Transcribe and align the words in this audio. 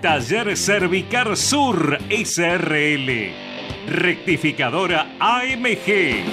Taller 0.00 0.56
Cervicar 0.56 1.36
Sur 1.36 1.98
SRL. 2.10 3.32
Rectificadora 3.88 5.16
AMG. 5.18 6.24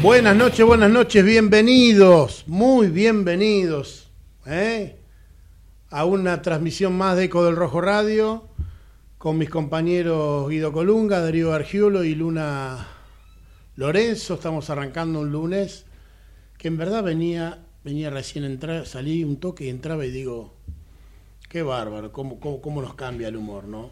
Buenas 0.00 0.36
noches, 0.36 0.64
buenas 0.64 0.90
noches, 0.90 1.24
bienvenidos, 1.24 2.44
muy 2.46 2.88
bienvenidos 2.88 4.10
¿eh? 4.46 4.98
a 5.90 6.04
una 6.04 6.42
transmisión 6.42 6.96
más 6.96 7.16
de 7.16 7.24
Eco 7.24 7.44
del 7.44 7.56
Rojo 7.56 7.80
Radio 7.80 8.48
con 9.18 9.38
mis 9.38 9.48
compañeros 9.48 10.48
Guido 10.50 10.72
Colunga, 10.72 11.20
Darío 11.20 11.52
Argiolo 11.52 12.04
y 12.04 12.14
Luna 12.14 12.86
Lorenzo. 13.76 14.34
Estamos 14.34 14.68
arrancando 14.70 15.20
un 15.20 15.32
lunes 15.32 15.86
que 16.58 16.68
en 16.68 16.76
verdad 16.76 17.02
venía, 17.02 17.63
venía 17.84 18.10
recién 18.10 18.44
entrar, 18.44 18.86
salí 18.86 19.22
un 19.22 19.36
toque 19.36 19.66
y 19.66 19.68
entraba 19.68 20.04
y 20.06 20.10
digo, 20.10 20.54
qué 21.48 21.62
bárbaro, 21.62 22.10
cómo, 22.12 22.40
cómo, 22.40 22.60
cómo 22.60 22.82
nos 22.82 22.94
cambia 22.94 23.28
el 23.28 23.36
humor, 23.36 23.64
¿no? 23.64 23.90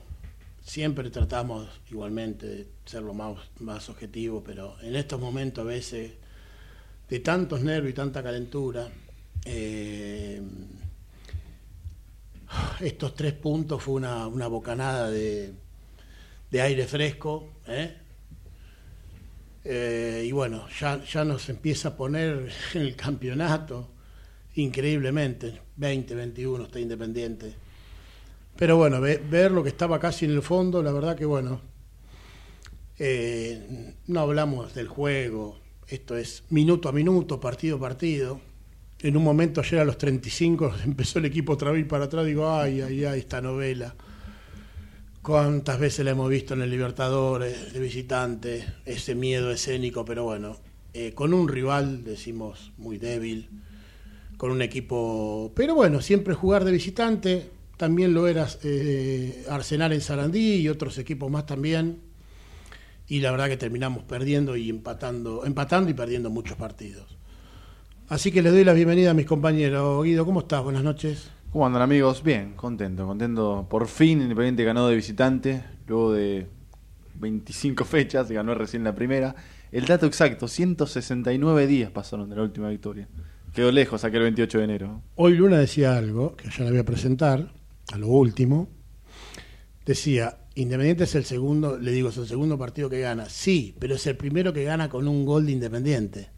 Siempre 0.65 1.11
tratamos 1.11 1.69
igualmente 1.91 2.47
de 2.47 2.67
ser 2.87 3.03
lo 3.03 3.15
más, 3.15 3.37
más 3.61 3.89
objetivo, 3.89 4.43
pero 4.43 4.81
en 4.81 4.97
estos 4.97 5.21
momentos 5.21 5.63
a 5.63 5.67
veces 5.67 6.13
de 7.09 7.21
tantos 7.21 7.61
nervios 7.61 7.93
y 7.93 7.95
tanta 7.95 8.23
calentura, 8.23 8.89
eh, 9.45 10.41
estos 12.81 13.15
tres 13.15 13.33
puntos 13.35 13.83
fue 13.83 13.95
una, 13.95 14.27
una 14.27 14.47
bocanada 14.47 15.11
de, 15.11 15.53
de 16.51 16.61
aire 16.61 16.87
fresco. 16.87 17.49
¿eh? 17.67 17.97
Eh, 19.65 20.25
y 20.27 20.33
bueno, 20.33 20.67
ya, 20.81 21.03
ya 21.05 21.25
nos 21.25 21.49
empieza 21.49 21.91
a 21.91 21.97
poner 21.97 22.51
en 22.75 22.81
el 22.83 22.97
campeonato 22.97 23.91
increíblemente. 24.55 25.61
20, 25.77 26.15
21 26.15 26.65
está 26.65 26.81
independiente. 26.81 27.55
Pero 28.57 28.77
bueno, 28.77 29.01
ve, 29.01 29.23
ver 29.31 29.51
lo 29.51 29.63
que 29.63 29.71
estaba 29.71 29.99
casi 29.99 30.25
en 30.27 30.33
el 30.33 30.43
fondo, 30.43 30.83
la 30.83 30.93
verdad 30.93 31.17
que 31.17 31.25
bueno, 31.25 31.61
eh, 32.99 33.95
no 34.07 34.21
hablamos 34.21 34.75
del 34.75 34.89
juego, 34.89 35.59
esto 35.89 36.17
es 36.17 36.45
minuto 36.51 36.89
a 36.89 36.93
minuto, 36.93 37.41
partido 37.41 37.77
a 37.77 37.81
partido. 37.81 38.41
En 39.01 39.17
un 39.17 39.25
momento 39.25 39.61
ayer 39.61 39.81
a 39.81 39.85
los 39.85 39.99
35 39.99 40.75
empezó 40.85 41.19
el 41.19 41.25
equipo 41.25 41.55
otra 41.55 41.71
vez 41.71 41.87
para 41.87 42.05
atrás, 42.05 42.27
digo, 42.27 42.51
ay, 42.51 42.83
ay, 42.83 43.05
ay, 43.05 43.21
esta 43.21 43.41
novela. 43.41 43.95
Cuántas 45.23 45.79
veces 45.79 46.05
la 46.05 46.11
hemos 46.11 46.29
visto 46.29 46.55
en 46.55 46.63
el 46.63 46.71
Libertadores 46.71 47.73
de 47.73 47.79
visitante, 47.79 48.67
ese 48.85 49.15
miedo 49.15 49.53
escénico, 49.53 50.05
pero 50.05 50.25
bueno, 50.25 50.57
eh, 50.95 51.13
con 51.15 51.33
un 51.33 51.47
rival, 51.47 52.03
decimos, 52.03 52.73
muy 52.77 52.99
débil, 52.99 53.49
con 54.37 54.51
un 54.51 54.63
equipo, 54.63 55.53
pero 55.55 55.77
bueno, 55.77 56.01
siempre 56.01 56.35
jugar 56.35 56.65
de 56.65 56.73
visitante, 56.73 57.51
también 57.77 58.15
lo 58.15 58.27
era 58.27 58.49
eh, 58.65 59.47
Arsenal 59.49 59.93
en 59.93 60.01
Sarandí 60.01 60.57
y 60.57 60.69
otros 60.69 60.99
equipos 60.99 61.31
más 61.31 61.47
también, 61.47 62.01
y 63.07 63.21
la 63.21 63.31
verdad 63.31 63.47
que 63.47 63.57
terminamos 63.57 64.03
perdiendo 64.03 64.57
y 64.57 64.71
empatando, 64.71 65.47
empatando 65.47 65.89
y 65.89 65.95
perdiendo 65.95 66.31
muchos 66.31 66.57
partidos. 66.57 67.17
Así 68.09 68.33
que 68.33 68.43
les 68.43 68.53
doy 68.53 68.65
la 68.65 68.73
bienvenida 68.73 69.13
a 69.13 69.15
mis 69.15 69.27
compañeros. 69.27 70.05
Guido, 70.05 70.27
¿cómo 70.27 70.41
estás? 70.41 70.65
Buenas 70.65 70.83
noches. 70.83 71.31
¿Cómo 71.53 71.67
andan 71.67 71.83
amigos? 71.83 72.23
Bien, 72.23 72.55
contento, 72.55 73.07
contento. 73.07 73.67
Por 73.69 73.87
fin 73.87 74.23
Independiente 74.23 74.65
ganó 74.65 74.89
de 74.89 74.97
visitante, 74.97 75.63
luego 75.87 76.15
de 76.15 76.47
25 77.17 77.85
fechas, 77.85 78.31
ganó 78.31 78.55
recién 78.55 78.85
la 78.85 78.95
primera. 78.95 79.35
El 79.71 79.85
dato 79.85 80.07
exacto, 80.07 80.49
169 80.49 81.67
días 81.67 81.91
pasaron 81.91 82.31
de 82.31 82.37
la 82.37 82.43
última 82.43 82.71
victoria. 82.71 83.07
Quedó 83.53 83.71
lejos 83.71 84.03
aquel 84.03 84.23
28 84.23 84.59
de 84.59 84.65
enero. 84.65 85.03
Hoy 85.15 85.35
Luna 85.35 85.59
decía 85.59 85.95
algo, 85.95 86.37
que 86.37 86.49
ya 86.49 86.65
la 86.65 86.71
voy 86.71 86.79
a 86.79 86.87
presentar, 86.87 87.53
a 87.93 87.99
lo 87.99 88.09
último. 88.09 88.71
Decía, 89.85 90.39
Independiente 90.55 91.05
es 91.05 91.15
el 91.17 91.27
segundo, 91.27 91.79
le 91.79 91.93
digo, 91.93 92.09
es 92.09 92.17
el 92.17 92.29
segundo 92.29 92.57
partido 92.57 92.89
que 92.89 93.01
gana. 93.01 93.29
Sí, 93.29 93.77
pero 93.79 93.97
es 93.97 94.07
el 94.07 94.17
primero 94.17 94.55
que 94.55 94.65
gana 94.65 94.89
con 94.89 95.07
un 95.07 95.27
gol 95.27 95.45
de 95.45 95.53
Independiente. 95.53 96.31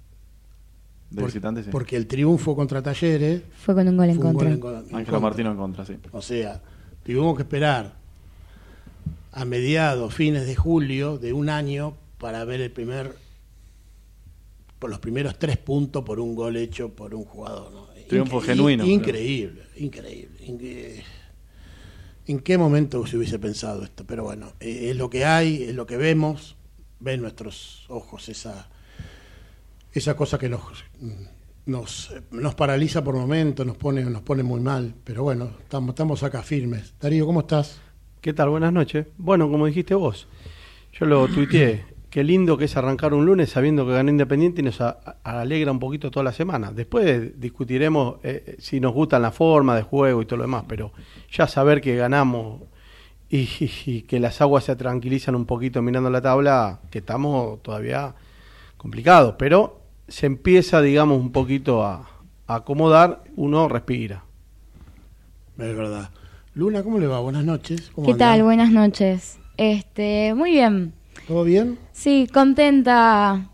De 1.15 1.21
Por- 1.23 1.27
visitante, 1.31 1.63
sí. 1.63 1.69
Porque 1.71 1.97
el 1.97 2.07
triunfo 2.07 2.57
contra 2.57 2.83
Talleres 2.83 3.43
Fue 3.57 3.75
con 3.75 3.87
un 3.87 3.97
gol 3.97 4.09
en 4.11 4.19
contra. 4.19 4.83
Ángelo. 4.99 5.21
Martino 5.21 5.51
en 5.53 5.57
contra, 5.57 5.87
sí. 5.87 5.95
O 6.13 6.21
sea, 6.21 6.61
tuvimos 7.05 7.37
que 7.37 7.43
esperar 7.43 7.95
a 9.33 9.45
mediados, 9.45 10.13
fines 10.15 10.47
de 10.47 10.57
julio 10.57 11.19
de 11.19 11.33
un 11.33 11.49
año 11.51 11.95
para 12.19 12.45
ver 12.45 12.61
el 12.61 12.71
primer, 12.73 13.15
por 14.79 14.91
los 14.91 14.99
primeros 14.99 15.39
tres 15.39 15.57
puntos 15.57 16.05
por 16.05 16.19
un 16.21 16.35
gol 16.35 16.57
hecho 16.57 16.91
por 16.91 17.15
un 17.15 17.25
jugador. 17.25 17.73
¿no? 17.73 17.87
Triunfo 18.09 18.41
Incre- 18.41 18.45
genuino, 18.47 18.85
Increíble, 18.87 19.63
increíble. 19.77 20.37
Inque- 20.47 21.03
¿En 22.27 22.41
qué 22.41 22.57
momento 22.59 23.07
se 23.07 23.17
hubiese 23.19 23.39
pensado 23.39 23.85
esto? 23.85 24.05
Pero 24.07 24.25
bueno, 24.25 24.53
eh, 24.61 24.89
es 24.91 24.97
lo 24.97 25.11
que 25.11 25.25
hay, 25.27 25.63
es 25.65 25.75
lo 25.75 25.87
que 25.87 25.97
vemos, 25.97 26.57
ven 27.01 27.21
nuestros 27.21 27.85
ojos 27.89 28.29
esa, 28.29 28.69
esa 29.95 30.17
cosa 30.17 30.39
que 30.39 30.49
nos, 30.49 30.63
nos, 31.67 32.15
nos 32.31 32.55
paraliza 32.55 33.03
por 33.03 33.15
momentos, 33.17 33.65
nos 33.67 33.77
pone, 33.77 34.03
nos 34.05 34.23
pone 34.23 34.43
muy 34.43 34.61
mal. 34.61 34.95
Pero 35.05 35.23
bueno, 35.23 35.51
estamos, 35.63 35.91
estamos 35.91 36.23
acá 36.23 36.43
firmes. 36.43 36.95
Darío, 37.01 37.27
¿cómo 37.27 37.41
estás? 37.41 37.81
¿Qué 38.21 38.33
tal? 38.33 38.49
Buenas 38.51 38.73
noches. 38.73 39.07
Bueno, 39.19 39.51
como 39.51 39.67
dijiste 39.67 39.95
vos, 39.95 40.27
yo 40.93 41.07
lo 41.07 41.27
tuiteé. 41.29 41.85
Qué 42.15 42.23
lindo 42.23 42.57
que 42.57 42.67
es 42.67 42.77
arrancar 42.77 43.13
un 43.13 43.27
lunes 43.27 43.51
sabiendo 43.51 43.85
que 43.85 43.91
ganó 43.93 44.09
Independiente 44.09 44.61
y 44.61 44.65
nos 44.65 44.81
a- 44.81 45.01
a- 45.25 45.41
alegra 45.41 45.73
un 45.73 45.81
poquito 45.81 46.13
toda 46.13 46.23
la 46.23 46.33
semana. 46.33 46.71
Después 46.71 47.41
discutiremos 47.41 48.17
eh, 48.23 48.55
si 48.61 48.79
nos 48.79 48.93
gustan 48.95 49.23
la 49.23 49.33
forma 49.33 49.75
de 49.75 49.83
juego 49.83 50.23
y 50.23 50.25
todo 50.25 50.37
lo 50.37 50.45
demás, 50.45 50.65
pero 50.69 50.93
ya 51.33 51.49
saber 51.49 51.81
que 51.81 51.97
ganamos 51.97 52.61
y, 53.29 53.39
y- 53.59 53.71
y 53.87 54.03
que 54.03 54.21
las 54.21 54.41
aguas 54.41 54.63
se 54.63 54.77
tranquilizan 54.77 55.35
un 55.35 55.45
poquito 55.45 55.83
mirando 55.83 56.09
la 56.09 56.23
tabla, 56.23 56.79
que 56.89 56.99
estamos 56.99 57.61
todavía 57.65 58.15
complicados, 58.77 59.35
pero 59.37 59.81
se 60.09 60.27
empieza, 60.27 60.81
digamos, 60.83 61.21
un 61.21 61.33
poquito 61.33 61.85
a, 61.85 62.09
a 62.47 62.55
acomodar, 62.57 63.25
uno 63.37 63.69
respira. 63.69 64.25
Es 65.59 65.77
verdad. 65.77 66.11
Luna, 66.55 66.83
¿cómo 66.83 66.99
le 66.99 67.07
va? 67.07 67.21
Buenas 67.21 67.45
noches. 67.45 67.91
¿Cómo 67.95 68.07
¿Qué 68.07 68.13
anda? 68.13 68.27
tal? 68.27 68.43
Buenas 68.43 68.71
noches. 68.71 69.39
Este, 69.57 70.35
muy 70.35 70.53
bien. 70.53 70.93
¿Todo 71.27 71.45
bien? 71.45 71.79
Sí, 71.93 72.29
contenta. 72.33 73.51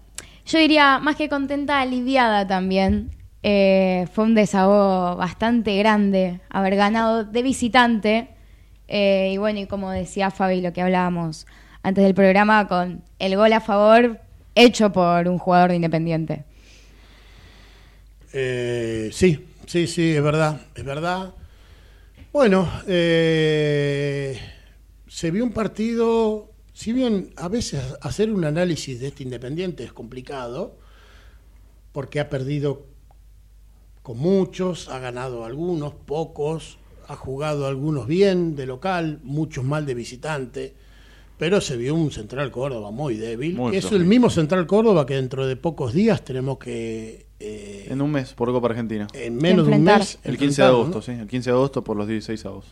Yo 0.47 0.58
diría 0.58 0.99
más 0.99 1.17
que 1.17 1.29
contenta, 1.29 1.81
aliviada 1.81 2.47
también. 2.47 3.11
Eh, 3.43 4.06
fue 4.12 4.25
un 4.25 4.35
desahogo 4.35 5.17
bastante 5.17 5.76
grande 5.79 6.41
haber 6.50 6.76
ganado 6.76 7.25
de 7.25 7.43
visitante. 7.43 8.29
Eh, 8.88 9.31
y 9.35 9.37
bueno, 9.38 9.61
y 9.61 9.67
como 9.67 9.91
decía 9.91 10.31
Fabi, 10.31 10.61
lo 10.61 10.73
que 10.73 10.82
hablábamos 10.82 11.46
antes 11.82 12.05
del 12.05 12.14
programa, 12.14 12.67
con 12.67 13.03
el 13.19 13.37
gol 13.37 13.53
a 13.53 13.61
favor 13.61 14.20
hecho 14.55 14.93
por 14.93 15.29
un 15.29 15.38
jugador 15.38 15.70
de 15.70 15.76
Independiente. 15.76 16.44
Eh, 18.32 19.11
sí, 19.12 19.47
sí, 19.67 19.87
sí, 19.87 20.14
es 20.14 20.23
verdad, 20.23 20.61
es 20.75 20.85
verdad. 20.85 21.35
Bueno, 22.32 22.69
eh, 22.87 24.38
se 25.08 25.31
vio 25.31 25.44
un 25.44 25.52
partido, 25.52 26.52
si 26.73 26.93
bien 26.93 27.32
a 27.37 27.49
veces 27.49 27.82
hacer 28.00 28.31
un 28.31 28.44
análisis 28.44 29.00
de 29.00 29.08
este 29.08 29.25
Independiente 29.25 29.82
es 29.82 29.93
complicado, 29.93 30.79
porque 31.93 32.20
ha 32.20 32.29
perdido 32.29 32.87
con 34.03 34.19
muchos, 34.19 34.88
ha 34.88 34.99
ganado 35.00 35.44
algunos, 35.44 35.93
pocos, 35.93 36.79
ha 37.08 37.17
jugado 37.17 37.67
algunos 37.67 38.06
bien 38.06 38.55
de 38.55 38.67
local, 38.67 39.19
muchos 39.25 39.64
mal 39.64 39.85
de 39.85 39.94
visitante, 39.94 40.75
pero 41.41 41.63
se 41.63 41.79
vio 41.79 41.95
un 41.95 42.11
Central 42.13 42.51
Córdoba 42.51 42.91
muy 42.91 43.17
débil. 43.17 43.55
Muy 43.55 43.73
que 43.73 43.79
es 43.79 43.91
el 43.93 44.05
mismo 44.05 44.29
Central 44.29 44.67
Córdoba 44.67 45.07
que 45.07 45.15
dentro 45.15 45.47
de 45.47 45.57
pocos 45.57 45.95
días 45.95 46.23
tenemos 46.23 46.59
que, 46.59 47.29
eh, 47.41 47.87
En 47.89 48.03
un 48.03 48.13
mes, 48.13 48.35
por 48.35 48.53
Copa 48.53 48.69
Argentina. 48.69 49.07
en 49.15 49.37
menos 49.39 49.67
de 49.67 49.73
un 49.73 49.83
mes, 49.83 50.19
El 50.23 50.37
15 50.37 50.61
de 50.61 50.69
agosto, 50.69 50.97
¿no? 50.97 51.03
sí. 51.03 51.13
El 51.13 51.27
15 51.27 51.49
de 51.49 51.57
agosto 51.57 51.83
por 51.83 51.97
los 51.97 52.07
16 52.07 52.45
avos. 52.45 52.67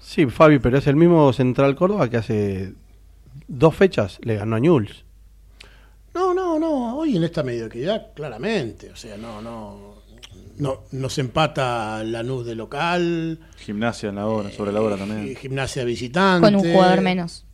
Sí, 0.00 0.26
Fabi, 0.26 0.58
pero 0.58 0.78
es 0.78 0.88
el 0.88 0.96
mismo 0.96 1.32
Central 1.32 1.76
Córdoba 1.76 2.10
que 2.10 2.16
hace 2.16 2.72
dos 3.46 3.76
fechas 3.76 4.18
le 4.22 4.34
ganó 4.34 4.56
a 4.56 4.60
Newell's. 4.60 5.04
No, 6.12 6.34
no, 6.34 6.58
no. 6.58 6.98
Hoy 6.98 7.16
en 7.16 7.22
esta 7.22 7.44
mediocridad, 7.44 8.08
claramente. 8.12 8.90
O 8.90 8.96
sea, 8.96 9.16
no, 9.16 9.40
no. 9.40 10.00
No, 10.58 10.80
nos 10.90 11.16
empata 11.18 12.02
Lanús 12.02 12.44
de 12.44 12.56
local. 12.56 13.38
Gimnasia 13.58 14.08
en 14.08 14.16
la 14.16 14.26
hora, 14.26 14.50
sobre 14.50 14.72
la 14.72 14.82
hora 14.82 14.96
eh, 14.96 14.98
también. 14.98 15.36
Gimnasia 15.36 15.84
visitante. 15.84 16.44
Con 16.44 16.56
un 16.56 16.72
jugador 16.72 17.02
menos. 17.02 17.46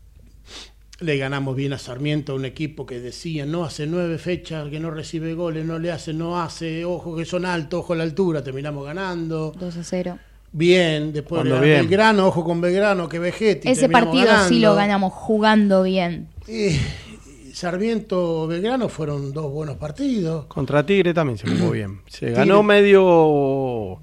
Le 0.99 1.19
ganamos 1.19 1.55
bien 1.55 1.75
a 1.75 1.79
Sarmiento, 1.79 2.35
un 2.35 2.47
equipo 2.47 2.87
que 2.87 3.01
decía, 3.01 3.45
no 3.45 3.65
hace 3.65 3.87
nueve 3.87 4.17
fechas 4.17 4.69
que 4.71 4.81
no 4.81 4.91
recibe 4.91 5.35
goles, 5.35 5.67
no 5.67 5.79
le 5.79 5.93
hace, 5.93 6.15
no 6.15 6.41
hace, 6.41 6.87
ojo 6.87 7.15
que 7.15 7.27
son 7.27 7.45
altos, 7.45 7.81
ojo 7.81 7.93
a 7.93 7.97
la 7.97 8.05
altura, 8.05 8.43
terminamos 8.43 8.87
ganando. 8.87 9.53
2 9.59 9.77
a 9.77 9.85
0. 9.85 10.19
Bien, 10.53 11.13
después 11.13 11.45
le 11.45 11.61
bien. 11.61 11.81
Belgrano, 11.83 12.29
ojo 12.29 12.43
con 12.45 12.63
Belgrano, 12.63 13.11
que 13.11 13.19
Vegetti. 13.19 13.69
Ese 13.69 13.91
partido 13.91 14.29
sí 14.49 14.59
lo 14.59 14.75
ganamos 14.75 15.13
jugando 15.13 15.83
bien. 15.83 16.29
Y 16.49 16.79
Sarmiento, 17.53 18.47
Belgrano 18.47 18.89
fueron 18.89 19.33
dos 19.35 19.51
buenos 19.53 19.77
partidos. 19.77 20.47
Contra 20.47 20.87
Tigre 20.87 21.13
también 21.13 21.37
se 21.37 21.47
jugó 21.47 21.73
bien. 21.73 22.01
Se 22.09 22.31
ganó 22.31 22.63
medio 22.63 24.01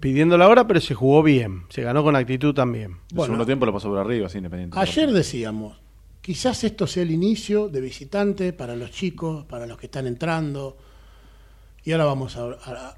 pidiendo 0.00 0.36
la 0.36 0.48
hora, 0.48 0.66
pero 0.66 0.80
se 0.80 0.94
jugó 0.94 1.22
bien. 1.22 1.62
Se 1.68 1.82
ganó 1.82 2.02
con 2.02 2.16
actitud 2.16 2.52
también. 2.52 2.92
El 3.10 3.14
Bueno. 3.16 3.26
segundo 3.26 3.46
tiempo 3.46 3.64
lo 3.66 3.72
pasó 3.72 3.88
por 3.88 3.98
arriba, 3.98 4.26
así 4.26 4.38
independiente. 4.38 4.76
Ayer 4.78 5.12
decíamos, 5.12 5.80
quizás 6.22 6.64
esto 6.64 6.86
sea 6.86 7.02
el 7.02 7.10
inicio 7.10 7.68
de 7.68 7.80
visitante 7.82 8.52
para 8.54 8.74
los 8.76 8.90
chicos, 8.90 9.44
para 9.44 9.66
los 9.66 9.76
que 9.78 9.86
están 9.86 10.06
entrando. 10.06 10.78
Y 11.84 11.92
ahora 11.92 12.04
vamos 12.04 12.36
a, 12.36 12.44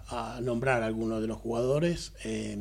a- 0.08 0.36
a 0.36 0.40
nombrar 0.42 0.82
a 0.82 0.86
algunos 0.86 1.20
de 1.22 1.26
los 1.26 1.38
jugadores 1.38 2.12
eh, 2.24 2.56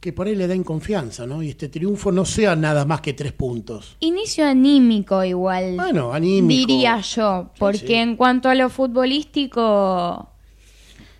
que 0.00 0.14
por 0.14 0.26
ahí 0.26 0.34
le 0.34 0.48
den 0.48 0.64
confianza, 0.64 1.26
¿no? 1.26 1.42
Y 1.42 1.50
este 1.50 1.68
triunfo 1.68 2.10
no 2.10 2.24
sea 2.24 2.56
nada 2.56 2.86
más 2.86 3.02
que 3.02 3.12
tres 3.12 3.32
puntos. 3.34 3.98
Inicio 4.00 4.46
anímico 4.46 5.22
igual. 5.24 5.76
Bueno, 5.76 6.14
anímico. 6.14 6.48
Diría 6.66 7.00
yo, 7.02 7.50
porque 7.58 7.86
sí. 7.86 7.94
en 7.94 8.16
cuanto 8.16 8.48
a 8.48 8.54
lo 8.54 8.70
futbolístico, 8.70 10.30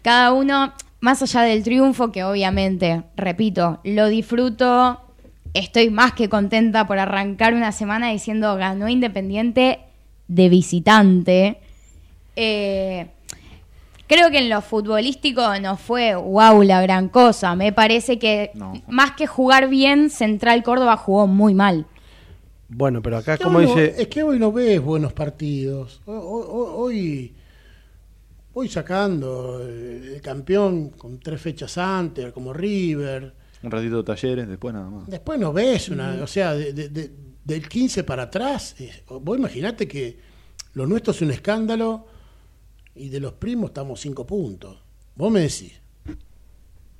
cada 0.01 0.33
uno, 0.33 0.73
más 1.01 1.21
allá 1.21 1.43
del 1.43 1.63
triunfo, 1.63 2.11
que 2.11 2.25
obviamente, 2.25 3.03
repito, 3.17 3.81
lo 3.85 4.07
disfruto, 4.09 4.99
estoy 5.55 5.91
más 5.91 6.13
que 6.13 6.29
contenta 6.29 6.87
por 6.87 6.99
arrancar 6.99 7.55
una 7.55 7.73
semana 7.73 8.11
diciendo 8.11 8.57
ganó 8.57 8.89
Independiente 8.89 9.81
de 10.29 10.49
visitante. 10.49 11.59
Eh, 12.37 13.07
creo 14.07 14.31
que 14.31 14.39
en 14.39 14.49
lo 14.49 14.63
futbolístico 14.63 15.43
no 15.61 15.77
fue 15.77 16.15
wow 16.15 16.63
la 16.63 16.81
gran 16.83 17.09
cosa. 17.09 17.55
Me 17.57 17.73
parece 17.73 18.19
que 18.19 18.51
No. 18.55 18.75
más 18.89 19.13
que 19.13 19.27
jugar 19.27 19.69
bien, 19.69 20.11
Central 20.11 20.63
Córdoba 20.63 20.97
jugó 20.97 21.27
muy 21.27 21.55
mal. 21.55 21.87
Bueno, 22.69 23.03
pero 23.03 23.17
acá, 23.19 23.37
como 23.37 23.59
hoy 23.59 23.67
no- 23.67 23.75
dice, 23.75 24.01
Es 24.01 24.07
que 24.07 24.23
hoy 24.23 24.39
no 24.39 24.53
ves 24.53 24.81
buenos 24.81 25.13
partidos. 25.13 26.01
Hoy, 26.07 26.19
hoy- 26.23 26.45
hoy, 26.77 27.35
hoy 28.55 28.69
sacando 28.69 29.61
el, 29.61 30.13
el 30.15 30.21
campeón 30.21 30.91
con 30.91 31.19
tres 31.19 31.41
fechas 31.41 31.77
antes, 31.79 32.33
como 32.33 32.53
River. 32.53 33.35
Un 33.63 33.71
ratito 33.71 33.99
de 33.99 34.03
talleres, 34.05 34.49
después 34.49 34.73
nada 34.75 34.89
más. 34.89 35.07
Después 35.09 35.39
no 35.39 35.53
ves 35.53 35.89
una, 35.91 36.23
o 36.23 36.27
sea, 36.27 36.55
de- 36.55 36.73
de- 36.73 36.89
de- 36.89 37.13
del 37.45 37.69
15 37.69 38.05
para 38.05 38.25
atrás, 38.25 38.75
vos 39.09 39.37
imaginate 39.39 39.87
que 39.89 40.19
lo 40.75 40.87
nuestro 40.87 41.13
es 41.13 41.21
un 41.23 41.31
escándalo 41.31 42.07
y 42.95 43.09
de 43.09 43.21
los 43.21 43.33
primos 43.35 43.71
estamos 43.71 44.01
cinco 44.01 44.27
puntos. 44.27 44.79
Vos 45.17 45.31
me 45.31 45.41
decís, 45.41 45.73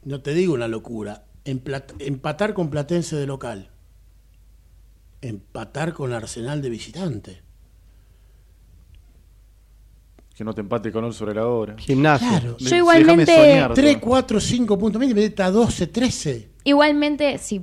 no 0.05 0.21
te 0.21 0.35
digo 0.35 0.55
una 0.55 0.69
locura, 0.69 1.25
emplat- 1.45 1.95
empatar 1.99 2.53
con 2.55 2.69
Platense 2.71 3.17
de 3.17 3.27
local, 3.27 3.71
empatar 5.23 5.93
con 5.95 6.13
Arsenal 6.13 6.63
de 6.63 6.71
visitante. 6.71 7.43
Que 10.41 10.45
no 10.45 10.55
te 10.55 10.63
empate 10.63 10.91
con 10.91 11.05
él 11.05 11.13
sobre 11.13 11.35
la 11.35 11.47
hora. 11.47 11.75
gimnasio. 11.77 12.27
Claro, 12.27 12.57
Yo 12.57 12.75
igualmente- 12.77 13.35
soñar, 13.37 13.75
3, 13.75 14.01
todo. 14.01 14.09
4, 14.09 14.41
5 14.41 14.79
puntos, 14.79 14.99
mira, 14.99 15.21
está 15.21 15.51
12, 15.51 15.87
13. 15.87 16.49
Igualmente, 16.65 17.37
si 17.37 17.61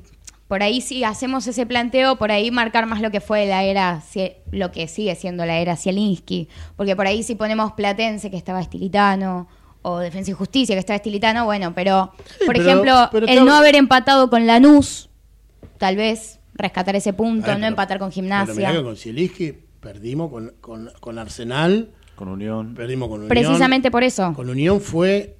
por 0.47 0.61
ahí 0.61 0.79
sí 0.81 1.03
hacemos 1.03 1.47
ese 1.47 1.65
planteo, 1.65 2.17
por 2.17 2.31
ahí 2.31 2.51
marcar 2.51 2.85
más 2.85 3.01
lo 3.01 3.09
que 3.09 3.19
fue 3.19 3.47
la 3.47 3.63
era, 3.63 4.03
lo 4.51 4.71
que 4.71 4.87
sigue 4.87 5.15
siendo 5.15 5.43
la 5.47 5.57
era 5.57 5.75
Zielinski, 5.75 6.49
porque 6.75 6.95
por 6.95 7.07
ahí 7.07 7.23
si 7.23 7.33
ponemos 7.33 7.71
Platense, 7.73 8.29
que 8.29 8.37
estaba 8.37 8.61
estilitano, 8.61 9.47
o 9.81 9.97
Defensa 9.97 10.29
y 10.29 10.33
Justicia, 10.35 10.75
que 10.75 10.79
estaba 10.79 10.97
estilitano, 10.97 11.45
bueno, 11.45 11.73
pero, 11.73 12.11
por 12.45 12.55
pero- 12.55 12.61
ejemplo, 12.61 13.09
pero 13.11 13.25
el 13.25 13.43
no 13.43 13.55
haber 13.55 13.75
empatado 13.75 14.29
con 14.29 14.45
Lanús, 14.45 15.09
tal 15.79 15.95
vez 15.95 16.39
rescatar 16.53 16.95
ese 16.95 17.11
punto, 17.13 17.47
no 17.47 17.55
pero- 17.55 17.67
empatar 17.69 17.97
con 17.97 18.11
pero 18.11 18.21
mirá 18.23 18.45
Gimnasia. 18.45 18.71
que 18.71 18.83
con 18.83 18.95
Zielinski 18.95 19.53
perdimos 19.79 20.29
con, 20.29 20.53
con, 20.61 20.91
con 20.99 21.17
Arsenal, 21.17 21.89
Con 22.17 22.27
Unión. 22.27 22.73
perdimos 22.75 23.07
con 23.07 23.19
Unión. 23.21 23.29
Precisamente 23.29 23.89
por 23.91 24.03
eso. 24.03 24.33
Con 24.35 24.49
Unión 24.49 24.81
fue 24.81 25.37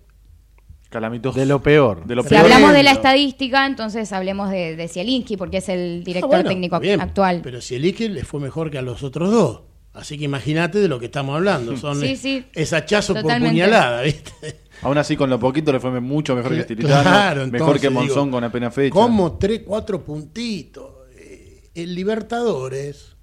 Calamitos. 0.89 1.35
De 1.35 1.45
lo 1.45 1.62
peor. 1.62 2.06
De 2.06 2.15
lo 2.15 2.24
Si 2.24 2.29
peor. 2.29 2.44
hablamos 2.44 2.71
de 2.71 2.81
la 2.83 2.91
estadística, 2.91 3.65
entonces 3.65 4.13
hablemos 4.13 4.50
de, 4.50 4.77
de 4.77 4.88
Zielinski, 4.88 5.35
porque 5.35 5.57
es 5.57 5.68
el 5.68 6.03
director 6.06 6.29
Ah, 6.33 6.38
bueno, 6.38 6.50
técnico 6.50 6.79
bien, 6.79 7.01
actual. 7.01 7.41
Pero 7.44 7.59
Zielinski 7.62 8.07
le 8.07 8.24
fue 8.24 8.39
mejor 8.39 8.71
que 8.71 8.77
a 8.77 8.81
los 8.81 9.03
otros 9.03 9.29
dos. 9.29 9.62
Así 9.94 10.18
que 10.18 10.24
imagínate 10.25 10.77
de 10.79 10.88
lo 10.88 10.97
que 11.00 11.07
estamos 11.07 11.35
hablando. 11.35 11.75
Son 11.77 12.00
Sí, 12.00 12.12
es, 12.12 12.19
sí. 12.19 12.45
es 12.53 12.71
hachazo 12.71 13.15
por 13.15 13.24
puñalada, 13.39 14.01
¿viste? 14.03 14.62
Aún 14.83 14.97
así, 14.97 15.18
con 15.18 15.29
lo 15.29 15.39
poquito 15.39 15.74
le 15.74 15.79
fue 15.81 16.00
mucho 16.00 16.35
mejor 16.35 16.53
que 16.53 16.59
Estilitano. 16.62 17.01
Claro, 17.01 17.47
mejor 17.47 17.56
entonces, 17.56 17.81
que 17.81 17.89
Monzón 17.89 18.25
digo, 18.27 18.38
con 18.38 18.44
apenas 18.44 18.74
fecha. 18.74 18.94
Como 18.94 19.38
tres, 19.38 19.63
cuatro 19.65 20.06
puntitos. 20.06 20.91
Eh, 21.18 21.63
El 21.74 21.95
Libertadores, 21.95 23.15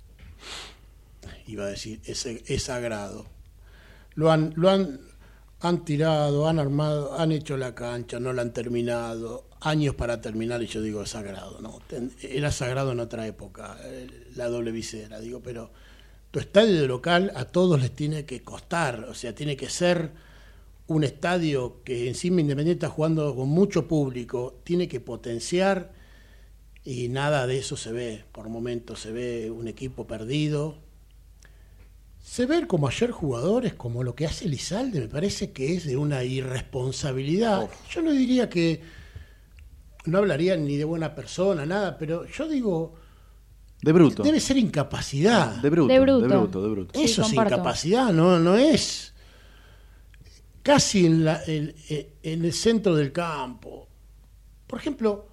iba 1.46 1.64
a 1.64 1.68
decir, 1.68 2.00
es, 2.04 2.26
es 2.26 2.62
sagrado. 2.62 3.24
Lo 4.14 4.30
han, 4.30 4.52
lo 4.56 4.70
han, 4.70 5.00
han 5.60 5.84
tirado, 5.84 6.48
han 6.48 6.58
armado, 6.58 7.18
han 7.18 7.32
hecho 7.32 7.56
la 7.56 7.74
cancha, 7.74 8.20
no 8.20 8.32
la 8.32 8.42
han 8.42 8.52
terminado. 8.52 9.48
Años 9.60 9.94
para 9.94 10.20
terminar, 10.20 10.62
y 10.62 10.66
yo 10.66 10.82
digo, 10.82 11.06
sagrado. 11.06 11.60
¿no? 11.60 11.80
Era 12.20 12.50
sagrado 12.50 12.92
en 12.92 13.00
otra 13.00 13.26
época, 13.26 13.78
la 14.36 14.48
doble 14.48 14.72
visera, 14.72 15.20
digo, 15.20 15.40
pero 15.42 15.70
tu 16.30 16.38
estadio 16.38 16.80
de 16.80 16.86
local 16.86 17.32
a 17.34 17.46
todos 17.46 17.80
les 17.80 17.92
tiene 17.92 18.26
que 18.26 18.42
costar, 18.42 19.04
o 19.08 19.14
sea, 19.14 19.34
tiene 19.34 19.56
que 19.56 19.70
ser 19.70 20.12
un 20.86 21.04
estadio 21.04 21.82
que 21.82 22.08
encima 22.08 22.40
Independiente 22.40 22.84
está 22.84 22.94
jugando 22.94 23.34
con 23.34 23.48
mucho 23.48 23.88
público, 23.88 24.60
tiene 24.64 24.88
que 24.88 25.00
potenciar 25.00 25.92
y 26.84 27.08
nada 27.08 27.46
de 27.46 27.58
eso 27.58 27.76
se 27.76 27.92
ve. 27.92 28.24
Por 28.32 28.48
momentos 28.48 29.00
se 29.00 29.12
ve 29.12 29.50
un 29.50 29.68
equipo 29.68 30.06
perdido. 30.06 30.76
Se 32.24 32.46
ven 32.46 32.64
como 32.66 32.88
ayer 32.88 33.10
jugadores, 33.10 33.74
como 33.74 34.02
lo 34.02 34.14
que 34.14 34.24
hace 34.24 34.48
Lizalde, 34.48 34.98
me 35.00 35.08
parece 35.08 35.52
que 35.52 35.74
es 35.74 35.84
de 35.84 35.98
una 35.98 36.24
irresponsabilidad. 36.24 37.68
Yo 37.90 38.00
no 38.00 38.12
diría 38.12 38.48
que 38.48 38.80
no 40.06 40.18
hablaría 40.18 40.56
ni 40.56 40.78
de 40.78 40.84
buena 40.84 41.14
persona, 41.14 41.66
nada, 41.66 41.98
pero 41.98 42.24
yo 42.26 42.48
digo, 42.48 42.94
De 43.82 43.92
bruto. 43.92 44.22
debe 44.22 44.40
ser 44.40 44.56
incapacidad. 44.56 45.56
De 45.60 45.68
bruto. 45.68 45.92
De 45.92 46.00
bruto. 46.00 46.20
De 46.28 46.36
bruto, 46.38 46.62
de 46.62 46.68
bruto. 46.70 46.98
Sí, 46.98 47.04
Eso 47.04 47.22
es 47.22 47.32
incapacidad, 47.34 48.10
no, 48.10 48.38
no 48.38 48.56
es 48.56 49.12
casi 50.62 51.04
en, 51.04 51.26
la- 51.26 51.42
en- 51.46 51.74
en 52.22 52.44
el 52.44 52.52
centro 52.54 52.94
del 52.96 53.12
campo. 53.12 53.86
Por 54.66 54.78
ejemplo, 54.78 55.28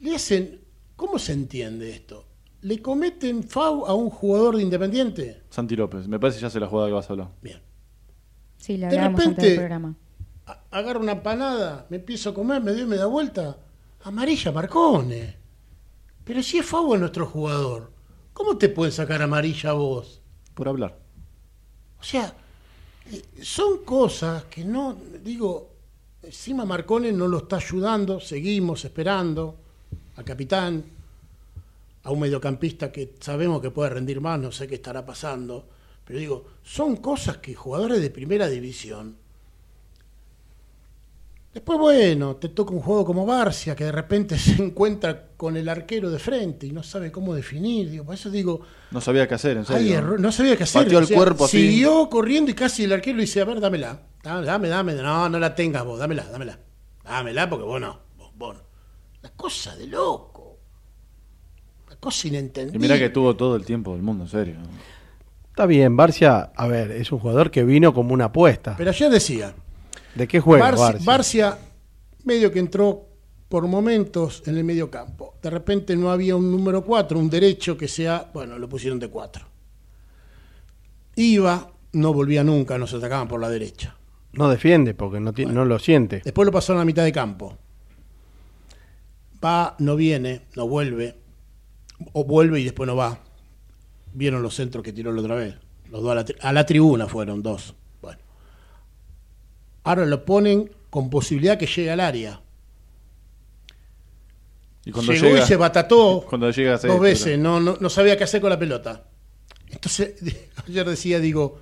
le 0.00 0.14
hacen, 0.14 0.60
¿cómo 0.94 1.18
se 1.18 1.32
entiende 1.32 1.90
esto? 1.90 2.26
Le 2.64 2.80
cometen 2.80 3.42
FAU 3.44 3.84
a 3.84 3.92
un 3.94 4.08
jugador 4.08 4.56
de 4.56 4.62
Independiente. 4.62 5.42
Santi 5.50 5.76
López. 5.76 6.08
Me 6.08 6.18
parece 6.18 6.38
que 6.38 6.42
ya 6.44 6.50
se 6.50 6.58
la 6.58 6.66
jugada 6.66 6.88
que 6.88 6.94
vas 6.94 7.10
a 7.10 7.12
hablar. 7.12 7.28
Bien. 7.42 7.60
Sí, 8.56 8.78
lo 8.78 8.88
De 8.88 8.98
repente- 9.06 9.42
del 9.50 9.56
programa. 9.56 9.94
Agarro 10.70 11.00
una 11.00 11.12
empanada, 11.12 11.86
me 11.90 11.98
empiezo 11.98 12.30
a 12.30 12.34
comer, 12.34 12.62
me 12.62 12.72
doy 12.72 12.80
y 12.82 12.86
me 12.86 12.96
da 12.96 13.04
vuelta. 13.06 13.58
Amarilla 14.04 14.50
Marcone. 14.50 15.36
Pero 16.24 16.42
si 16.42 16.56
es 16.56 16.64
FAU 16.64 16.94
a 16.94 16.98
nuestro 16.98 17.26
jugador, 17.26 17.90
¿cómo 18.32 18.56
te 18.56 18.70
pueden 18.70 18.92
sacar 18.92 19.20
amarilla 19.20 19.70
a 19.70 19.74
vos? 19.74 20.22
Por 20.54 20.66
hablar. 20.68 20.98
O 22.00 22.02
sea, 22.02 22.32
eh, 23.12 23.22
son 23.42 23.84
cosas 23.84 24.44
que 24.44 24.64
no, 24.64 24.96
digo, 25.22 25.68
encima 26.22 26.64
Marcone 26.64 27.12
no 27.12 27.28
lo 27.28 27.38
está 27.38 27.56
ayudando, 27.56 28.20
seguimos 28.20 28.86
esperando 28.86 29.56
al 30.16 30.24
capitán, 30.24 30.82
a 32.04 32.10
un 32.12 32.20
mediocampista 32.20 32.92
que 32.92 33.14
sabemos 33.20 33.60
que 33.60 33.70
puede 33.70 33.90
rendir 33.90 34.20
más, 34.20 34.38
no 34.38 34.52
sé 34.52 34.66
qué 34.68 34.76
estará 34.76 35.04
pasando, 35.04 35.68
pero 36.04 36.18
digo, 36.18 36.44
son 36.62 36.96
cosas 36.96 37.38
que 37.38 37.54
jugadores 37.54 38.00
de 38.00 38.10
primera 38.10 38.48
división 38.48 39.16
Después, 41.52 41.78
bueno, 41.78 42.34
te 42.34 42.48
toca 42.48 42.72
un 42.74 42.80
juego 42.80 43.04
como 43.04 43.24
Barcia, 43.24 43.76
que 43.76 43.84
de 43.84 43.92
repente 43.92 44.36
se 44.40 44.60
encuentra 44.60 45.28
con 45.36 45.56
el 45.56 45.68
arquero 45.68 46.10
de 46.10 46.18
frente 46.18 46.66
y 46.66 46.72
no 46.72 46.82
sabe 46.82 47.12
cómo 47.12 47.32
definir. 47.32 47.90
Digo, 47.90 48.04
por 48.04 48.14
eso 48.16 48.28
digo, 48.28 48.60
No 48.90 49.00
sabía 49.00 49.28
qué 49.28 49.34
hacer, 49.34 49.56
en 49.58 49.64
serio. 49.64 49.98
error- 49.98 50.18
no 50.20 50.32
sabía 50.32 50.56
qué 50.56 50.64
hacer. 50.64 50.82
Pateó 50.82 50.98
el 50.98 51.08
cuerpo 51.08 51.44
así. 51.44 51.58
Siguió 51.68 52.08
corriendo 52.10 52.50
y 52.50 52.54
casi 52.54 52.82
el 52.84 52.92
arquero 52.92 53.18
le 53.18 53.22
dice, 53.22 53.40
a 53.40 53.44
ver, 53.44 53.60
dámela. 53.60 54.00
Dame, 54.24 54.68
dame. 54.68 54.94
No, 54.94 55.28
no 55.28 55.38
la 55.38 55.54
tengas 55.54 55.84
vos, 55.84 55.98
dámela, 55.98 56.24
dámela. 56.24 56.58
Dámela 57.04 57.48
porque 57.48 57.64
vos 57.64 57.80
no. 57.80 58.00
Vos, 58.18 58.30
vos 58.34 58.56
no. 58.56 58.62
Una 59.20 59.30
cosa 59.36 59.76
de 59.76 59.86
loco. 59.86 60.33
Cosa 62.04 62.26
Y 62.26 62.30
inentendible. 62.30 62.78
mira 62.78 62.98
que 62.98 63.08
tuvo 63.08 63.34
todo 63.34 63.56
el 63.56 63.64
tiempo 63.64 63.94
del 63.94 64.02
mundo, 64.02 64.24
en 64.24 64.30
serio. 64.30 64.56
Está 65.48 65.64
bien, 65.64 65.96
Barcia, 65.96 66.50
a 66.54 66.66
ver, 66.66 66.90
es 66.90 67.10
un 67.12 67.18
jugador 67.18 67.50
que 67.50 67.64
vino 67.64 67.94
como 67.94 68.12
una 68.12 68.26
apuesta. 68.26 68.74
Pero 68.76 68.90
ayer 68.90 69.10
decía, 69.10 69.54
¿De 70.14 70.28
qué 70.28 70.38
juega 70.40 70.70
Barci- 70.70 70.78
Barcia? 70.78 71.04
Barcia, 71.06 71.58
medio 72.24 72.52
que 72.52 72.58
entró 72.58 73.06
por 73.48 73.66
momentos 73.66 74.42
en 74.46 74.56
el 74.58 74.64
medio 74.64 74.90
campo. 74.90 75.34
De 75.42 75.48
repente 75.48 75.96
no 75.96 76.10
había 76.10 76.36
un 76.36 76.50
número 76.50 76.82
4, 76.84 77.18
un 77.18 77.30
derecho 77.30 77.76
que 77.78 77.88
sea, 77.88 78.30
bueno, 78.34 78.58
lo 78.58 78.68
pusieron 78.68 78.98
de 78.98 79.08
4. 79.08 79.46
Iba, 81.16 81.70
no 81.92 82.12
volvía 82.12 82.42
nunca, 82.44 82.76
nos 82.76 82.92
atacaban 82.92 83.28
por 83.28 83.40
la 83.40 83.48
derecha. 83.48 83.96
No 84.32 84.48
defiende 84.50 84.94
porque 84.94 85.20
no, 85.20 85.32
no 85.32 85.64
lo 85.64 85.78
siente. 85.78 86.20
Después 86.24 86.44
lo 86.44 86.52
pasaron 86.52 86.78
a 86.78 86.82
la 86.82 86.86
mitad 86.86 87.04
de 87.04 87.12
campo. 87.12 87.56
Va, 89.44 89.76
no 89.78 89.94
viene, 89.94 90.42
no 90.56 90.66
vuelve. 90.66 91.16
O 92.12 92.24
vuelve 92.24 92.60
y 92.60 92.64
después 92.64 92.86
no 92.86 92.96
va. 92.96 93.18
Vieron 94.12 94.42
los 94.42 94.54
centros 94.54 94.84
que 94.84 94.92
tiró 94.92 95.12
la 95.12 95.20
otra 95.20 95.34
vez. 95.34 95.54
Los 95.90 96.02
dos 96.02 96.12
a 96.12 96.14
la, 96.14 96.24
tri- 96.24 96.36
a 96.40 96.52
la 96.52 96.64
tribuna 96.66 97.06
fueron 97.08 97.42
dos. 97.42 97.74
Bueno. 98.02 98.18
Ahora 99.84 100.06
lo 100.06 100.24
ponen 100.24 100.70
con 100.90 101.10
posibilidad 101.10 101.58
que 101.58 101.66
llegue 101.66 101.90
al 101.90 102.00
área. 102.00 102.40
Y 104.86 104.90
cuando 104.90 105.12
Llegó 105.12 105.26
llega, 105.28 105.44
y 105.44 105.46
se 105.46 105.56
batató 105.56 106.24
cuando 106.28 106.50
llega 106.50 106.76
dos 106.78 107.00
veces. 107.00 107.38
No, 107.38 107.58
no, 107.60 107.76
no 107.80 107.88
sabía 107.88 108.16
qué 108.18 108.24
hacer 108.24 108.40
con 108.40 108.50
la 108.50 108.58
pelota. 108.58 109.04
Entonces, 109.70 110.14
ayer 110.68 110.86
decía, 110.88 111.18
digo, 111.20 111.58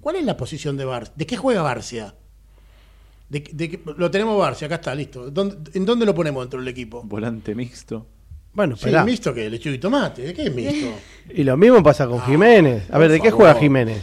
¿cuál 0.00 0.16
es 0.16 0.24
la 0.24 0.36
posición 0.36 0.76
de 0.76 0.84
Barcia? 0.86 1.12
¿De 1.16 1.26
qué 1.26 1.36
juega 1.36 1.62
Barcia? 1.62 2.14
De, 3.28 3.40
de 3.52 3.70
qué- 3.70 3.80
lo 3.96 4.10
tenemos 4.10 4.38
Barcia, 4.38 4.66
acá 4.66 4.76
está, 4.76 4.94
listo. 4.94 5.30
¿Dónde- 5.30 5.70
¿En 5.74 5.84
dónde 5.84 6.06
lo 6.06 6.14
ponemos 6.14 6.42
dentro 6.44 6.60
del 6.60 6.68
equipo? 6.68 7.02
Volante 7.04 7.54
mixto. 7.54 8.06
Bueno, 8.54 8.76
Sí, 8.76 8.86
esperá. 8.86 9.04
mixto 9.04 9.32
que 9.32 9.48
lechuga 9.48 9.74
y 9.74 9.78
tomate. 9.78 10.22
¿De 10.22 10.34
qué 10.34 10.44
es 10.44 10.54
mixto? 10.54 10.88
Y 11.34 11.44
lo 11.44 11.56
mismo 11.56 11.82
pasa 11.82 12.06
con 12.06 12.18
Ah, 12.20 12.24
Jiménez. 12.26 12.82
A 12.90 12.98
ver, 12.98 13.08
por 13.08 13.12
¿de 13.12 13.20
qué 13.20 13.30
juega 13.30 13.54
Jiménez? 13.54 14.02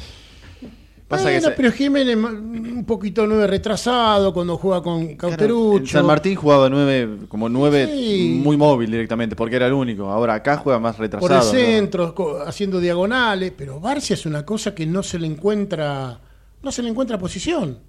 Pasa 1.08 1.24
bueno, 1.24 1.40
que 1.40 1.46
se- 1.46 1.52
pero 1.52 1.72
Jiménez 1.72 2.16
un 2.16 2.86
poquito 2.86 3.26
nueve 3.28 3.48
retrasado 3.48 4.32
cuando 4.34 4.58
juega 4.58 4.82
con 4.82 5.16
Cauterucho. 5.16 5.92
San 5.98 6.06
Martín 6.06 6.36
jugaba 6.36 6.70
nueve, 6.70 7.26
como 7.28 7.50
nueve 7.50 7.88
Sí. 7.92 8.40
muy 8.44 8.56
móvil 8.58 8.90
directamente, 8.92 9.36
porque 9.36 9.56
era 9.58 9.66
el 9.68 9.74
único. 9.74 10.10
Ahora 10.10 10.36
acá 10.36 10.58
juega 10.58 10.80
más 10.80 10.96
por 10.96 11.02
retrasado. 11.06 11.34
el 11.34 11.40
¿no? 11.40 11.52
centro, 11.52 12.42
haciendo 12.46 12.80
diagonales, 12.80 13.52
pero 13.58 13.80
Barcia 13.80 14.14
es 14.14 14.26
una 14.28 14.46
cosa 14.46 14.74
que 14.76 14.86
no 14.86 15.02
se 15.04 15.18
le 15.20 15.26
encuentra, 15.28 16.20
no 16.62 16.72
se 16.72 16.82
le 16.84 16.90
encuentra 16.90 17.18
posición. 17.18 17.80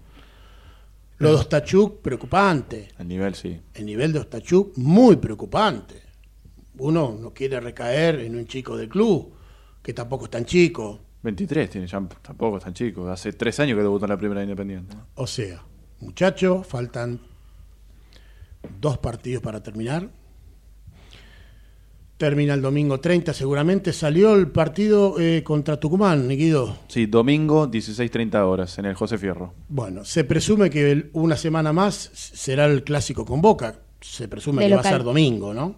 Lo 1.18 1.28
de 1.28 1.34
Ostachuk, 1.36 2.00
preocupante. 2.00 2.88
El 2.98 3.06
nivel 3.08 3.34
sí. 3.34 3.60
El 3.74 3.84
nivel 3.84 4.12
de 4.14 4.20
Ostachuk, 4.20 4.76
muy 4.78 5.16
preocupante. 5.16 6.09
Uno 6.80 7.16
no 7.20 7.32
quiere 7.32 7.60
recaer 7.60 8.20
en 8.20 8.36
un 8.36 8.46
chico 8.46 8.76
del 8.76 8.88
club, 8.88 9.32
que 9.82 9.92
tampoco 9.94 10.24
es 10.24 10.30
tan 10.30 10.44
chico. 10.44 10.98
23 11.22 11.68
tiene, 11.68 11.86
ya 11.86 12.00
tampoco 12.22 12.56
es 12.58 12.64
tan 12.64 12.72
chico. 12.74 13.08
Hace 13.08 13.32
tres 13.34 13.60
años 13.60 13.76
que 13.76 13.82
debutó 13.82 14.06
en 14.06 14.10
la 14.10 14.16
primera 14.18 14.42
Independiente. 14.42 14.96
O 15.14 15.26
sea, 15.26 15.62
muchachos, 16.00 16.66
faltan 16.66 17.20
dos 18.80 18.98
partidos 18.98 19.42
para 19.42 19.62
terminar. 19.62 20.08
Termina 22.16 22.52
el 22.52 22.60
domingo 22.60 23.00
30, 23.00 23.32
seguramente 23.32 23.94
salió 23.94 24.34
el 24.34 24.48
partido 24.48 25.18
eh, 25.18 25.42
contra 25.42 25.80
Tucumán, 25.80 26.28
Guido. 26.28 26.76
Sí, 26.88 27.06
domingo, 27.06 27.66
16.30 27.70 28.34
horas, 28.46 28.78
en 28.78 28.84
el 28.84 28.94
José 28.94 29.16
Fierro. 29.16 29.54
Bueno, 29.70 30.04
se 30.04 30.24
presume 30.24 30.68
que 30.68 30.90
el- 30.90 31.10
una 31.14 31.36
semana 31.36 31.72
más 31.72 32.10
será 32.12 32.66
el 32.66 32.84
clásico 32.84 33.24
con 33.24 33.40
Boca. 33.40 33.78
Se 34.02 34.28
presume 34.28 34.62
De 34.64 34.68
que 34.68 34.74
va 34.74 34.80
a 34.82 34.84
ser 34.84 35.02
domingo, 35.02 35.54
¿no? 35.54 35.76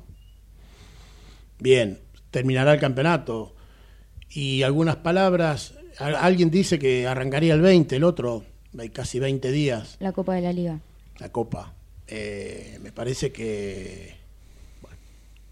Bien, 1.62 2.00
terminará 2.32 2.74
el 2.74 2.80
campeonato. 2.80 3.54
Y 4.30 4.62
algunas 4.64 4.96
palabras, 4.96 5.74
alguien 5.98 6.50
dice 6.50 6.78
que 6.78 7.06
arrancaría 7.06 7.54
el 7.54 7.60
20, 7.60 7.94
el 7.96 8.02
otro, 8.04 8.42
hay 8.76 8.88
casi 8.88 9.20
20 9.20 9.52
días. 9.52 9.96
La 10.00 10.10
Copa 10.12 10.34
de 10.34 10.40
la 10.40 10.52
Liga. 10.52 10.80
la 11.18 11.28
Copa. 11.30 11.72
Eh, 12.08 12.78
me 12.82 12.90
parece 12.90 13.30
que. 13.30 14.16
bueno, 14.80 14.96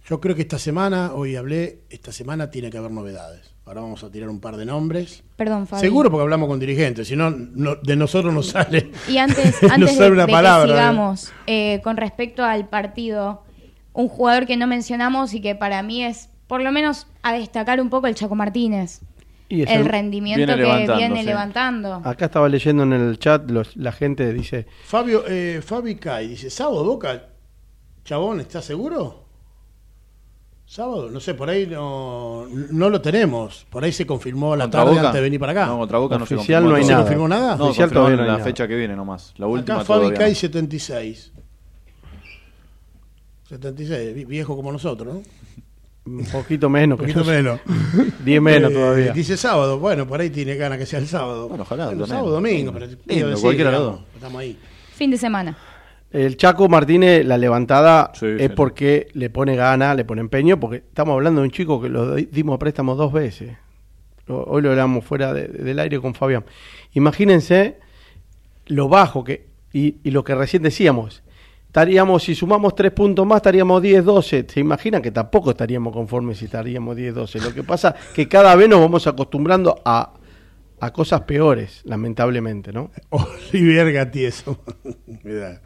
yo 0.09 0.21
creo 0.21 0.35
que 0.35 0.43
esta 0.43 0.59
semana, 0.59 1.12
hoy 1.14 1.37
hablé, 1.37 1.83
esta 1.90 2.11
semana 2.11 2.50
tiene 2.50 2.71
que 2.71 2.79
haber 2.79 2.90
novedades. 2.90 3.52
Ahora 3.67 3.83
vamos 3.83 4.02
a 4.02 4.11
tirar 4.11 4.29
un 4.31 4.40
par 4.40 4.57
de 4.57 4.64
nombres. 4.64 5.23
Perdón, 5.37 5.69
Fabi. 5.69 5.81
Seguro 5.81 6.11
porque 6.11 6.23
hablamos 6.23 6.49
con 6.49 6.59
dirigentes, 6.59 7.07
si 7.07 7.14
no, 7.14 7.31
no- 7.31 7.76
de 7.76 7.95
nosotros 7.95 8.35
no 8.35 8.43
sale. 8.43 8.90
Y 9.09 9.17
antes, 9.19 9.62
no 9.62 9.73
antes 9.75 9.97
de, 9.97 10.11
una 10.11 10.26
de 10.26 10.33
palabra. 10.33 10.67
que 10.67 10.73
¿eh? 10.73 10.75
sigamos, 10.75 11.33
eh, 11.47 11.81
con 11.85 11.97
respecto 11.97 12.43
al 12.43 12.69
partido, 12.69 13.45
un 13.92 14.09
jugador 14.09 14.47
que 14.47 14.56
no 14.56 14.66
mencionamos 14.66 15.35
y 15.35 15.40
que 15.40 15.54
para 15.54 15.82
mí 15.82 16.04
es, 16.04 16.28
por 16.47 16.62
lo 16.62 16.73
menos, 16.73 17.06
a 17.23 17.32
destacar 17.32 17.80
un 17.80 17.90
poco 17.90 18.06
el 18.06 18.14
Chaco 18.14 18.35
Martínez. 18.35 19.00
Y 19.49 19.62
El 19.68 19.85
rendimiento 19.87 20.38
viene 20.38 20.54
que 20.54 20.61
levantando, 20.62 20.97
viene 20.97 21.20
sí. 21.20 21.26
levantando. 21.26 21.94
Acá 22.04 22.26
estaba 22.26 22.49
leyendo 22.49 22.85
en 22.85 22.92
el 22.92 23.18
chat, 23.18 23.50
los- 23.50 23.76
la 23.76 23.90
gente 23.90 24.32
dice, 24.32 24.66
Fabio, 24.85 25.25
eh, 25.26 25.61
Fabi 25.61 25.97
Kai 25.97 26.28
dice: 26.28 26.50
¿Sábado 26.50 26.85
Boca? 26.85 27.25
Chabón, 28.04 28.38
¿estás 28.40 28.64
seguro? 28.64 29.25
Sábado, 30.66 31.11
no 31.11 31.18
sé, 31.18 31.35
por 31.35 31.50
ahí 31.50 31.66
no, 31.66 32.47
no 32.70 32.88
lo 32.90 33.00
tenemos. 33.00 33.66
Por 33.70 33.82
ahí 33.82 33.90
se 33.90 34.06
confirmó 34.06 34.54
la 34.54 34.66
¿Contra 34.66 34.80
tarde 34.82 34.90
Boca? 34.92 35.00
antes 35.09 35.14
de 35.14 35.20
venir 35.20 35.40
para 35.40 35.50
acá. 35.50 35.66
No, 35.66 35.78
contra 35.78 35.99
Boca 35.99 36.16
no 36.16 36.26
se 36.26 36.37
Oficial 36.37 36.62
confirmó 36.62 36.70
no 36.70 36.76
hay 36.76 36.82
¿No 36.82 36.87
se 36.87 36.92
nada. 36.92 37.02
confirmó 37.02 37.28
nada? 37.28 37.56
No, 37.56 37.64
Oficial 37.64 37.90
todavía 37.90 38.16
no 38.16 38.23
hay 38.23 38.28
la 38.28 38.32
nada. 38.35 38.44
fecha 38.44 38.68
que 38.68 38.76
viene 38.76 38.94
nomás. 38.94 39.35
La 39.37 39.49
última 39.49 39.78
Acá 39.78 39.85
Fabi 39.85 40.12
Kai 40.12 40.30
no. 40.30 40.37
76. 40.37 41.32
76, 43.50 44.14
vi- 44.14 44.25
viejo 44.25 44.54
como 44.57 44.71
nosotros, 44.73 45.14
¿no? 45.14 45.23
un 46.07 46.25
poquito 46.26 46.71
menos, 46.71 46.99
Un 46.99 47.07
poquito 47.07 47.25
menos. 47.25 47.61
10 48.25 48.40
menos 48.42 48.71
Eh, 48.71 48.75
todavía. 48.75 49.12
Dice 49.12 49.37
sábado, 49.37 49.78
bueno, 49.78 50.07
por 50.07 50.21
ahí 50.21 50.30
tiene 50.30 50.54
ganas 50.57 50.78
que 50.78 50.87
sea 50.87 50.99
el 50.99 51.07
sábado. 51.07 51.49
Bueno, 51.49 51.62
ojalá, 51.64 51.88
también. 51.88 52.07
sábado, 52.09 52.30
domingo, 52.30 52.73
pero 52.73 52.87
decir, 52.88 52.99
los 53.07 53.42
digamos. 53.42 54.00
Estamos 54.14 54.40
ahí. 54.40 54.59
Fin 54.95 55.11
de 55.11 55.19
semana. 55.19 55.57
El 56.12 56.37
Chaco 56.37 56.69
Martínez, 56.69 57.25
la 57.26 57.37
levantada 57.38 58.12
Sí, 58.14 58.26
es 58.26 58.49
sí. 58.49 58.52
porque 58.57 59.09
le 59.14 59.30
pone 59.30 59.54
gana, 59.57 59.95
le 59.95 60.04
pone 60.04 60.21
empeño, 60.21 60.59
porque 60.59 60.78
estamos 60.78 61.14
hablando 61.14 61.40
de 61.40 61.47
un 61.49 61.52
chico 61.52 61.80
que 61.80 61.88
lo 61.88 62.14
di- 62.16 62.28
dimos 62.33 62.54
a 62.57 62.59
préstamo 62.59 62.95
dos 62.97 63.12
veces. 63.12 63.57
Hoy 64.26 64.62
lo 64.62 64.71
hablamos 64.71 65.04
fuera 65.04 65.33
de- 65.35 65.49
del 65.49 65.78
aire 65.80 66.00
con 66.00 66.14
Fabián. 66.14 66.45
Imagínense 66.95 67.78
lo 68.66 68.88
bajo 68.88 69.23
que 69.25 69.47
y, 69.73 69.97
y 70.02 70.11
lo 70.12 70.25
que 70.25 70.35
recién 70.35 70.62
decíamos. 70.62 71.23
Estaríamos, 71.70 72.24
si 72.24 72.34
sumamos 72.34 72.74
tres 72.74 72.90
puntos 72.90 73.24
más, 73.24 73.36
estaríamos 73.36 73.80
10-12. 73.80 74.50
¿Se 74.50 74.58
imaginan 74.58 75.00
que 75.00 75.12
tampoco 75.12 75.52
estaríamos 75.52 75.92
conformes 75.92 76.38
si 76.38 76.46
estaríamos 76.46 76.96
10-12? 76.96 77.40
Lo 77.40 77.54
que 77.54 77.62
pasa 77.62 77.94
que 78.12 78.26
cada 78.26 78.56
vez 78.56 78.68
nos 78.68 78.80
vamos 78.80 79.06
acostumbrando 79.06 79.80
a, 79.84 80.14
a 80.80 80.92
cosas 80.92 81.20
peores, 81.20 81.82
lamentablemente, 81.84 82.72
¿no? 82.72 82.90
Olivier 83.10 83.92
Gatieso. 83.92 84.58
Mirá, 85.22 85.62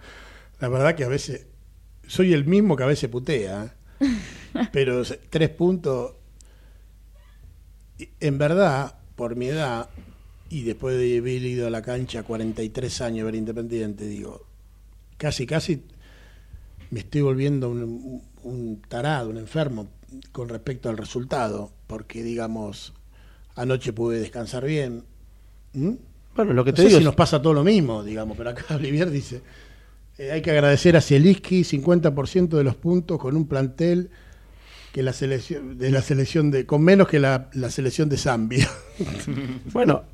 La 0.60 0.68
verdad 0.68 0.94
que 0.94 1.04
a 1.04 1.08
veces 1.08 1.46
soy 2.06 2.34
el 2.34 2.44
mismo 2.44 2.76
que 2.76 2.82
a 2.82 2.88
veces 2.88 3.08
putea, 3.08 3.74
¿eh? 4.00 4.06
pero 4.72 5.00
tres 5.30 5.48
puntos. 5.48 6.16
En 8.20 8.36
verdad, 8.36 8.98
por 9.16 9.36
mi 9.36 9.46
edad, 9.46 9.88
y 10.50 10.64
después 10.64 10.98
de 10.98 11.16
haber 11.16 11.42
ido 11.44 11.66
a 11.66 11.70
la 11.70 11.80
cancha 11.80 12.24
43 12.24 13.00
años 13.00 13.24
ver 13.24 13.36
Independiente, 13.36 14.04
digo, 14.04 14.42
casi, 15.16 15.46
casi 15.46 15.93
me 16.90 17.00
estoy 17.00 17.20
volviendo 17.22 17.70
un, 17.70 18.22
un 18.42 18.82
tarado, 18.88 19.30
un 19.30 19.38
enfermo 19.38 19.88
con 20.32 20.48
respecto 20.48 20.88
al 20.88 20.96
resultado, 20.96 21.72
porque 21.86 22.22
digamos, 22.22 22.92
anoche 23.56 23.92
pude 23.92 24.18
descansar 24.20 24.64
bien. 24.64 25.04
¿Mm? 25.72 25.92
Bueno, 26.36 26.52
lo 26.52 26.64
que 26.64 26.70
No 26.72 26.76
te 26.76 26.82
sé 26.82 26.88
digo 26.88 26.98
si 26.98 27.02
es- 27.02 27.06
nos 27.06 27.14
pasa 27.14 27.40
todo 27.42 27.52
lo 27.54 27.64
mismo, 27.64 28.02
digamos, 28.04 28.36
pero 28.36 28.50
acá 28.50 28.64
Olivier 28.76 29.10
dice, 29.10 29.40
eh, 30.18 30.30
hay 30.32 30.42
que 30.42 30.50
agradecer 30.52 30.96
a 30.96 31.00
Zielinski 31.00 31.62
50% 31.64 32.48
de 32.56 32.64
los 32.64 32.76
puntos 32.76 33.18
con 33.18 33.36
un 33.36 33.46
plantel 33.48 34.10
que 34.92 35.02
la 35.02 35.12
selección 35.12 35.76
de 35.76 35.90
la 35.90 36.02
selección 36.02 36.52
de 36.52 36.66
con 36.66 36.80
menos 36.84 37.08
que 37.08 37.18
la, 37.18 37.50
la 37.54 37.68
selección 37.70 38.08
de 38.08 38.16
Zambia. 38.16 38.68
Bueno, 39.72 40.04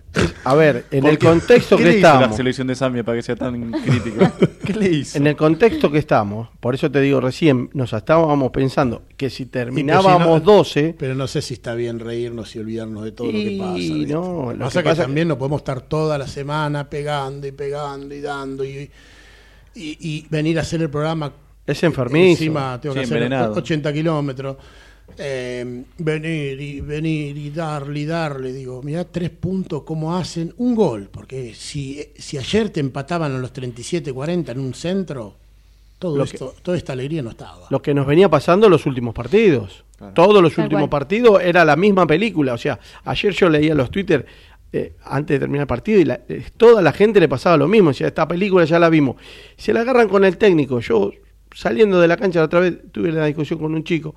a 0.44 0.54
ver, 0.54 0.86
en 0.90 1.02
¿Por 1.02 1.10
el 1.10 1.18
contexto 1.18 1.76
¿Qué 1.76 1.82
que 1.84 1.90
hizo 1.98 2.00
la 2.08 2.14
estamos, 2.14 2.36
selección 2.36 2.66
de 2.66 2.74
Zambia 2.74 3.04
para 3.04 3.18
que 3.18 3.22
sea 3.22 3.36
tan 3.36 3.70
crítica? 3.72 4.32
¿Qué 4.64 4.72
le 4.74 4.88
hizo? 4.90 5.18
en 5.18 5.26
el 5.26 5.36
contexto 5.36 5.90
que 5.90 5.98
estamos, 5.98 6.48
por 6.60 6.74
eso 6.74 6.90
te 6.90 7.00
digo 7.00 7.20
recién, 7.20 7.70
nos 7.72 7.92
estábamos 7.92 8.50
pensando 8.50 9.02
que 9.16 9.30
si 9.30 9.46
terminábamos 9.46 10.12
Y 10.12 10.18
que 10.18 10.24
si 10.24 10.28
no- 10.30 10.40
12, 10.40 10.94
Pero 10.98 11.14
no 11.14 11.26
sé 11.26 11.42
si 11.42 11.54
está 11.54 11.74
bien 11.74 11.98
reírnos 11.98 12.54
y 12.56 12.58
olvidarnos 12.58 13.04
de 13.04 13.12
todo 13.12 13.26
lo 13.28 13.32
que 13.32 13.52
Y 13.52 13.58
pasa. 13.58 13.72
¿viste? 13.74 14.12
no, 14.12 14.42
Lo 14.42 14.48
que 14.50 14.56
lo 14.56 14.64
pasa 14.66 14.78
que 14.80 14.82
que, 14.84 14.90
pasa- 14.90 15.02
también 15.02 15.28
no 15.28 15.38
podemos 15.38 15.60
estar 15.60 15.80
toda 15.82 16.18
la 16.18 16.26
semana 16.26 16.88
pegando 16.90 17.46
y 17.46 17.52
pegando 17.52 18.14
y 18.14 18.20
dando 18.20 18.64
y 18.64 18.90
y, 19.74 19.96
y 20.00 20.26
venir 20.28 20.58
a 20.58 20.62
hacer 20.62 20.82
el 20.82 20.90
programa 20.90 21.32
Es 21.66 21.82
enfermizo. 21.84 22.30
Encima 22.42 22.80
tengo 22.80 22.94
que 22.94 23.00
Sí, 23.00 23.04
hacer 23.04 23.16
envenenado. 23.18 23.54
80 23.54 23.92
kilómetros. 23.92 24.56
Eh, 25.18 25.84
venir 25.98 26.60
y 26.60 26.80
venir 26.80 27.36
y 27.36 27.50
darle 27.50 28.00
y 28.00 28.04
darle. 28.06 28.52
Digo, 28.52 28.82
mirá 28.82 29.04
tres 29.04 29.30
puntos, 29.30 29.82
cómo 29.82 30.16
hacen 30.16 30.52
un 30.58 30.74
gol. 30.74 31.08
Porque 31.10 31.54
si, 31.54 32.02
si 32.16 32.38
ayer 32.38 32.70
te 32.70 32.80
empataban 32.80 33.34
a 33.34 33.38
los 33.38 33.52
37-40 33.52 34.50
en 34.50 34.58
un 34.60 34.74
centro, 34.74 35.34
todo 35.98 36.16
Lo 36.16 36.24
esto, 36.24 36.54
toda 36.62 36.76
esta 36.76 36.92
alegría 36.94 37.22
no 37.22 37.30
estaba. 37.30 37.66
Lo 37.70 37.82
que 37.82 37.92
nos 37.94 38.06
venía 38.06 38.28
pasando 38.28 38.66
en 38.66 38.72
los 38.72 38.86
últimos 38.86 39.14
partidos. 39.14 39.84
Claro. 39.98 40.14
Todos 40.14 40.42
los 40.42 40.54
Tal 40.54 40.64
últimos 40.64 40.82
cual. 40.88 40.90
partidos 40.90 41.42
era 41.42 41.64
la 41.64 41.76
misma 41.76 42.06
película. 42.06 42.54
O 42.54 42.58
sea, 42.58 42.78
ayer 43.04 43.32
yo 43.34 43.50
leía 43.50 43.74
los 43.74 43.90
Twitter 43.90 44.24
eh, 44.72 44.92
antes 45.04 45.34
de 45.34 45.40
terminar 45.40 45.62
el 45.64 45.66
partido 45.66 46.00
y 46.00 46.04
la- 46.04 46.20
eh, 46.28 46.44
toda 46.56 46.80
la 46.80 46.92
gente 46.92 47.20
le 47.20 47.28
pasaba 47.28 47.56
lo 47.58 47.68
mismo. 47.68 47.90
O 47.90 47.92
sea, 47.92 48.08
esta 48.08 48.26
película 48.26 48.64
ya 48.64 48.78
la 48.78 48.88
vimos. 48.88 49.16
Se 49.56 49.72
la 49.74 49.80
agarran 49.80 50.08
con 50.08 50.24
el 50.24 50.38
técnico. 50.38 50.80
Yo, 50.80 51.10
saliendo 51.54 52.00
de 52.00 52.08
la 52.08 52.16
cancha 52.16 52.38
la 52.38 52.46
otra 52.46 52.60
vez, 52.60 52.78
tuve 52.92 53.12
la 53.12 53.26
discusión 53.26 53.58
con 53.58 53.74
un 53.74 53.84
chico. 53.84 54.14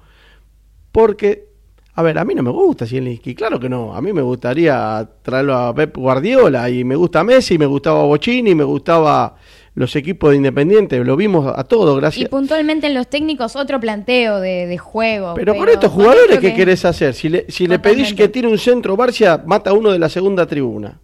Porque, 0.93 1.47
a 1.95 2.03
ver, 2.03 2.17
a 2.19 2.23
mí 2.23 2.33
no 2.35 2.43
me 2.43 2.51
gusta 2.51 2.85
Zielinski. 2.85 3.35
Claro 3.35 3.59
que 3.59 3.67
no. 3.67 3.93
A 3.93 3.99
mí 4.01 4.13
me 4.13 4.21
gustaría 4.21 5.05
traerlo 5.23 5.55
a 5.57 5.75
Pep 5.75 5.97
Guardiola. 5.97 6.69
Y 6.69 6.83
me 6.85 6.95
gusta 6.95 7.23
Messi, 7.25 7.57
me 7.57 7.65
gustaba 7.65 8.03
Bochini, 8.03 8.53
me 8.55 8.63
gustaba 8.63 9.35
los 9.75 9.95
equipos 9.95 10.29
de 10.29 10.37
Independiente. 10.37 11.03
Lo 11.03 11.15
vimos 11.15 11.51
a 11.53 11.63
todos, 11.63 11.97
Y 11.97 11.99
gracias. 11.99 12.29
puntualmente 12.29 12.85
en 12.87 12.93
los 12.93 13.07
técnicos 13.07 13.55
otro 13.55 13.79
planteo 13.79 14.39
de, 14.39 14.67
de 14.67 14.77
juego. 14.77 15.33
Pero 15.33 15.55
con 15.55 15.67
estos 15.67 15.91
jugadores, 15.91 16.37
¿qué 16.39 16.51
que- 16.51 16.53
querés 16.53 16.85
hacer? 16.85 17.15
Si 17.15 17.27
le, 17.27 17.45
si 17.49 17.65
le 17.65 17.79
pedís 17.79 18.13
que 18.13 18.27
tire 18.29 18.47
un 18.47 18.59
centro, 18.59 18.95
Barcia 18.95 19.41
mata 19.45 19.71
a 19.71 19.73
uno 19.73 19.91
de 19.91 19.97
la 19.97 20.09
segunda 20.09 20.45
tribuna. 20.45 20.99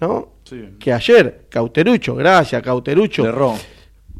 ¿No? 0.00 0.28
Sí. 0.44 0.74
Que 0.78 0.92
ayer, 0.92 1.46
Cauterucho, 1.48 2.14
gracias, 2.14 2.62
Cauterucho. 2.62 3.24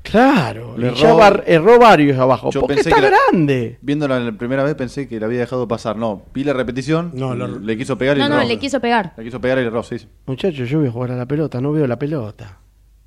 Claro, 0.03 0.77
Le 0.79 0.95
ya 0.95 1.09
erró. 1.09 1.17
bar- 1.17 1.45
erró 1.47 1.79
varios 1.79 2.19
abajo. 2.19 2.51
Yo 2.51 2.61
porque 2.61 2.77
pensé 2.77 2.91
está 2.91 3.01
que 3.01 3.07
era- 3.09 3.17
grande. 3.31 3.79
Viéndola 3.83 4.19
la 4.21 4.33
primera 4.33 4.63
vez 4.63 4.75
pensé 4.75 5.07
que 5.09 5.19
la 5.21 5.27
había 5.27 5.41
dejado 5.41 5.69
pasar. 5.69 5.97
No, 5.97 6.23
vi 6.33 6.45
la 6.45 6.53
repetición. 6.53 7.11
No, 7.15 7.35
lo- 7.35 7.59
le 7.59 7.77
quiso 7.77 7.99
pegar 7.99 8.17
y 8.17 8.21
No, 8.21 8.27
le 8.29 8.35
no, 8.35 8.41
erró. 8.41 8.49
le 8.49 8.59
quiso 8.59 8.81
pegar. 8.81 9.13
Le 9.17 9.25
quiso 9.25 9.41
pegar 9.41 9.59
y 9.59 9.63
le 9.63 9.67
erró, 9.69 9.83
sí. 9.83 9.97
Muchachos, 10.27 10.69
yo 10.69 10.79
voy 10.79 10.89
a 10.89 10.93
jugar 10.93 11.13
a 11.13 11.17
la 11.17 11.27
pelota, 11.27 11.61
no 11.61 11.73
veo 11.73 11.87
la 11.87 11.99
pelota. 11.99 12.59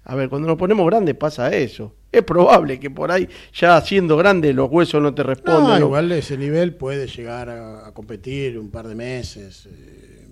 A 0.03 0.15
ver, 0.15 0.29
cuando 0.29 0.47
nos 0.47 0.57
ponemos 0.57 0.85
grandes 0.87 1.15
pasa 1.15 1.53
eso. 1.55 1.95
Es 2.11 2.23
probable 2.23 2.79
que 2.79 2.89
por 2.89 3.11
ahí, 3.11 3.29
ya 3.53 3.79
siendo 3.81 4.17
grande, 4.17 4.51
los 4.53 4.69
huesos 4.69 5.01
no 5.01 5.13
te 5.13 5.23
responden. 5.23 5.63
No, 5.63 5.79
¿no? 5.79 5.85
igual 5.85 6.09
de 6.09 6.19
ese 6.19 6.37
nivel 6.37 6.73
puede 6.75 7.07
llegar 7.07 7.49
a, 7.49 7.87
a 7.87 7.93
competir 7.93 8.57
un 8.59 8.69
par 8.69 8.87
de 8.87 8.95
meses. 8.95 9.67
eh, 9.71 10.27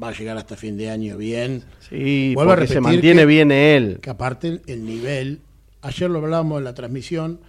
va 0.00 0.08
a 0.10 0.12
llegar 0.12 0.36
hasta 0.36 0.56
fin 0.56 0.76
de 0.76 0.88
año 0.90 1.16
bien. 1.16 1.64
Sí, 1.80 2.32
Vuelvo 2.34 2.52
a 2.52 2.54
porque 2.54 2.68
se 2.68 2.80
mantiene 2.80 3.22
que- 3.22 3.26
bien 3.26 3.50
él. 3.50 3.98
que 4.00 4.08
aparte 4.10 4.60
el 4.66 4.84
nivel, 4.86 5.40
ayer 5.82 6.10
lo 6.10 6.18
hablábamos 6.18 6.58
en 6.58 6.64
la 6.64 6.74
transmisión, 6.74 7.40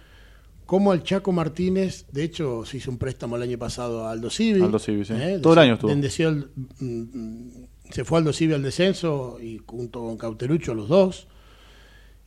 como 0.66 0.92
el 0.92 1.02
Chaco 1.02 1.32
Martínez, 1.32 2.06
de 2.12 2.22
hecho 2.24 2.64
se 2.64 2.76
hizo 2.76 2.90
un 2.90 2.98
préstamo 2.98 3.36
el 3.36 3.42
año 3.42 3.58
pasado 3.58 4.06
a 4.06 4.12
Aldo 4.12 4.30
Civi. 4.30 4.62
Aldo 4.62 4.78
Civi, 4.78 5.04
sí. 5.04 5.14
¿eh? 5.16 5.38
Todo 5.42 5.54
el 5.54 5.58
año 5.60 5.74
estuvo. 5.74 5.90
El- 5.90 6.50
mm, 6.78 7.48
se 7.90 8.04
fue 8.04 8.18
Aldo 8.18 8.32
Civi 8.32 8.54
al 8.54 8.62
descenso 8.62 9.38
y 9.42 9.60
junto 9.66 10.00
con 10.00 10.16
Cauterucho 10.16 10.74
los 10.74 10.88
dos. 10.88 11.26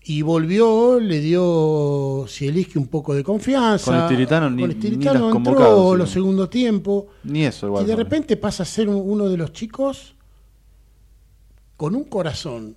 Y 0.05 0.21
volvió, 0.21 0.99
le 0.99 1.21
dio 1.21 2.25
Zielinski 2.27 2.77
un 2.77 2.87
poco 2.87 3.13
de 3.15 3.23
confianza. 3.23 3.85
Con 3.85 3.95
el 4.01 4.07
Tiritano 4.09 4.49
ni- 4.49 4.61
Con 4.63 4.71
el 4.71 4.75
ni 4.75 4.81
Tiritano 4.81 5.27
las 5.29 5.35
entró 5.37 5.91
sí. 5.93 5.97
los 5.99 6.09
segundo 6.09 6.49
tiempo. 6.49 7.07
Ni 7.23 7.45
eso 7.45 7.67
igual. 7.67 7.85
Y 7.85 7.87
de 7.87 7.95
repente 7.95 8.35
pasa 8.35 8.63
a 8.63 8.65
ser 8.65 8.89
un- 8.89 9.01
uno 9.09 9.29
de 9.29 9.37
los 9.37 9.53
chicos 9.53 10.15
con 11.77 11.95
un 11.95 12.03
corazón 12.03 12.75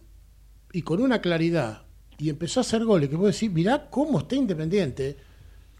y 0.72 0.82
con 0.82 1.00
una 1.02 1.20
claridad 1.20 1.82
y 2.18 2.30
empezó 2.30 2.60
a 2.60 2.62
hacer 2.62 2.84
goles 2.84 3.08
que 3.08 3.16
vos 3.16 3.32
decís, 3.32 3.50
mirá 3.50 3.88
cómo 3.90 4.20
está 4.20 4.36
Independiente, 4.36 5.16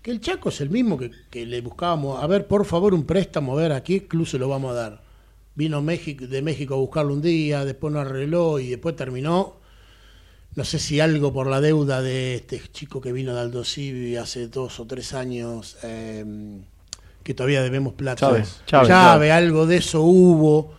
que 0.03 0.11
el 0.11 0.21
Chaco 0.21 0.51
es 0.51 0.61
el 0.61 0.71
mismo 0.71 0.97
que, 0.97 1.11
que 1.31 1.47
le 1.47 1.61
buscábamos, 1.61 2.23
a 2.23 2.27
ver, 2.27 2.47
por 2.47 2.65
favor, 2.65 2.95
un 2.95 3.05
préstamo, 3.05 3.53
a 3.53 3.63
ver 3.63 3.73
a 3.73 3.83
qué 3.83 4.07
club 4.07 4.27
se 4.27 4.39
lo 4.39 4.49
vamos 4.49 4.73
a 4.73 4.75
dar. 4.75 5.03
Vino 5.55 5.81
México, 5.81 6.27
de 6.27 6.43
México 6.43 6.75
a 6.75 6.77
buscarlo 6.77 7.15
un 7.15 7.23
día, 7.23 7.65
después 7.65 7.93
no 7.93 8.01
arregló 8.01 8.59
y 8.61 8.69
después 8.69 8.95
terminó, 8.95 9.57
no 10.55 10.65
sé 10.65 10.79
si 10.79 11.01
algo 11.01 11.33
por 11.33 11.47
la 11.49 11.61
deuda 11.61 12.03
de 12.03 12.37
este 12.37 12.61
chico 12.73 13.01
que 13.01 13.13
vino 13.13 13.35
de 13.35 13.41
Aldo 13.41 13.65
Civi 13.65 14.17
hace 14.17 14.49
dos 14.49 14.81
o 14.81 14.87
tres 14.87 15.15
años, 15.15 15.77
eh, 15.83 16.25
que 17.23 17.35
todavía 17.35 17.63
debemos 17.63 17.95
plata. 17.95 18.21
Chávez. 18.21 18.61
Chávez, 18.67 18.89
Chávez, 18.89 19.33
algo 19.33 19.67
de 19.67 19.79
eso 19.79 20.03
hubo. 20.03 20.75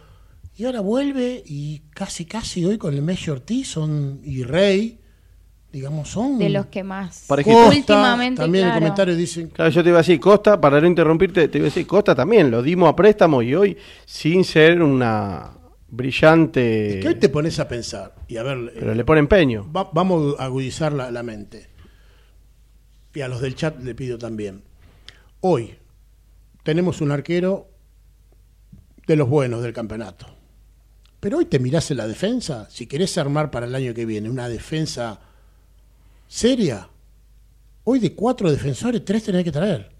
Y 0.55 0.65
ahora 0.65 0.81
vuelve 0.81 1.43
y 1.45 1.81
casi, 1.91 2.25
casi 2.25 2.65
hoy 2.65 2.77
con 2.77 2.93
el 2.93 3.01
Messi 3.01 3.29
Ortiz 3.29 3.69
son, 3.69 4.21
y 4.23 4.43
Rey, 4.43 4.99
digamos, 5.77 6.09
son. 6.09 6.37
De 6.37 6.49
los 6.49 6.65
que 6.67 6.83
más. 6.83 7.25
Parejito. 7.27 7.67
Últimamente, 7.69 8.41
También 8.41 8.65
en 8.65 8.69
claro. 8.71 8.81
comentarios 8.81 9.17
dicen. 9.17 9.47
Claro, 9.49 9.71
yo 9.71 9.81
te 9.83 9.89
iba 9.89 9.97
a 9.99 10.01
decir, 10.01 10.19
Costa, 10.19 10.59
para 10.59 10.81
no 10.81 10.87
interrumpirte, 10.87 11.47
te 11.47 11.57
iba 11.57 11.65
a 11.65 11.69
decir, 11.69 11.87
Costa 11.87 12.13
también, 12.15 12.51
lo 12.51 12.61
dimos 12.61 12.89
a 12.89 12.95
préstamo 12.95 13.41
y 13.41 13.55
hoy, 13.55 13.77
sin 14.05 14.43
ser 14.43 14.81
una 14.81 15.51
brillante... 15.89 16.97
Es 16.97 17.01
que 17.01 17.07
hoy 17.07 17.15
te 17.15 17.29
pones 17.29 17.59
a 17.59 17.67
pensar 17.67 18.13
y 18.27 18.37
a 18.37 18.43
ver. 18.43 18.71
Pero 18.73 18.91
eh, 18.91 18.95
le 18.95 19.05
pone 19.05 19.19
empeño. 19.19 19.71
va- 19.71 19.89
vamos 19.93 20.35
a 20.39 20.45
agudizar 20.45 20.91
la, 20.93 21.09
la 21.11 21.23
mente. 21.23 21.69
Y 23.13 23.21
a 23.21 23.27
los 23.27 23.41
del 23.41 23.55
chat 23.55 23.81
le 23.81 23.95
pido 23.95 24.17
también. 24.17 24.63
Hoy 25.41 25.75
tenemos 26.63 27.01
un 27.01 27.11
arquero 27.11 27.69
de 29.07 29.15
los 29.15 29.29
buenos 29.29 29.63
del 29.63 29.73
campeonato. 29.73 30.27
Pero 31.19 31.37
hoy 31.39 31.45
te 31.45 31.57
mirás 31.59 31.89
en 31.89 31.97
la 31.97 32.07
defensa, 32.07 32.67
si 32.69 32.85
querés 32.85 33.17
armar 33.17 33.49
para 33.49 33.65
el 33.65 33.73
año 33.73 33.93
que 33.93 34.05
viene 34.05 34.29
una 34.29 34.49
defensa 34.49 35.19
seria, 36.27 36.89
hoy 37.83 37.99
de 37.99 38.13
cuatro 38.13 38.51
defensores, 38.51 39.03
tres 39.05 39.23
tenés 39.23 39.43
que 39.43 39.51
traer. 39.51 39.91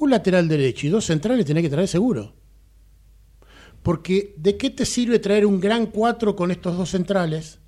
Un 0.00 0.10
lateral 0.10 0.46
derecho 0.48 0.86
y 0.86 0.90
dos 0.90 1.04
centrales 1.06 1.44
tenés 1.44 1.62
que 1.62 1.70
traer 1.70 1.88
seguro. 1.88 2.34
Porque 3.82 4.34
¿de 4.36 4.56
qué 4.56 4.70
te 4.70 4.84
sirve 4.84 5.18
traer 5.18 5.46
un 5.46 5.60
gran 5.60 5.86
cuatro 5.86 6.36
con 6.36 6.50
estos 6.50 6.76
dos 6.76 6.90
centrales? 6.90 7.58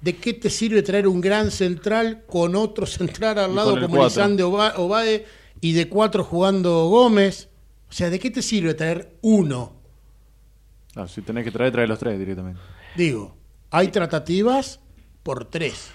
¿De 0.00 0.16
qué 0.16 0.32
te 0.32 0.50
sirve 0.50 0.82
traer 0.82 1.06
un 1.06 1.20
gran 1.20 1.50
central 1.50 2.24
con 2.26 2.56
otro 2.56 2.86
central 2.86 3.38
al 3.38 3.54
lado 3.54 3.70
como 3.86 4.02
Oba- 4.44 4.74
Obae 4.76 5.24
y 5.60 5.72
de 5.72 5.88
cuatro 5.88 6.24
jugando 6.24 6.88
Gómez? 6.88 7.48
O 7.88 7.92
sea, 7.92 8.10
¿de 8.10 8.18
qué 8.18 8.30
te 8.30 8.42
sirve 8.42 8.74
traer 8.74 9.16
uno? 9.22 9.74
Ah, 10.96 11.06
si 11.06 11.22
tenés 11.22 11.44
que 11.44 11.50
traer, 11.52 11.72
trae 11.72 11.86
los 11.86 11.98
tres 11.98 12.18
directamente. 12.18 12.60
Digo, 12.96 13.36
hay 13.70 13.88
tratativas 13.88 14.80
por 15.22 15.44
tres. 15.44 15.90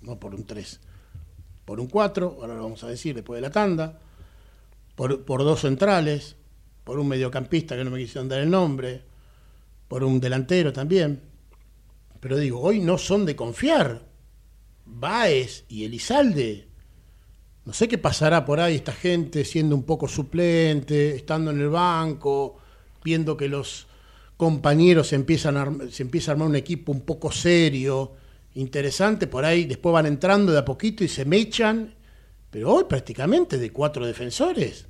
No 0.00 0.18
por 0.18 0.34
un 0.34 0.44
tres. 0.44 0.80
Por 1.64 1.80
un 1.80 1.88
cuatro, 1.88 2.38
ahora 2.40 2.54
lo 2.54 2.62
vamos 2.62 2.84
a 2.84 2.88
decir 2.88 3.14
después 3.14 3.38
de 3.38 3.42
la 3.42 3.52
tanda. 3.52 3.98
Por, 4.94 5.24
por 5.24 5.44
dos 5.44 5.60
centrales. 5.60 6.36
Por 6.84 6.98
un 6.98 7.08
mediocampista 7.08 7.76
que 7.76 7.84
no 7.84 7.90
me 7.90 7.98
quisieron 7.98 8.28
dar 8.28 8.40
el 8.40 8.50
nombre. 8.50 9.02
Por 9.88 10.04
un 10.04 10.20
delantero 10.20 10.72
también. 10.72 11.20
Pero 12.20 12.36
digo, 12.36 12.60
hoy 12.60 12.80
no 12.80 12.98
son 12.98 13.24
de 13.26 13.36
confiar. 13.36 14.02
Baez 14.84 15.64
y 15.68 15.84
Elizalde. 15.84 16.68
No 17.64 17.74
sé 17.74 17.86
qué 17.86 17.98
pasará 17.98 18.46
por 18.46 18.60
ahí 18.60 18.76
esta 18.76 18.92
gente 18.92 19.44
siendo 19.44 19.76
un 19.76 19.82
poco 19.82 20.08
suplente, 20.08 21.16
estando 21.16 21.50
en 21.50 21.60
el 21.60 21.68
banco, 21.68 22.56
viendo 23.04 23.36
que 23.36 23.48
los 23.48 23.86
compañeros 24.38 25.08
se 25.08 25.16
empiezan 25.16 25.90
se 25.90 26.02
empieza 26.02 26.30
a 26.30 26.32
armar 26.32 26.48
un 26.48 26.56
equipo 26.56 26.92
un 26.92 27.02
poco 27.02 27.30
serio, 27.30 28.12
interesante, 28.60 29.26
por 29.26 29.44
ahí 29.44 29.64
después 29.64 29.92
van 29.92 30.06
entrando 30.06 30.52
de 30.52 30.58
a 30.58 30.64
poquito 30.64 31.04
y 31.04 31.08
se 31.08 31.24
mechan, 31.24 31.94
pero 32.50 32.72
hoy 32.74 32.84
prácticamente 32.84 33.58
de 33.58 33.70
cuatro 33.72 34.06
defensores, 34.06 34.86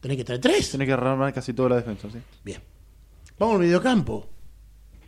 tenés 0.00 0.16
que 0.18 0.24
traer 0.24 0.40
tres. 0.40 0.70
Tenés 0.70 0.86
que 0.86 0.92
armar 0.92 1.32
casi 1.32 1.52
toda 1.52 1.70
la 1.70 1.76
defensa, 1.76 2.08
sí. 2.10 2.18
Bien. 2.44 2.60
Vamos 3.38 3.54
al 3.56 3.60
mediocampo. 3.62 4.26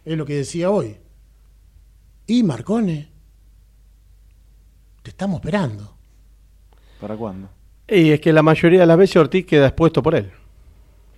Es 0.05 0.17
lo 0.17 0.25
que 0.25 0.37
decía 0.37 0.71
hoy. 0.71 0.97
Y 2.27 2.43
Marcone, 2.43 3.09
te 5.03 5.11
estamos 5.11 5.37
esperando. 5.37 5.97
¿Para 7.01 7.17
cuándo? 7.17 7.49
Y 7.89 8.11
es 8.11 8.21
que 8.21 8.33
la 8.33 8.43
mayoría 8.43 8.81
de 8.81 8.87
las 8.87 8.97
veces 8.97 9.17
Ortiz 9.17 9.47
queda 9.47 9.67
expuesto 9.69 10.03
por 10.03 10.15
él. 10.15 10.31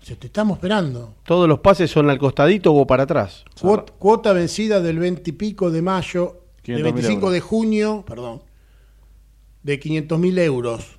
Se 0.03 0.17
te 0.17 0.27
estamos 0.27 0.59
esperando. 0.59 1.15
Todos 1.25 1.49
los 1.49 1.61
pases 1.61 1.91
son 1.91 2.09
al 2.11 2.19
costadito 2.19 2.73
o 2.75 2.87
para 2.87 3.03
atrás. 3.05 3.45
Cuot- 3.61 3.93
cuota 3.99 4.33
vencida 4.33 4.81
del 4.81 4.99
20 4.99 5.31
y 5.31 5.33
pico 5.33 5.71
de 5.71 5.83
mayo, 5.83 6.45
500.000 6.77 6.83
25 6.83 7.15
euros. 7.21 7.33
de 7.33 7.41
junio, 7.41 8.05
perdón, 8.07 8.43
de 9.63 9.79
500 9.81 10.19
mil 10.19 10.39
euros. 10.39 10.99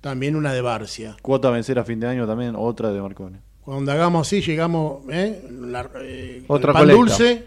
También 0.00 0.34
una 0.36 0.52
de 0.52 0.60
Barcia. 0.62 1.16
Cuota 1.20 1.48
a 1.48 1.50
vencer 1.50 1.78
a 1.78 1.84
fin 1.84 2.00
de 2.00 2.06
año 2.06 2.26
también, 2.26 2.54
otra 2.56 2.90
de 2.92 3.00
Marcone. 3.02 3.40
Cuando 3.62 3.92
hagamos 3.92 4.26
así, 4.26 4.40
llegamos 4.40 5.02
¿eh? 5.10 5.46
La- 5.50 5.90
eh, 6.02 6.42
con 6.46 6.56
Otra 6.56 6.70
el 6.70 6.74
pan 6.74 6.82
colecta. 6.82 6.96
dulce 7.18 7.46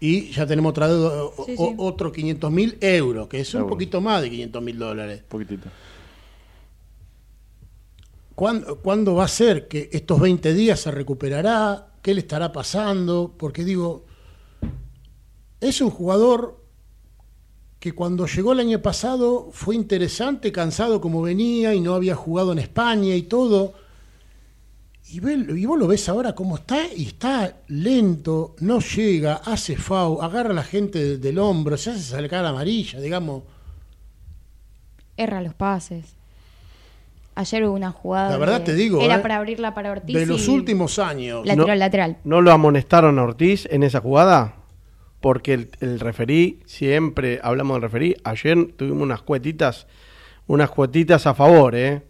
y 0.00 0.30
ya 0.30 0.46
tenemos 0.46 0.70
otra 0.70 0.86
deuda, 0.88 1.24
o- 1.24 1.44
Sí, 1.46 1.54
o- 1.58 1.68
sí. 1.70 1.74
otro 1.78 2.12
500 2.12 2.50
mil 2.52 2.78
euros, 2.80 3.26
que 3.28 3.40
es 3.40 3.52
un 3.54 3.60
Euros. 3.62 3.72
poquito 3.72 4.00
más 4.00 4.22
de 4.22 4.30
500 4.30 4.62
mil 4.62 4.78
dólares. 4.78 5.22
Poquitito. 5.28 5.68
¿Cuándo, 8.34 8.76
cuándo 8.80 9.14
va 9.14 9.24
a 9.24 9.28
ser 9.28 9.68
que 9.68 9.90
estos 9.92 10.20
20 10.20 10.54
días 10.54 10.80
se 10.80 10.90
recuperará? 10.90 11.88
¿Qué 12.00 12.14
le 12.14 12.20
estará 12.20 12.50
pasando? 12.52 13.34
Porque 13.36 13.64
digo, 13.64 14.04
es 15.62 15.80
un 15.80 15.90
jugador 15.90 16.60
que 17.78 17.92
cuando 17.92 18.26
llegó 18.26 18.52
el 18.52 18.60
año 18.60 18.80
pasado 18.82 19.48
fue 19.52 19.74
interesante, 19.74 20.52
cansado 20.52 21.00
como 21.00 21.22
venía 21.22 21.74
y 21.74 21.80
no 21.80 21.94
había 21.94 22.14
jugado 22.14 22.52
en 22.52 22.58
España 22.58 23.14
y 23.16 23.22
todo. 23.22 23.72
Y, 25.08 25.20
ve- 25.20 25.46
y 25.56 25.66
vos 25.66 25.78
lo 25.78 25.88
ves 25.88 26.08
ahora 26.08 26.34
cómo 26.34 26.56
está 26.56 26.86
y 26.96 27.06
está 27.06 27.56
lento, 27.68 28.54
no 28.60 28.78
llega, 28.80 29.34
hace 29.44 29.76
FAU, 29.76 30.22
agarra 30.22 30.50
a 30.50 30.54
la 30.54 30.62
gente 30.62 30.98
de- 31.02 31.18
del 31.18 31.38
hombro, 31.38 31.76
se 31.76 31.90
hace 31.90 32.00
sacar 32.02 32.44
amarilla, 32.46 33.00
digamos. 33.00 33.42
Erra 35.16 35.42
los 35.42 35.54
pases. 35.54 36.04
Ayer 37.34 37.64
hubo 37.64 37.74
una 37.74 37.90
jugada. 37.92 38.30
La 38.30 38.36
verdad 38.36 38.62
te 38.62 38.74
digo, 38.74 39.00
Era 39.00 39.16
eh, 39.16 39.18
para 39.20 39.36
abrirla 39.38 39.74
para 39.74 39.90
Ortiz. 39.92 40.14
De 40.14 40.26
los 40.26 40.48
últimos 40.48 40.98
años. 40.98 41.44
La 41.46 41.56
No. 41.56 41.64
tiró 41.64 41.72
al 41.72 41.78
lateral. 41.78 42.18
¿No 42.24 42.40
lo 42.40 42.52
amonestaron 42.52 43.18
a 43.18 43.22
Ortiz 43.24 43.66
en 43.70 43.82
esa 43.82 44.00
jugada? 44.00 44.56
Porque 45.22 45.54
el, 45.54 45.68
el 45.80 46.00
referí, 46.00 46.58
siempre 46.66 47.40
hablamos 47.42 47.76
del 47.76 47.82
referí, 47.82 48.14
ayer 48.24 48.72
tuvimos 48.76 49.02
unas 49.02 49.22
cuetitas, 49.22 49.86
unas 50.46 50.68
cuetitas 50.68 51.26
a 51.26 51.32
favor, 51.34 51.74
¿eh? 51.74 52.02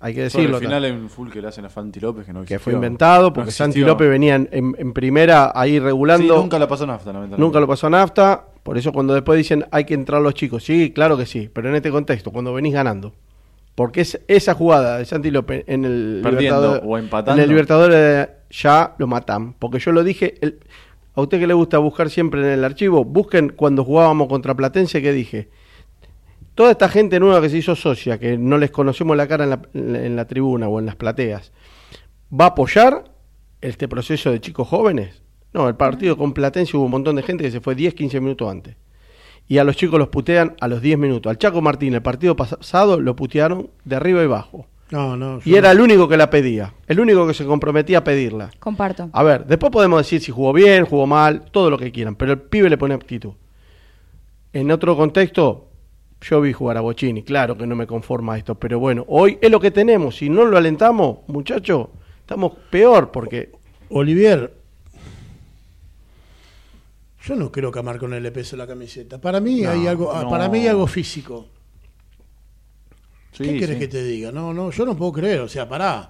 Hay 0.00 0.14
que 0.14 0.22
decirlo. 0.22 0.58
el 0.58 0.62
final 0.64 0.84
hay 0.84 0.90
un 0.92 1.08
full 1.10 1.30
que 1.30 1.40
le 1.40 1.48
hacen 1.48 1.64
a 1.64 1.68
Fanti 1.70 1.98
López 1.98 2.26
que 2.26 2.32
no 2.32 2.40
que 2.40 2.54
existió. 2.54 2.60
fue 2.60 2.72
inventado, 2.74 3.32
porque. 3.32 3.50
Santi 3.50 3.80
López 3.80 4.08
venía 4.08 4.34
en, 4.36 4.48
en- 4.52 4.76
en 4.78 4.92
primera 4.92 5.50
ahí 5.54 5.78
regulando. 5.78 6.34
Sí, 6.34 6.40
nunca 6.40 6.58
la 6.58 6.68
pasó 6.68 6.86
nafta, 6.86 7.06
lamentablemente. 7.12 7.40
Nunca 7.40 7.58
lo 7.60 7.66
pasó 7.66 7.86
a 7.86 7.90
nafta, 7.90 8.44
por 8.62 8.76
eso 8.78 8.92
cuando 8.92 9.14
después 9.14 9.36
dicen 9.38 9.64
hay 9.70 9.84
que 9.84 9.94
entrar 9.94 10.20
los 10.22 10.34
chicos, 10.34 10.62
sí, 10.64 10.92
claro 10.94 11.16
que 11.16 11.26
sí, 11.26 11.50
pero 11.52 11.68
en 11.70 11.74
este 11.74 11.90
contexto, 11.90 12.30
cuando 12.30 12.52
venís 12.54 12.74
ganando. 12.74 13.14
Porque 13.74 14.02
es, 14.02 14.20
esa 14.28 14.54
jugada 14.54 14.98
de 14.98 15.04
Santi 15.06 15.30
López 15.32 15.64
en 15.66 15.84
el 15.84 16.20
Perdiendo 16.22 16.76
Libertador- 16.76 16.82
o 16.84 16.98
empatando. 16.98 17.32
en 17.32 17.42
el 17.42 17.48
Libertadores 17.48 17.96
eh, 17.98 18.30
ya 18.50 18.94
lo 18.98 19.06
matan. 19.08 19.54
Porque 19.54 19.80
yo 19.80 19.90
lo 19.90 20.04
dije, 20.04 20.34
el- 20.42 20.60
a 21.14 21.20
usted 21.20 21.38
que 21.38 21.46
le 21.46 21.54
gusta 21.54 21.78
buscar 21.78 22.10
siempre 22.10 22.40
en 22.40 22.46
el 22.46 22.64
archivo, 22.64 23.04
busquen 23.04 23.50
cuando 23.50 23.84
jugábamos 23.84 24.28
contra 24.28 24.54
Platense 24.54 25.00
que 25.00 25.12
dije. 25.12 25.48
Toda 26.54 26.70
esta 26.70 26.88
gente 26.88 27.18
nueva 27.18 27.40
que 27.40 27.48
se 27.48 27.58
hizo 27.58 27.74
socia, 27.74 28.18
que 28.18 28.38
no 28.38 28.58
les 28.58 28.70
conocemos 28.70 29.16
la 29.16 29.26
cara 29.26 29.44
en 29.44 29.50
la, 29.50 29.62
en 29.74 30.16
la 30.16 30.26
tribuna 30.26 30.68
o 30.68 30.78
en 30.78 30.86
las 30.86 30.96
plateas, 30.96 31.52
¿va 32.32 32.46
a 32.46 32.48
apoyar 32.48 33.04
este 33.60 33.88
proceso 33.88 34.30
de 34.30 34.40
chicos 34.40 34.68
jóvenes? 34.68 35.22
No, 35.52 35.68
el 35.68 35.76
partido 35.76 36.16
con 36.16 36.32
Platense 36.32 36.76
hubo 36.76 36.86
un 36.86 36.90
montón 36.90 37.16
de 37.16 37.22
gente 37.22 37.44
que 37.44 37.50
se 37.50 37.60
fue 37.60 37.76
10, 37.76 37.94
15 37.94 38.20
minutos 38.20 38.50
antes. 38.50 38.76
Y 39.46 39.58
a 39.58 39.64
los 39.64 39.76
chicos 39.76 39.98
los 39.98 40.08
putean 40.08 40.56
a 40.60 40.68
los 40.68 40.80
10 40.80 40.98
minutos. 40.98 41.30
Al 41.30 41.38
Chaco 41.38 41.60
Martín, 41.60 41.94
el 41.94 42.02
partido 42.02 42.34
pasado, 42.34 42.98
lo 42.98 43.14
putearon 43.14 43.70
de 43.84 43.96
arriba 43.96 44.22
y 44.22 44.24
abajo. 44.24 44.66
No, 44.90 45.16
no. 45.16 45.40
Y 45.44 45.54
era 45.54 45.70
el 45.72 45.80
único 45.80 46.06
que 46.08 46.16
la 46.16 46.30
pedía, 46.30 46.72
el 46.86 47.00
único 47.00 47.26
que 47.26 47.34
se 47.34 47.44
comprometía 47.44 47.98
a 47.98 48.04
pedirla. 48.04 48.50
Comparto. 48.60 49.08
A 49.12 49.22
ver, 49.22 49.46
después 49.46 49.72
podemos 49.72 49.98
decir 50.00 50.20
si 50.20 50.30
jugó 50.30 50.52
bien, 50.52 50.84
jugó 50.84 51.06
mal, 51.06 51.46
todo 51.50 51.70
lo 51.70 51.78
que 51.78 51.90
quieran, 51.90 52.14
pero 52.16 52.32
el 52.32 52.40
pibe 52.40 52.68
le 52.70 52.78
pone 52.78 52.94
actitud. 52.94 53.32
En 54.52 54.70
otro 54.70 54.96
contexto, 54.96 55.68
yo 56.20 56.40
vi 56.40 56.52
jugar 56.52 56.76
a 56.76 56.80
Bochini, 56.80 57.22
claro 57.22 57.56
que 57.56 57.66
no 57.66 57.74
me 57.74 57.86
conforma 57.86 58.36
esto, 58.38 58.54
pero 58.54 58.78
bueno, 58.78 59.04
hoy 59.08 59.38
es 59.40 59.50
lo 59.50 59.58
que 59.58 59.70
tenemos. 59.70 60.16
Si 60.16 60.28
no 60.28 60.44
lo 60.44 60.56
alentamos, 60.56 61.18
muchachos, 61.26 61.88
estamos 62.20 62.52
peor 62.70 63.10
porque 63.10 63.50
Olivier, 63.88 64.54
yo 67.22 67.36
no 67.36 67.50
creo 67.50 67.72
que 67.72 67.78
a 67.78 67.82
Marcone 67.82 68.20
le 68.20 68.30
pese 68.30 68.56
la 68.56 68.66
camiseta. 68.66 69.18
Para 69.20 69.40
mí 69.40 69.62
No, 69.62 69.70
hay 69.70 69.86
algo, 69.86 70.12
no. 70.14 70.28
para 70.28 70.48
mí 70.48 70.60
hay 70.60 70.68
algo 70.68 70.86
físico. 70.86 71.46
Sí, 73.36 73.44
¿Qué 73.44 73.58
querés 73.58 73.74
sí. 73.76 73.80
que 73.80 73.88
te 73.88 74.04
diga? 74.04 74.32
No, 74.32 74.54
no, 74.54 74.70
yo 74.70 74.86
no 74.86 74.96
puedo 74.96 75.12
creer, 75.12 75.40
o 75.40 75.48
sea, 75.48 75.68
pará. 75.68 76.08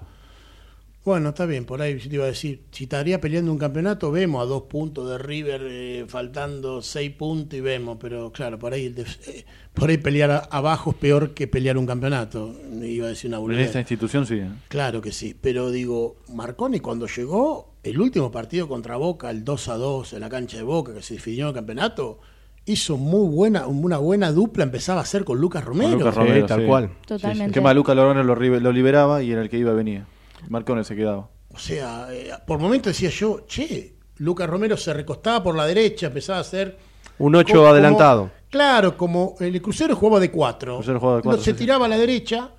Bueno, 1.03 1.29
está 1.29 1.45
bien, 1.45 1.65
por 1.65 1.83
ahí 1.83 1.97
te 1.99 2.15
iba 2.15 2.23
a 2.23 2.27
decir, 2.29 2.63
si 2.71 2.85
estaría 2.85 3.21
peleando 3.21 3.51
un 3.51 3.59
campeonato, 3.59 4.11
vemos 4.11 4.41
a 4.41 4.45
dos 4.45 4.63
puntos 4.63 5.07
de 5.07 5.19
River, 5.19 5.61
eh, 5.69 6.05
faltando 6.07 6.81
seis 6.81 7.11
puntos 7.11 7.59
y 7.59 7.61
vemos, 7.61 7.97
pero 8.01 8.31
claro, 8.31 8.57
por 8.57 8.73
ahí, 8.73 8.91
eh, 9.27 9.45
por 9.75 9.91
ahí 9.91 9.99
pelear 9.99 10.31
a- 10.31 10.37
abajo 10.49 10.89
es 10.91 10.95
peor 10.97 11.35
que 11.35 11.47
pelear 11.47 11.77
un 11.77 11.85
campeonato. 11.85 12.55
Iba 12.81 13.05
a 13.05 13.09
decir 13.09 13.27
una 13.29 13.37
En 13.37 13.41
boludez. 13.43 13.67
esta 13.67 13.79
institución 13.81 14.25
sí. 14.25 14.35
¿eh? 14.39 14.49
Claro 14.67 14.99
que 14.99 15.11
sí, 15.11 15.35
pero 15.39 15.69
digo, 15.69 16.15
Marconi 16.33 16.79
cuando 16.79 17.05
llegó, 17.05 17.75
el 17.83 18.01
último 18.01 18.31
partido 18.31 18.67
contra 18.67 18.95
Boca, 18.95 19.29
el 19.29 19.43
2 19.45 19.67
a 19.67 19.75
2 19.75 20.13
en 20.13 20.21
la 20.21 20.29
cancha 20.29 20.57
de 20.57 20.63
Boca, 20.63 20.91
que 20.95 21.03
se 21.03 21.13
definió 21.15 21.49
el 21.49 21.53
campeonato, 21.53 22.19
hizo 22.65 22.97
muy 22.97 23.27
buena, 23.29 23.67
una 23.67 23.97
buena 23.97 24.31
dupla, 24.31 24.63
empezaba 24.63 24.99
a 25.01 25.03
hacer 25.03 25.23
con 25.23 25.39
Lucas 25.39 25.63
Romero. 25.63 25.97
Lucas 25.97 26.13
Sí, 26.15 26.19
Romero, 26.19 26.45
tal 26.47 26.61
sí. 26.61 26.65
cual. 26.67 26.89
Totalmente. 27.05 27.53
Que 27.53 27.61
Maluca 27.61 27.93
Lorone 27.93 28.23
lo, 28.23 28.35
ribe- 28.35 28.59
lo 28.59 28.71
liberaba 28.71 29.21
y 29.21 29.31
era 29.31 29.41
el 29.41 29.49
que 29.49 29.57
iba 29.57 29.71
y 29.71 29.75
venía. 29.75 30.07
Marcone 30.49 30.83
se 30.83 30.95
quedaba. 30.95 31.29
O 31.53 31.59
sea, 31.59 32.07
eh, 32.11 32.31
por 32.45 32.59
momentos 32.59 32.93
decía 32.93 33.09
yo, 33.09 33.41
che, 33.47 33.95
Lucas 34.17 34.49
Romero 34.49 34.75
se 34.77 34.93
recostaba 34.93 35.43
por 35.43 35.55
la 35.55 35.65
derecha, 35.65 36.07
empezaba 36.07 36.39
a 36.39 36.41
hacer... 36.41 36.77
un 37.19 37.35
8 37.35 37.53
como- 37.53 37.67
adelantado. 37.67 38.31
Claro, 38.49 38.95
como 38.97 39.35
el 39.39 39.61
crucero 39.61 39.95
jugaba 39.95 40.19
de 40.19 40.31
4. 40.31 40.75
Crucero 40.77 40.99
jugaba 40.99 41.17
de 41.17 41.23
cuatro, 41.23 41.43
se 41.43 41.51
sí, 41.51 41.57
sí. 41.57 41.63
tiraba 41.63 41.85
a 41.85 41.89
la 41.89 41.97
derecha 41.97 42.51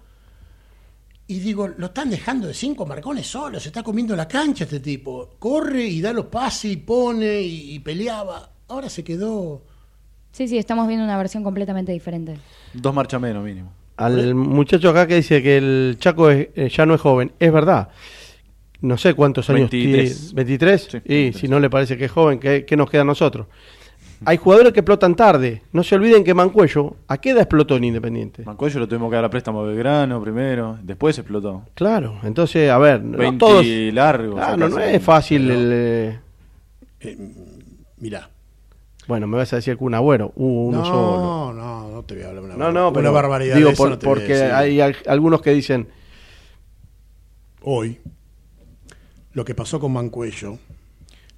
y 1.28 1.38
digo, 1.40 1.66
lo 1.68 1.86
están 1.86 2.10
dejando 2.10 2.46
de 2.46 2.54
cinco 2.54 2.86
marcones 2.86 3.26
solo, 3.26 3.58
se 3.58 3.68
está 3.70 3.82
comiendo 3.82 4.14
la 4.14 4.28
cancha 4.28 4.64
este 4.64 4.78
tipo. 4.80 5.30
Corre 5.38 5.84
y 5.84 6.00
da 6.00 6.12
los 6.12 6.26
pases 6.26 6.70
y 6.72 6.76
pone 6.76 7.40
y, 7.40 7.74
y 7.74 7.78
peleaba. 7.80 8.50
Ahora 8.68 8.88
se 8.88 9.02
quedó... 9.02 9.62
Sí, 10.36 10.46
sí, 10.48 10.58
estamos 10.58 10.86
viendo 10.86 11.02
una 11.02 11.16
versión 11.16 11.42
completamente 11.42 11.92
diferente. 11.92 12.34
Dos 12.74 12.94
marchas 12.94 13.18
menos 13.18 13.42
mínimo. 13.42 13.72
Al 13.96 14.34
muchacho 14.34 14.90
acá 14.90 15.06
que 15.06 15.14
dice 15.16 15.42
que 15.42 15.56
el 15.56 15.96
Chaco 15.98 16.28
es- 16.30 16.48
eh, 16.54 16.68
ya 16.68 16.84
no 16.84 16.92
es 16.94 17.00
joven, 17.00 17.32
es 17.40 17.50
verdad. 17.50 17.88
No 18.82 18.98
sé 18.98 19.14
cuántos 19.14 19.48
años 19.48 19.70
23. 19.70 20.34
tiene. 20.34 20.42
¿23? 20.42 20.78
Sí, 20.90 20.96
y 20.98 21.08
23. 21.14 21.36
si 21.40 21.48
no 21.48 21.58
le 21.58 21.70
parece 21.70 21.96
que 21.96 22.04
es 22.04 22.10
joven, 22.12 22.38
¿qué, 22.38 22.66
qué 22.66 22.76
nos 22.76 22.90
queda 22.90 23.00
a 23.00 23.04
nosotros? 23.06 23.46
Hay 24.26 24.36
jugadores 24.36 24.74
que 24.74 24.80
explotan 24.80 25.14
tarde. 25.14 25.62
No 25.72 25.82
se 25.82 25.94
olviden 25.94 26.22
que 26.22 26.34
Mancuello, 26.34 26.96
¿a 27.08 27.16
qué 27.16 27.30
edad 27.30 27.40
explotó 27.40 27.76
en 27.78 27.84
Independiente? 27.84 28.42
Mancuello 28.44 28.80
lo 28.80 28.86
tuvimos 28.88 29.08
que 29.08 29.16
dar 29.16 29.24
a 29.24 29.30
préstamo 29.30 29.60
a 29.62 29.66
Belgrano 29.68 30.20
primero, 30.22 30.78
después 30.82 31.16
explotó. 31.18 31.62
Claro, 31.72 32.18
entonces, 32.24 32.70
a 32.70 32.76
ver, 32.76 33.02
no 33.02 33.16
20 33.16 33.38
todos. 33.38 33.64
largos. 33.94 34.34
Claro, 34.34 34.68
no 34.68 34.76
casi. 34.76 34.94
es 34.96 35.02
fácil. 35.02 35.50
el, 35.50 35.70
eh, 35.72 36.18
Eh, 37.00 37.16
mirá. 37.96 38.28
Bueno, 39.06 39.26
me 39.26 39.36
vas 39.36 39.52
a 39.52 39.56
decir 39.56 39.76
que 39.78 39.84
un 39.84 39.94
agüero, 39.94 40.32
hubo 40.36 40.66
uno 40.66 40.78
no, 40.78 40.84
solo. 40.84 41.52
no, 41.52 41.90
no 41.90 42.02
te 42.04 42.14
voy 42.14 42.24
a 42.24 42.28
hablar 42.28 42.44
una, 42.44 42.56
No, 42.56 42.72
no, 42.72 42.88
una 42.88 42.92
pero 42.98 43.12
barbaridad. 43.12 43.56
Digo, 43.56 43.68
de 43.68 43.72
eso 43.74 43.82
por- 43.82 43.90
no 43.90 43.98
te 43.98 44.06
voy 44.06 44.12
a 44.12 44.14
porque 44.16 44.34
decir. 44.34 44.52
hay 44.52 44.80
al- 44.80 44.96
algunos 45.06 45.40
que 45.42 45.50
dicen, 45.52 45.88
hoy 47.62 47.98
lo 49.32 49.44
que 49.44 49.54
pasó 49.54 49.78
con 49.80 49.92
Mancuello, 49.92 50.58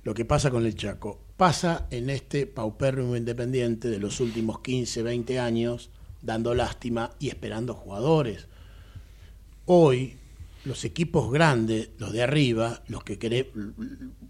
lo 0.04 0.14
que 0.14 0.24
pasa 0.24 0.50
con 0.50 0.64
el 0.66 0.74
Chaco, 0.76 1.18
pasa 1.36 1.86
en 1.90 2.10
este 2.10 2.46
paupérrimo 2.46 3.16
independiente 3.16 3.88
de 3.88 3.98
los 3.98 4.20
últimos 4.20 4.60
15, 4.60 5.02
20 5.02 5.38
años, 5.40 5.90
dando 6.22 6.54
lástima 6.54 7.10
y 7.18 7.28
esperando 7.28 7.74
jugadores. 7.74 8.46
Hoy, 9.66 10.16
los 10.68 10.84
equipos 10.84 11.32
grandes, 11.32 11.90
los 11.98 12.12
de 12.12 12.22
arriba, 12.22 12.82
los 12.88 13.02
que 13.02 13.18
quere- 13.18 13.50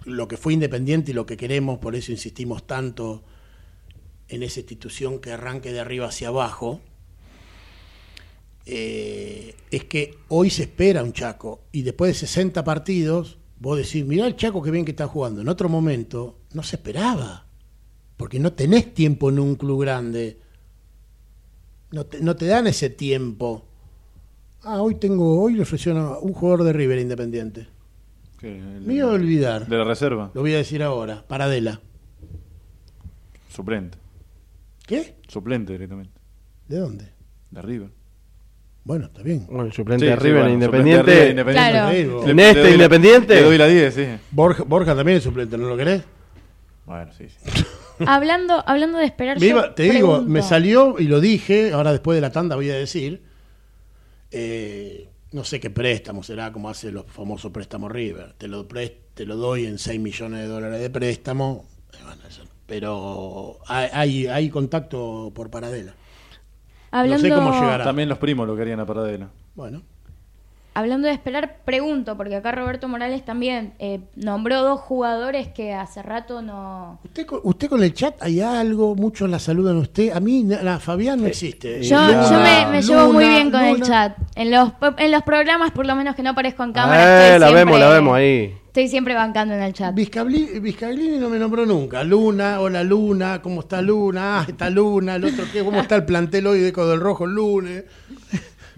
lo 0.04 0.28
que 0.28 0.36
fue 0.36 0.52
independiente 0.54 1.10
y 1.10 1.14
lo 1.14 1.26
que 1.26 1.36
queremos, 1.36 1.78
por 1.78 1.96
eso 1.96 2.12
insistimos 2.12 2.66
tanto 2.66 3.24
en 4.28 4.42
esa 4.42 4.60
institución 4.60 5.18
que 5.20 5.32
arranque 5.32 5.72
de 5.72 5.80
arriba 5.80 6.06
hacia 6.06 6.28
abajo, 6.28 6.80
eh, 8.66 9.54
es 9.70 9.84
que 9.84 10.18
hoy 10.28 10.50
se 10.50 10.62
espera 10.62 11.02
un 11.02 11.12
Chaco 11.12 11.62
y 11.72 11.82
después 11.82 12.10
de 12.10 12.14
60 12.26 12.64
partidos, 12.64 13.38
vos 13.58 13.78
decís, 13.78 14.04
mirá 14.04 14.26
el 14.26 14.36
Chaco 14.36 14.62
que 14.62 14.70
bien 14.70 14.84
que 14.84 14.90
está 14.92 15.06
jugando. 15.08 15.40
En 15.40 15.48
otro 15.48 15.68
momento 15.68 16.38
no 16.52 16.62
se 16.62 16.76
esperaba, 16.76 17.46
porque 18.16 18.38
no 18.38 18.52
tenés 18.52 18.92
tiempo 18.94 19.30
en 19.30 19.38
un 19.38 19.56
club 19.56 19.80
grande. 19.82 20.38
No 21.90 22.06
no 22.20 22.36
te 22.36 22.46
dan 22.46 22.66
ese 22.66 22.90
tiempo. 22.90 23.67
Ah, 24.64 24.80
hoy 24.82 24.96
tengo, 24.96 25.40
hoy 25.40 25.54
le 25.54 25.62
ofrecieron 25.62 26.02
a 26.04 26.18
un 26.18 26.32
jugador 26.32 26.64
de 26.64 26.72
River 26.72 26.98
Independiente. 26.98 27.68
Que 28.38 28.58
el- 28.58 28.80
Me 28.82 28.94
iba 28.94 29.08
a 29.10 29.12
olvidar. 29.14 29.66
De 29.66 29.76
la 29.76 29.84
reserva, 29.84 30.30
Lo 30.34 30.40
voy 30.42 30.54
a 30.54 30.58
decir 30.58 30.82
ahora, 30.82 31.24
Paradela. 31.26 31.80
suplente. 33.48 33.98
¿Qué? 34.86 35.16
Suplente 35.26 35.72
directamente. 35.72 36.12
¿De 36.68 36.78
dónde? 36.78 37.08
De 37.50 37.62
River. 37.62 37.90
Bueno, 38.84 39.06
está 39.06 39.22
bien. 39.22 39.46
bueno, 39.50 39.70
suplente 39.72 40.06
Sí, 40.06 40.10
de 40.10 40.16
sí, 40.16 40.22
River 40.22 40.38
bueno, 40.40 40.54
Independiente. 40.54 41.02
River, 41.12 41.30
Independiente. 41.30 41.70
Claro. 41.70 42.26
En 42.30 42.36
Le- 42.36 42.48
este 42.48 42.54
le 42.54 42.60
doy 42.62 42.68
la- 42.70 42.74
Independiente. 42.84 43.34
Le 43.34 43.42
doy 43.42 43.58
la 43.58 43.66
10, 43.66 43.94
sí. 43.94 44.06
Borja, 44.30 44.62
Borja 44.64 44.94
también 44.94 45.18
es 45.18 45.24
suplente, 45.24 45.58
¿no 45.58 45.68
lo 45.68 45.76
querés? 45.76 46.02
Bueno, 46.86 47.12
sí, 47.12 47.26
sí. 47.28 47.36
hablando, 48.06 48.62
hablando 48.66 48.98
de 48.98 49.04
esperar, 49.04 49.38
Me 49.40 49.48
yo 49.48 49.74
te 49.74 49.82
digo, 49.90 50.22
me 50.22 50.40
salió 50.42 50.96
y 50.98 51.04
lo 51.04 51.20
dije, 51.20 51.72
ahora 51.72 51.92
después 51.92 52.16
de 52.16 52.22
la 52.22 52.30
tanda 52.32 52.56
voy 52.56 52.70
a 52.70 52.74
decir, 52.76 53.22
eh, 54.30 55.08
no 55.32 55.44
sé 55.44 55.60
qué 55.60 55.70
préstamo 55.70 56.22
será, 56.22 56.52
como 56.52 56.68
hace 56.68 56.90
los 56.90 57.06
famosos 57.06 57.52
préstamos 57.52 57.92
River, 57.92 58.34
te 58.38 58.48
lo, 58.48 58.66
te 58.66 59.26
lo 59.26 59.36
doy 59.36 59.66
en 59.66 59.78
6 59.78 60.00
millones 60.00 60.40
de 60.40 60.46
dólares 60.46 60.80
de 60.80 60.90
préstamo, 60.90 61.66
eh, 61.92 61.96
bueno, 62.04 62.22
eso 62.28 62.44
no. 62.44 62.50
pero 62.66 63.58
hay, 63.66 63.88
hay, 63.92 64.26
hay 64.26 64.50
contacto 64.50 65.32
por 65.34 65.50
Paradela. 65.50 65.94
hablando, 66.90 67.28
no 67.28 67.34
sé 67.34 67.34
cómo 67.34 67.52
llegará. 67.60 67.84
También 67.84 68.08
los 68.08 68.18
primos 68.18 68.46
lo 68.46 68.56
querían 68.56 68.80
a 68.80 68.86
Paradela. 68.86 69.30
Bueno, 69.54 69.82
hablando 70.78 71.08
de 71.08 71.14
esperar, 71.14 71.58
pregunto, 71.64 72.16
porque 72.16 72.36
acá 72.36 72.52
Roberto 72.52 72.88
Morales 72.88 73.24
también 73.24 73.74
eh, 73.78 74.00
nombró 74.16 74.62
dos 74.62 74.80
jugadores 74.80 75.48
que 75.48 75.74
hace 75.74 76.02
rato 76.02 76.40
no... 76.42 77.00
Usted, 77.04 77.26
con- 77.26 77.40
usted 77.42 77.68
con 77.68 77.82
el 77.82 77.92
chat 77.94 78.14
hay 78.20 78.40
algo, 78.40 78.94
muchos 78.94 79.28
la 79.28 79.38
saludan 79.38 79.76
a 79.76 79.80
usted. 79.80 80.12
A 80.12 80.20
mí, 80.20 80.44
la, 80.44 80.78
Fabián 80.78 81.20
no 81.20 81.26
existe. 81.26 81.82
Yo, 81.82 82.00
Luna, 82.00 82.30
yo 82.30 82.40
me, 82.40 82.72
me 82.72 82.82
llevo 82.82 83.12
muy 83.12 83.24
bien 83.28 83.50
con 83.50 83.62
el 83.62 83.82
chat. 83.82 84.16
En 84.34 84.50
los, 84.50 84.72
en 84.98 85.10
los 85.10 85.22
programas, 85.22 85.72
por 85.72 85.86
lo 85.86 85.94
menos 85.96 86.14
que 86.14 86.22
no 86.22 86.30
aparezco 86.30 86.62
en 86.64 86.72
cámara, 86.72 87.02
Eh, 87.02 87.26
estoy 87.34 87.40
la 87.40 87.46
siempre- 87.48 87.64
vemos, 87.64 87.80
la 87.80 87.88
vemos 87.90 88.14
ahí. 88.16 88.54
Estoy 88.68 88.88
siempre 88.88 89.14
bancando 89.14 89.54
en 89.54 89.62
el 89.62 89.72
chat. 89.72 89.92
Vizcabli- 89.94 90.60
Vizcaglini 90.60 91.18
no 91.18 91.28
me 91.28 91.38
nombró 91.38 91.66
nunca. 91.66 92.04
Luna, 92.04 92.60
hola 92.60 92.84
Luna, 92.84 93.42
¿cómo 93.42 93.62
está 93.62 93.82
Luna? 93.82 94.40
Ah, 94.40 94.44
está 94.46 94.70
Luna, 94.70 95.16
el 95.16 95.24
otro 95.24 95.44
qué, 95.52 95.64
¿cómo 95.64 95.80
está 95.80 95.96
el 95.96 96.04
plantel 96.04 96.46
hoy 96.46 96.60
de 96.60 96.68
Eco 96.68 96.86
del 96.86 97.00
Rojo 97.00 97.24
el 97.24 97.32
lunes? 97.32 97.84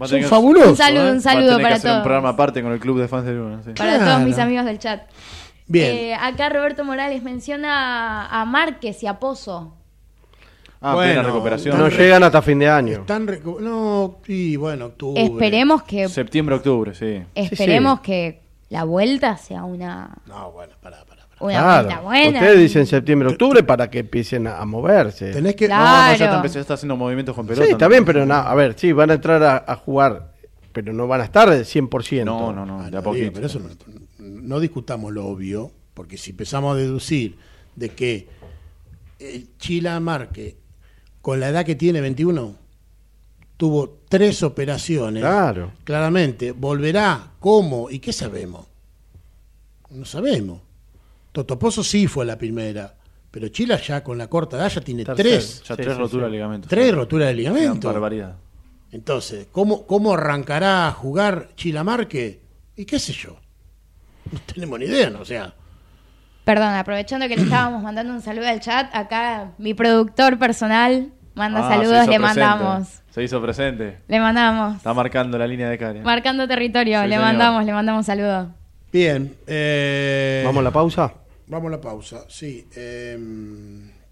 Va 0.01 0.05
a 0.05 0.07
Son 0.07 0.15
tener 0.15 0.23
que- 0.23 0.29
fabulosos. 0.29 0.69
Un 0.71 0.77
saludo, 0.77 1.07
¿eh? 1.07 1.11
un 1.11 1.15
va 1.15 1.19
a 1.19 1.21
saludo 1.21 1.57
que 1.57 1.63
para 1.63 1.75
hacer 1.75 1.89
un 1.89 1.93
todos. 1.95 2.03
programa 2.03 2.29
aparte 2.29 2.63
con 2.63 2.71
el 2.71 2.79
club 2.79 2.99
de 2.99 3.07
fans 3.07 3.25
de 3.25 3.33
Luna. 3.33 3.61
sí. 3.63 3.71
Para 3.77 3.97
Claro. 3.97 4.05
todos 4.11 4.21
mis 4.27 4.37
amigos 4.39 4.65
del 4.65 4.79
chat. 4.79 5.03
Bien. 5.67 5.95
Eh, 5.95 6.13
acá 6.15 6.49
Roberto 6.49 6.83
Morales 6.83 7.21
menciona 7.23 8.25
a 8.27 8.45
Márquez 8.45 9.03
y 9.03 9.07
a 9.07 9.19
Pozo. 9.19 9.75
Ah, 10.83 10.95
Bueno, 10.95 11.13
plena 11.13 11.27
recuperación. 11.27 11.77
No 11.77 11.89
llegan 11.89 12.23
hasta 12.23 12.41
fin 12.41 12.57
de 12.57 12.67
año. 12.67 13.01
Están 13.01 13.27
recu- 13.27 13.59
no, 13.59 14.17
y 14.27 14.55
bueno, 14.55 14.85
octubre. 14.87 15.21
Esperemos 15.23 15.83
que 15.83 16.09
Septiembre, 16.09 16.55
octubre, 16.55 16.95
sí. 16.95 17.21
esperemos 17.35 17.99
que 17.99 18.41
la 18.69 18.83
vuelta 18.85 19.37
sea 19.37 19.63
una, 19.63 20.09
No, 20.25 20.51
bueno, 20.51 20.73
pará, 20.81 21.05
pará. 21.07 21.20
Pará. 21.41 21.53
una 21.53 21.61
Claro. 21.61 21.83
vuelta 21.87 22.01
buena. 22.01 22.39
Ustedes 22.39 22.59
dicen 22.59 22.85
septiembre, 22.85 23.29
octubre 23.29 23.63
para 23.63 23.89
que 23.89 23.99
empiecen 23.99 24.47
a, 24.47 24.57
a 24.59 24.65
moverse. 24.65 25.31
Tenés 25.31 25.55
que. 25.55 25.65
Claro. 25.67 25.83
No, 25.83 26.11
no, 26.11 26.17
ya 26.17 26.25
está, 26.37 26.47
ya 26.47 26.59
está 26.61 26.73
haciendo 26.75 26.95
movimientos 26.97 27.35
con 27.35 27.45
pelota. 27.47 27.65
Sí, 27.65 27.71
está 27.71 27.85
¿no? 27.85 27.89
bien, 27.89 28.05
pero 28.05 28.25
na- 28.25 28.41
a 28.49 28.55
ver, 28.55 28.75
sí, 28.77 28.91
van 28.91 29.11
a 29.11 29.13
entrar 29.15 29.41
a, 29.43 29.63
a 29.67 29.75
jugar, 29.75 30.33
pero 30.71 30.93
no 30.93 31.07
van 31.07 31.21
a 31.21 31.25
estar 31.25 31.49
del 31.49 31.65
100%. 31.65 32.23
No, 32.25 32.53
no, 32.53 32.65
no, 32.65 32.81
Ah, 32.81 32.85
de 32.85 32.91
no, 32.91 32.97
a 32.99 33.01
poquito. 33.01 33.31
pero 33.33 33.45
eso 33.47 33.59
no, 33.59 33.69
no 34.19 34.59
discutamos 34.59 35.11
lo 35.11 35.25
obvio, 35.27 35.71
porque 35.93 36.17
si 36.17 36.31
empezamos 36.31 36.75
a 36.75 36.77
deducir 36.79 37.37
de 37.75 37.89
que 37.89 38.27
eh, 39.19 39.45
Chila 39.59 39.99
Marque, 39.99 40.57
con 41.21 41.39
la 41.39 41.49
edad 41.49 41.65
que 41.65 41.75
tiene, 41.75 42.01
21, 42.01 42.55
tuvo 43.57 43.99
tres 44.09 44.41
operaciones. 44.43 45.21
Claro. 45.21 45.71
Claramente, 45.83 46.51
volverá, 46.51 47.33
¿cómo? 47.39 47.89
¿Y 47.91 47.99
qué 47.99 48.11
sabemos? 48.11 48.65
No 49.91 50.05
sabemos. 50.05 50.61
Totopozo 51.31 51.83
sí 51.83 52.07
fue 52.07 52.25
la 52.25 52.37
primera, 52.37 52.95
pero 53.31 53.47
Chila 53.47 53.77
ya 53.79 54.03
con 54.03 54.17
la 54.17 54.27
corta 54.27 54.57
edad 54.57 54.69
ya 54.69 54.81
tiene 54.81 55.03
tres. 55.05 55.61
Ya 55.67 55.75
Sí, 55.75 55.81
tres 55.81 55.93
sí, 55.95 55.99
roturas 55.99 56.11
sí. 56.11 56.19
de 56.19 56.29
ligamentos. 56.31 56.69
Tres 56.69 56.93
roturas 56.93 57.27
de 57.27 57.33
Una 57.33 57.37
ligamento. 57.57 57.87
barbaridad. 57.87 58.35
Entonces, 58.91 59.47
¿cómo, 59.51 59.87
¿cómo 59.87 60.13
arrancará 60.13 60.87
a 60.87 60.91
jugar 60.91 61.49
Chilamarque? 61.55 62.41
Y 62.75 62.85
qué 62.85 62.99
sé 62.99 63.13
yo. 63.13 63.37
No 64.31 64.39
tenemos 64.53 64.77
ni 64.79 64.85
idea, 64.85 65.09
¿no? 65.09 65.21
O 65.21 65.25
sea, 65.25 65.53
Perdón, 66.43 66.73
aprovechando 66.73 67.27
que 67.27 67.35
le 67.37 67.43
estábamos 67.43 67.83
mandando 67.83 68.11
un 68.13 68.21
saludo 68.21 68.47
al 68.47 68.59
chat, 68.59 68.93
acá 68.95 69.51
mi 69.59 69.73
productor 69.75 70.37
personal 70.39 71.11
manda 71.35 71.59
Ah, 71.65 71.69
saludos, 71.69 71.91
le 72.07 72.17
presente. 72.17 72.19
mandamos. 72.19 72.87
Se 73.11 73.23
hizo 73.23 73.39
presente. 73.41 73.99
Le 74.07 74.19
mandamos. 74.19 74.77
Está 74.77 74.93
marcando 74.93 75.37
la 75.37 75.45
línea 75.47 75.69
de 75.69 75.77
cara. 75.77 76.01
Marcando 76.01 76.47
territorio, 76.47 76.99
Sí, 77.01 77.07
le 77.07 77.15
señor. 77.15 77.23
mandamos, 77.25 77.63
le 77.65 77.71
mandamos 77.73 78.05
saludos. 78.07 78.47
bien. 78.91 79.35
eh, 79.47 80.41
Vamos 80.45 80.59
a 80.61 80.63
la 80.63 80.71
pausa. 80.71 81.13
Vamos 81.51 81.67
a 81.67 81.71
la 81.71 81.81
pausa, 81.81 82.23
sí. 82.29 82.65
eh, 82.77 83.19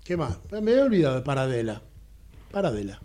¿Qué 0.03 0.17
más? 0.17 0.39
Me 0.61 0.71
he 0.71 0.81
olvidado 0.81 1.15
de 1.15 1.21
Paradela. 1.21 1.81
Paradela. 2.51 2.99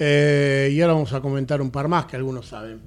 Eh, 0.00 0.70
y 0.72 0.80
ahora 0.80 0.94
vamos 0.94 1.12
a 1.12 1.20
comentar 1.20 1.62
un 1.62 1.70
par 1.70 1.86
más 1.86 2.06
que 2.06 2.16
algunos 2.16 2.48
saben. 2.48 2.80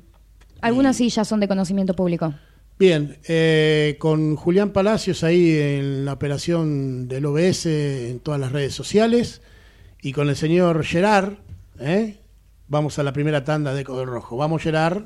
Algunos 0.59 0.97
sí 0.97 1.07
ya 1.07 1.23
son 1.23 1.39
de 1.39 1.47
conocimiento 1.47 1.93
público. 1.93 2.33
Bien, 2.77 3.19
eh, 3.25 3.95
con 3.99 4.35
Julián 4.35 4.71
Palacios 4.71 5.23
ahí 5.23 5.57
en 5.57 6.03
la 6.03 6.11
operación 6.11 7.07
del 7.07 7.25
OBS 7.25 7.65
en 7.67 8.19
todas 8.19 8.41
las 8.41 8.51
redes 8.51 8.73
sociales 8.73 9.41
y 10.01 10.11
con 10.11 10.27
el 10.27 10.35
señor 10.35 10.83
Gerard, 10.83 11.35
¿eh? 11.79 12.17
vamos 12.67 12.99
a 12.99 13.03
la 13.03 13.13
primera 13.13 13.45
tanda 13.45 13.73
de 13.73 13.83
Eco 13.83 13.97
del 13.97 14.07
Rojo. 14.07 14.35
Vamos 14.35 14.61
Gerard. 14.61 15.05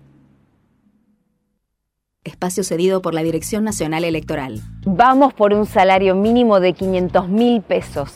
Espacio 2.43 2.63
cedido 2.63 3.03
por 3.03 3.13
la 3.13 3.21
Dirección 3.21 3.63
Nacional 3.63 4.03
Electoral. 4.03 4.61
Vamos 4.83 5.31
por 5.31 5.53
un 5.53 5.67
salario 5.67 6.15
mínimo 6.15 6.59
de 6.59 6.73
500 6.73 7.29
mil 7.29 7.61
pesos. 7.61 8.13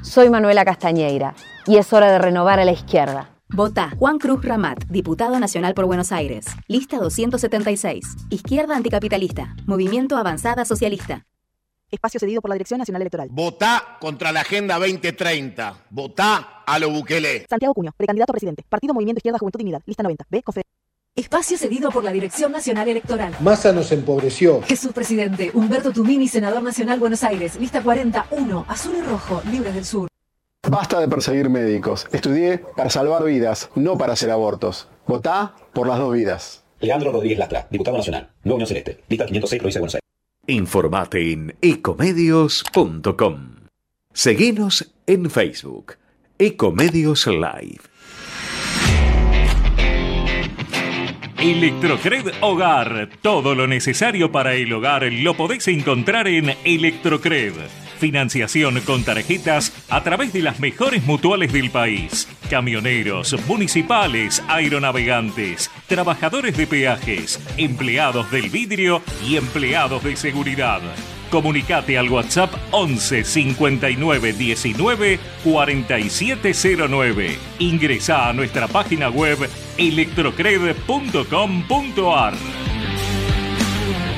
Soy 0.00 0.30
Manuela 0.30 0.64
Castañeira 0.64 1.34
y 1.66 1.76
es 1.78 1.92
hora 1.92 2.08
de 2.12 2.20
renovar 2.20 2.60
a 2.60 2.64
la 2.64 2.70
izquierda. 2.70 3.30
Vota 3.48 3.90
Juan 3.98 4.18
Cruz 4.20 4.44
Ramat, 4.44 4.84
diputado 4.84 5.40
nacional 5.40 5.74
por 5.74 5.86
Buenos 5.86 6.12
Aires. 6.12 6.46
Lista 6.68 6.98
276. 6.98 8.04
Izquierda 8.30 8.76
anticapitalista. 8.76 9.56
Movimiento 9.66 10.16
Avanzada 10.16 10.64
Socialista. 10.64 11.26
Espacio 11.90 12.20
cedido 12.20 12.40
por 12.40 12.50
la 12.50 12.54
Dirección 12.54 12.78
Nacional 12.78 13.02
Electoral. 13.02 13.26
Votá 13.32 13.96
contra 14.00 14.30
la 14.30 14.42
Agenda 14.42 14.78
2030. 14.78 15.74
Votá 15.90 16.62
a 16.64 16.78
lo 16.78 16.90
Bukele. 16.90 17.44
Santiago 17.50 17.74
Cuño, 17.74 17.90
precandidato 17.96 18.30
a 18.30 18.34
presidente. 18.34 18.62
Partido 18.68 18.94
Movimiento 18.94 19.18
Izquierda 19.18 19.40
Juventud 19.40 19.58
Dignidad. 19.58 19.82
Lista 19.84 20.04
90. 20.04 20.26
B. 20.30 20.42
Confe- 20.44 20.62
Espacio 21.18 21.58
cedido 21.58 21.90
por 21.90 22.04
la 22.04 22.12
Dirección 22.12 22.52
Nacional 22.52 22.88
Electoral. 22.88 23.34
Massa 23.40 23.72
nos 23.72 23.90
empobreció. 23.90 24.62
Jesús 24.62 24.92
Presidente, 24.92 25.50
Humberto 25.52 25.90
Tumini, 25.90 26.28
Senador 26.28 26.62
Nacional 26.62 27.00
Buenos 27.00 27.24
Aires, 27.24 27.58
lista 27.58 27.82
41, 27.82 28.66
azul 28.68 28.94
y 28.96 29.02
rojo, 29.02 29.42
libres 29.50 29.74
del 29.74 29.84
sur. 29.84 30.08
Basta 30.70 31.00
de 31.00 31.08
perseguir 31.08 31.50
médicos. 31.50 32.06
Estudié 32.12 32.58
para 32.58 32.88
salvar 32.88 33.24
vidas, 33.24 33.68
no 33.74 33.98
para 33.98 34.12
hacer 34.12 34.30
abortos. 34.30 34.86
Votá 35.08 35.56
por 35.72 35.88
las 35.88 35.98
dos 35.98 36.14
vidas. 36.14 36.62
Leandro 36.78 37.10
Rodríguez 37.10 37.38
Lastra, 37.40 37.66
diputado 37.68 37.96
nacional, 37.96 38.30
Nueva 38.44 38.54
Unión 38.54 38.68
Celeste, 38.68 39.02
lista 39.08 39.26
506, 39.26 39.58
provincia 39.58 39.78
de 39.78 39.80
Buenos 39.80 39.94
Aires. 39.96 40.04
Informate 40.46 41.32
en 41.32 41.56
ecomedios.com. 41.60 43.56
Seguinos 44.12 44.94
en 45.08 45.28
Facebook, 45.30 45.96
Ecomedios 46.38 47.26
Live. 47.26 47.80
Electrocred 51.40 52.32
Hogar. 52.40 53.10
Todo 53.22 53.54
lo 53.54 53.68
necesario 53.68 54.32
para 54.32 54.54
el 54.54 54.72
hogar 54.72 55.04
lo 55.04 55.34
podés 55.34 55.68
encontrar 55.68 56.26
en 56.26 56.56
Electrocred. 56.64 57.52
Financiación 58.00 58.80
con 58.80 59.04
tarjetas 59.04 59.72
a 59.88 60.02
través 60.02 60.32
de 60.32 60.42
las 60.42 60.58
mejores 60.58 61.04
mutuales 61.04 61.52
del 61.52 61.70
país. 61.70 62.28
Camioneros, 62.50 63.36
municipales, 63.46 64.42
aeronavegantes, 64.48 65.70
trabajadores 65.86 66.56
de 66.56 66.66
peajes, 66.66 67.40
empleados 67.56 68.32
del 68.32 68.50
vidrio 68.50 69.00
y 69.24 69.36
empleados 69.36 70.02
de 70.02 70.16
seguridad. 70.16 70.80
Comunicate 71.30 71.98
al 71.98 72.10
WhatsApp 72.10 72.54
11 72.70 73.24
59 73.24 74.32
19 74.32 75.18
4709. 75.44 77.38
Ingresa 77.58 78.28
a 78.28 78.32
nuestra 78.32 78.68
página 78.68 79.10
web 79.10 79.38
electrocred.com.ar. 79.76 82.57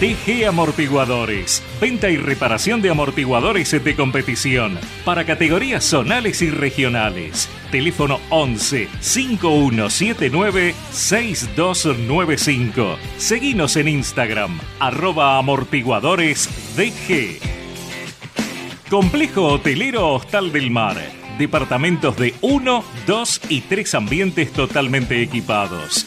TG 0.00 0.46
Amortiguadores. 0.46 1.62
Venta 1.80 2.10
y 2.10 2.18
reparación 2.18 2.82
de 2.82 2.90
amortiguadores 2.90 3.82
de 3.82 3.96
competición 3.96 4.78
para 5.06 5.24
categorías 5.24 5.84
zonales 5.84 6.42
y 6.42 6.50
regionales. 6.50 7.48
Teléfono 7.70 8.20
11 8.28 8.90
5179 9.00 10.74
6295. 10.90 12.98
Seguinos 13.16 13.76
en 13.76 13.88
Instagram, 13.88 14.60
arroba 14.80 15.38
amortiguadores 15.38 16.50
DG. 16.76 17.38
Complejo 18.90 19.46
Hotelero 19.46 20.10
Hostal 20.10 20.52
del 20.52 20.70
Mar. 20.70 20.98
Departamentos 21.38 22.18
de 22.18 22.34
1, 22.42 22.84
2 23.06 23.40
y 23.48 23.62
3 23.62 23.94
ambientes 23.94 24.52
totalmente 24.52 25.22
equipados. 25.22 26.06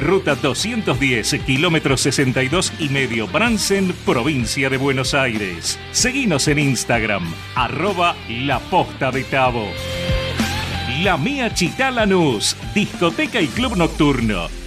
ruta 0.00 0.34
210, 0.34 1.44
kilómetro 1.44 1.96
62 1.96 2.72
y 2.78 2.88
medio 2.88 3.28
Bransen, 3.28 3.94
provincia 4.04 4.70
de 4.70 4.76
Buenos 4.76 5.14
Aires. 5.14 5.78
Seguinos 5.92 6.48
en 6.48 6.58
Instagram, 6.58 7.32
arroba 7.54 8.16
La 8.28 8.58
Posta 8.58 9.10
de 9.10 9.24
Tabo. 9.24 9.66
La 11.02 11.16
Mía 11.16 11.54
Chitá 11.54 11.90
Lanús, 11.90 12.56
discoteca 12.74 13.40
y 13.40 13.48
club 13.48 13.76
nocturno. 13.76 14.59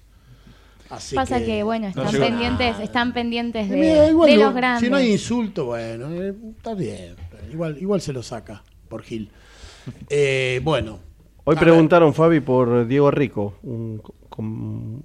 Así 0.90 1.16
Pasa 1.16 1.44
que, 1.44 1.62
bueno, 1.62 1.88
están 1.88 2.12
pendientes, 2.12 2.78
están 2.80 3.12
pendientes 3.12 3.68
de, 3.68 3.76
Mira, 3.76 4.08
igual 4.08 4.30
de 4.30 4.36
no- 4.36 4.44
los 4.44 4.54
grandes. 4.54 4.84
Si 4.84 4.90
no 4.90 4.96
hay 4.96 5.12
insulto, 5.12 5.66
bueno, 5.66 6.12
eh, 6.12 6.32
está 6.56 6.74
bien. 6.74 7.16
Igual, 7.52 7.76
igual 7.80 8.00
se 8.00 8.12
lo 8.12 8.22
saca 8.22 8.62
por 8.88 9.02
Gil. 9.02 9.30
Eh, 10.10 10.60
bueno, 10.64 11.00
Hoy 11.44 11.56
preguntaron, 11.56 12.12
Fabi, 12.14 12.40
por 12.40 12.86
Diego 12.86 13.10
Rico. 13.10 13.58
un- 13.62 14.02
con- 14.28 15.02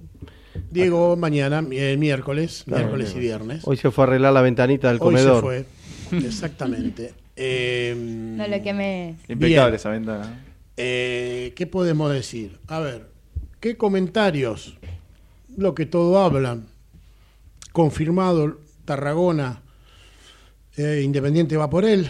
Diego 0.70 1.16
mañana, 1.16 1.64
el 1.70 1.98
miércoles, 1.98 2.62
Claro, 2.66 2.80
miércoles 2.84 3.14
y 3.16 3.20
viernes. 3.20 3.62
Hoy 3.66 3.76
se 3.76 3.90
fue 3.90 4.04
a 4.04 4.06
arreglar 4.08 4.32
la 4.32 4.42
ventanita 4.42 4.88
del 4.88 4.96
Hoy 4.96 5.00
comedor. 5.14 5.36
se 5.36 5.40
fue, 5.40 6.18
exactamente. 6.26 7.14
Eh, 7.34 7.94
No 7.96 8.46
lo 8.46 8.62
que 8.62 8.74
me... 8.74 9.16
Impecable 9.26 9.48
Bien. 9.48 9.74
esa 9.74 9.88
ventana. 9.88 10.44
Eh, 10.76 11.54
¿Qué 11.56 11.66
podemos 11.66 12.12
decir? 12.12 12.58
A 12.66 12.78
ver, 12.80 13.08
¿qué 13.58 13.78
comentarios? 13.78 14.76
Lo 15.56 15.74
que 15.74 15.86
todo 15.86 16.18
hablan. 16.18 16.66
Confirmado, 17.72 18.58
Tarragona, 18.84 19.62
eh, 20.76 21.02
Independiente 21.04 21.56
va 21.56 21.68
por 21.68 21.84
él. 21.84 22.08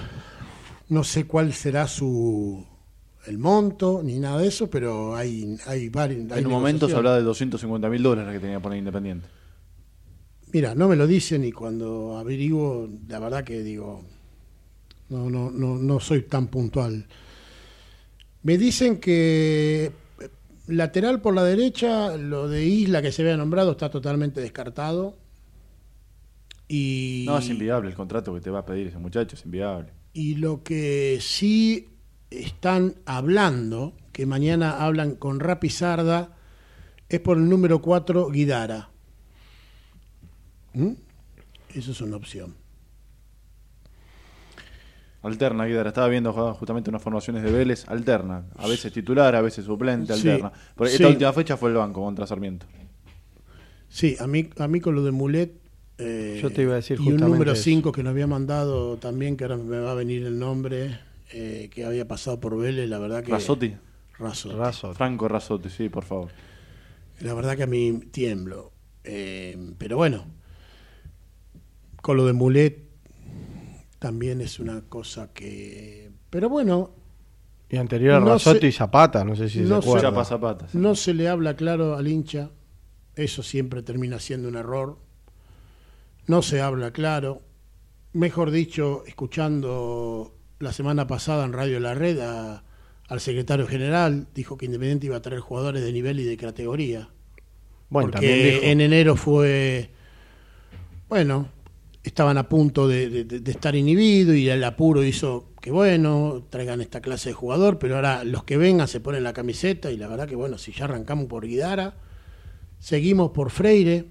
No 0.89 1.05
sé 1.05 1.27
cuál 1.27 1.53
será 1.53 1.87
su 1.87 2.67
el 3.27 3.39
monto 3.39 4.03
ni 4.03 4.19
nada 4.19 4.39
de 4.39 4.49
eso, 4.49 4.69
pero 4.69 5.15
hay, 5.15 5.57
hay 5.67 5.89
varios. 5.89 6.31
En 6.37 6.47
un 6.47 6.53
momento 6.53 6.89
se 6.89 6.97
hablaba 6.97 7.17
de 7.17 7.23
250 7.23 7.89
mil 7.89 8.03
dólares 8.03 8.33
que 8.33 8.41
tenía 8.41 8.61
poner 8.61 8.79
Independiente. 8.79 9.29
Mira, 10.53 10.75
no 10.75 10.89
me 10.89 10.97
lo 10.97 11.07
dicen 11.07 11.45
y 11.45 11.53
cuando 11.53 12.19
averiguo, 12.19 12.89
la 13.09 13.19
verdad 13.19 13.43
que 13.43 13.63
digo, 13.63 14.05
no, 15.09 15.31
no, 15.31 15.51
no, 15.51 15.77
no 15.77 16.01
soy 16.01 16.23
tan 16.23 16.49
puntual. 16.49 17.07
Me 18.43 18.59
dicen 18.59 18.99
que 18.99 19.91
lateral 20.77 21.21
por 21.21 21.35
la 21.35 21.45
derecha, 21.45 22.17
lo 22.17 22.49
de 22.49 22.65
Isla 22.67 23.03
que 23.03 23.13
se 23.13 23.23
había 23.23 23.37
nombrado 23.37 23.73
está 23.73 23.91
totalmente 23.91 24.41
descartado. 24.41 25.17
Y, 26.69 27.25
No, 27.27 27.39
es 27.39 27.49
inviable 27.49 27.89
el 27.91 27.95
contrato 27.95 28.33
que 28.35 28.41
te 28.41 28.51
va 28.51 28.61
a 28.61 28.65
pedir 28.65 28.87
ese 28.87 28.99
muchacho, 28.99 29.37
es 29.37 29.45
inviable. 29.45 29.93
y 30.15 30.35
lo 30.37 30.63
que 30.63 31.19
sí 31.21 31.89
están 32.31 32.97
hablando, 33.07 33.95
que 34.13 34.27
mañana 34.27 34.83
hablan 34.85 35.15
con 35.17 35.41
Rapizarda, 35.41 36.37
es 37.09 37.21
por 37.21 37.37
el 37.37 37.49
número 37.49 37.81
4, 37.83 38.31
Guidara. 38.31 38.91
¿Mm? 40.75 40.93
Eso 41.75 41.93
es 41.93 42.01
una 42.01 42.17
opción. 42.17 42.55
Alterna, 45.23 45.67
Guidara. 45.67 45.89
Estaba 45.91 46.09
viendo 46.09 46.35
ju- 46.35 46.55
justamente 46.55 46.91
unas 46.91 47.01
formaciones 47.03 47.43
de 47.43 47.53
Vélez. 47.53 47.85
Alterna. 47.89 48.45
A 48.57 48.67
veces 48.69 48.93
titular, 48.93 49.35
a 49.37 49.41
veces 49.41 49.65
suplente, 49.65 50.15
Sí, 50.15 50.29
alterna. 50.29 50.53
Por 50.75 50.87
esta 50.89 50.99
sí. 50.99 51.05
última 51.05 51.33
fecha 51.33 51.57
fue 51.57 51.71
el 51.71 51.77
banco 51.77 52.03
contra 52.03 52.27
Sarmiento. 52.27 52.67
Sí, 53.89 54.17
a 54.19 54.27
mí, 54.27 54.49
a 54.59 54.67
mí 54.69 54.81
con 54.81 54.95
lo 54.95 55.05
de 55.05 55.11
Mulet. 55.13 55.53
eh, 55.99 56.39
Yo 56.43 56.51
te 56.51 56.63
iba 56.63 56.73
a 56.73 56.77
decir 56.77 56.99
Y 57.01 57.09
un 57.09 57.19
número 57.19 57.53
eso. 57.53 57.63
5 57.63 57.93
que 57.93 58.03
nos 58.03 58.11
había 58.13 58.27
mandado 58.27 58.97
también, 58.97 59.37
que 59.37 59.45
ahora 59.45 59.57
me 59.59 59.79
va 59.79 59.93
a 59.93 59.95
venir 59.95 60.25
el 60.27 60.39
nombre, 60.39 60.99
eh, 61.33 61.69
que 61.73 61.85
había 61.85 62.09
pasado 62.09 62.41
por 62.41 62.57
Vélez, 62.59 62.89
la 62.89 62.99
verdad 62.99 63.23
que. 63.23 63.31
Rasotti. 63.31 63.75
Rasotti. 64.19 64.57
Razo. 64.57 64.95
Franco 64.95 65.29
Rasotti, 65.29 65.69
sí, 65.69 65.89
por 65.89 66.05
favor. 66.05 66.31
La 67.21 67.35
verdad 67.35 67.57
que 67.57 67.63
a 67.65 67.67
mí 67.67 68.01
tiemblo. 68.11 68.73
Eh, 69.05 69.57
pero 69.79 69.97
bueno, 69.97 70.25
con 72.01 72.17
lo 72.17 72.27
de 72.27 72.33
Mulet 72.33 72.79
también 74.03 74.41
es 74.41 74.59
una 74.59 74.81
cosa 74.83 75.31
que. 75.33 76.11
Pero 76.29 76.49
bueno, 76.49 76.91
Y 77.71 77.77
anterior 77.77 78.15
a 78.17 78.21
No 78.21 78.37
y 78.37 78.73
Zapata, 78.73 79.25
no 79.25 79.37
sé 79.37 79.49
si 79.49 79.61
no 79.61 79.81
se 79.81 79.89
acuerda. 79.89 80.09
Chapa 80.11 80.25
Zapata. 80.25 80.67
sí. 80.69 80.77
no 80.77 80.97
se 80.97 81.15
le 81.15 81.29
habla 81.29 81.55
claro 81.55 81.95
al 81.97 82.09
hincha. 82.09 82.51
Eso 83.15 83.45
siempre 83.45 83.83
termina 83.85 84.19
siendo 84.19 84.49
un 84.49 84.57
error. 84.57 84.99
No 86.27 86.43
se 86.43 86.61
habla 86.61 86.91
claro. 86.91 87.43
Mejor 88.13 88.51
dicho, 88.51 89.05
escuchando 89.07 90.35
la 90.59 90.73
semana 90.73 91.07
pasada 91.07 91.45
en 91.45 91.53
Radio 91.53 91.79
La 91.79 91.95
Red 91.95 92.19
a- 92.21 92.65
al 93.09 93.21
secretario 93.21 93.67
general, 93.69 94.27
dijo 94.35 94.57
que 94.57 94.67
Independiente 94.67 95.07
iba 95.07 95.17
a 95.17 95.23
traer 95.23 95.41
jugadores 95.41 95.83
de 95.85 95.93
nivel 95.93 96.19
y 96.19 96.25
de 96.25 96.37
categoría. 96.37 97.09
Bueno, 97.89 98.11
porque 98.11 98.27
también 98.27 98.55
dijo- 98.55 98.65
en 98.65 98.81
enero 98.81 99.15
fue, 99.17 99.91
bueno, 101.09 101.49
estaban 102.05 102.37
a 102.39 102.49
punto 102.49 102.89
de, 102.89 103.09
de- 103.25 103.25
de 103.41 103.51
estar 103.51 103.75
inhibido 103.77 104.35
y 104.35 104.49
el 104.49 104.63
apuro 104.65 105.05
hizo 105.05 105.51
que 105.61 105.71
bueno, 105.71 106.45
traigan 106.51 106.81
esta 106.81 107.01
clase 107.01 107.29
de 107.31 107.35
jugador, 107.35 107.79
pero 107.79 107.95
ahora 107.97 108.25
los 108.25 108.43
que 108.45 108.57
vengan 108.57 108.89
se 108.89 108.99
ponen 109.01 109.23
la 109.23 109.33
camiseta 109.33 109.91
y 109.93 109.97
la 109.97 110.09
verdad 110.09 110.27
que 110.27 110.35
bueno, 110.35 110.59
si 110.59 110.73
ya 110.73 110.87
arrancamos 110.87 111.27
por 111.27 111.47
Guidara, 111.47 111.95
seguimos 112.81 113.31
por 113.31 113.51
Freire, 113.51 114.07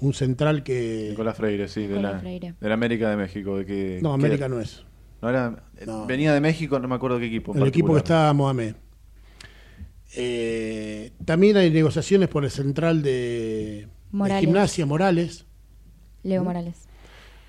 un 0.00 0.14
central 0.14 0.62
que... 0.64 1.08
Nicolás 1.10 1.36
Freire, 1.36 1.68
sí, 1.68 1.86
de 1.86 2.00
la, 2.00 2.18
Freire. 2.18 2.54
de 2.58 2.68
la 2.68 2.74
América 2.74 3.10
de 3.10 3.16
México. 3.18 3.58
De 3.58 3.66
que, 3.66 3.98
No, 4.02 4.08
que- 4.10 4.14
América 4.14 4.48
no 4.48 4.60
es. 4.60 4.82
no 5.20 5.28
era- 5.28 5.62
No. 5.86 6.06
Venía 6.06 6.32
de 6.32 6.40
México, 6.40 6.78
no 6.80 6.88
me 6.88 6.94
acuerdo 6.94 7.18
qué 7.18 7.26
equipo. 7.26 7.54
El 7.54 7.66
equipo 7.66 7.92
que 7.92 7.98
está 7.98 8.32
Mohamed. 8.32 8.74
Eh, 10.14 11.12
también 11.24 11.56
hay 11.56 11.70
negociaciones 11.70 12.28
por 12.28 12.44
el 12.44 12.50
central 12.50 13.02
de, 13.02 13.88
gimnasia 14.40 14.86
Morales. 14.86 15.46
Leo 16.22 16.44
Morales. 16.44 16.88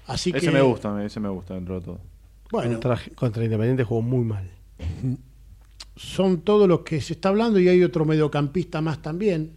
Así 0.08 0.32
Ese 0.32 0.48
que, 0.48 0.52
me 0.52 0.62
gusta, 0.62 1.04
ese 1.04 1.20
me 1.20 1.30
gusta 1.30 1.54
dentro 1.54 1.80
de 1.80 1.86
todo. 1.86 2.00
Bueno, 2.52 2.74
Contra, 2.74 3.00
contra 3.16 3.44
Independiente 3.44 3.84
jugó 3.84 4.02
muy 4.02 4.24
mal. 4.26 4.50
son 5.96 6.42
todos 6.42 6.68
los 6.68 6.82
que 6.82 7.02
se 7.02 7.14
está 7.14 7.30
hablando 7.30 7.60
y 7.60 7.68
hay 7.68 7.84
otro 7.84 8.06
mediocampista 8.06 8.82
más 8.82 9.02
también, 9.02 9.54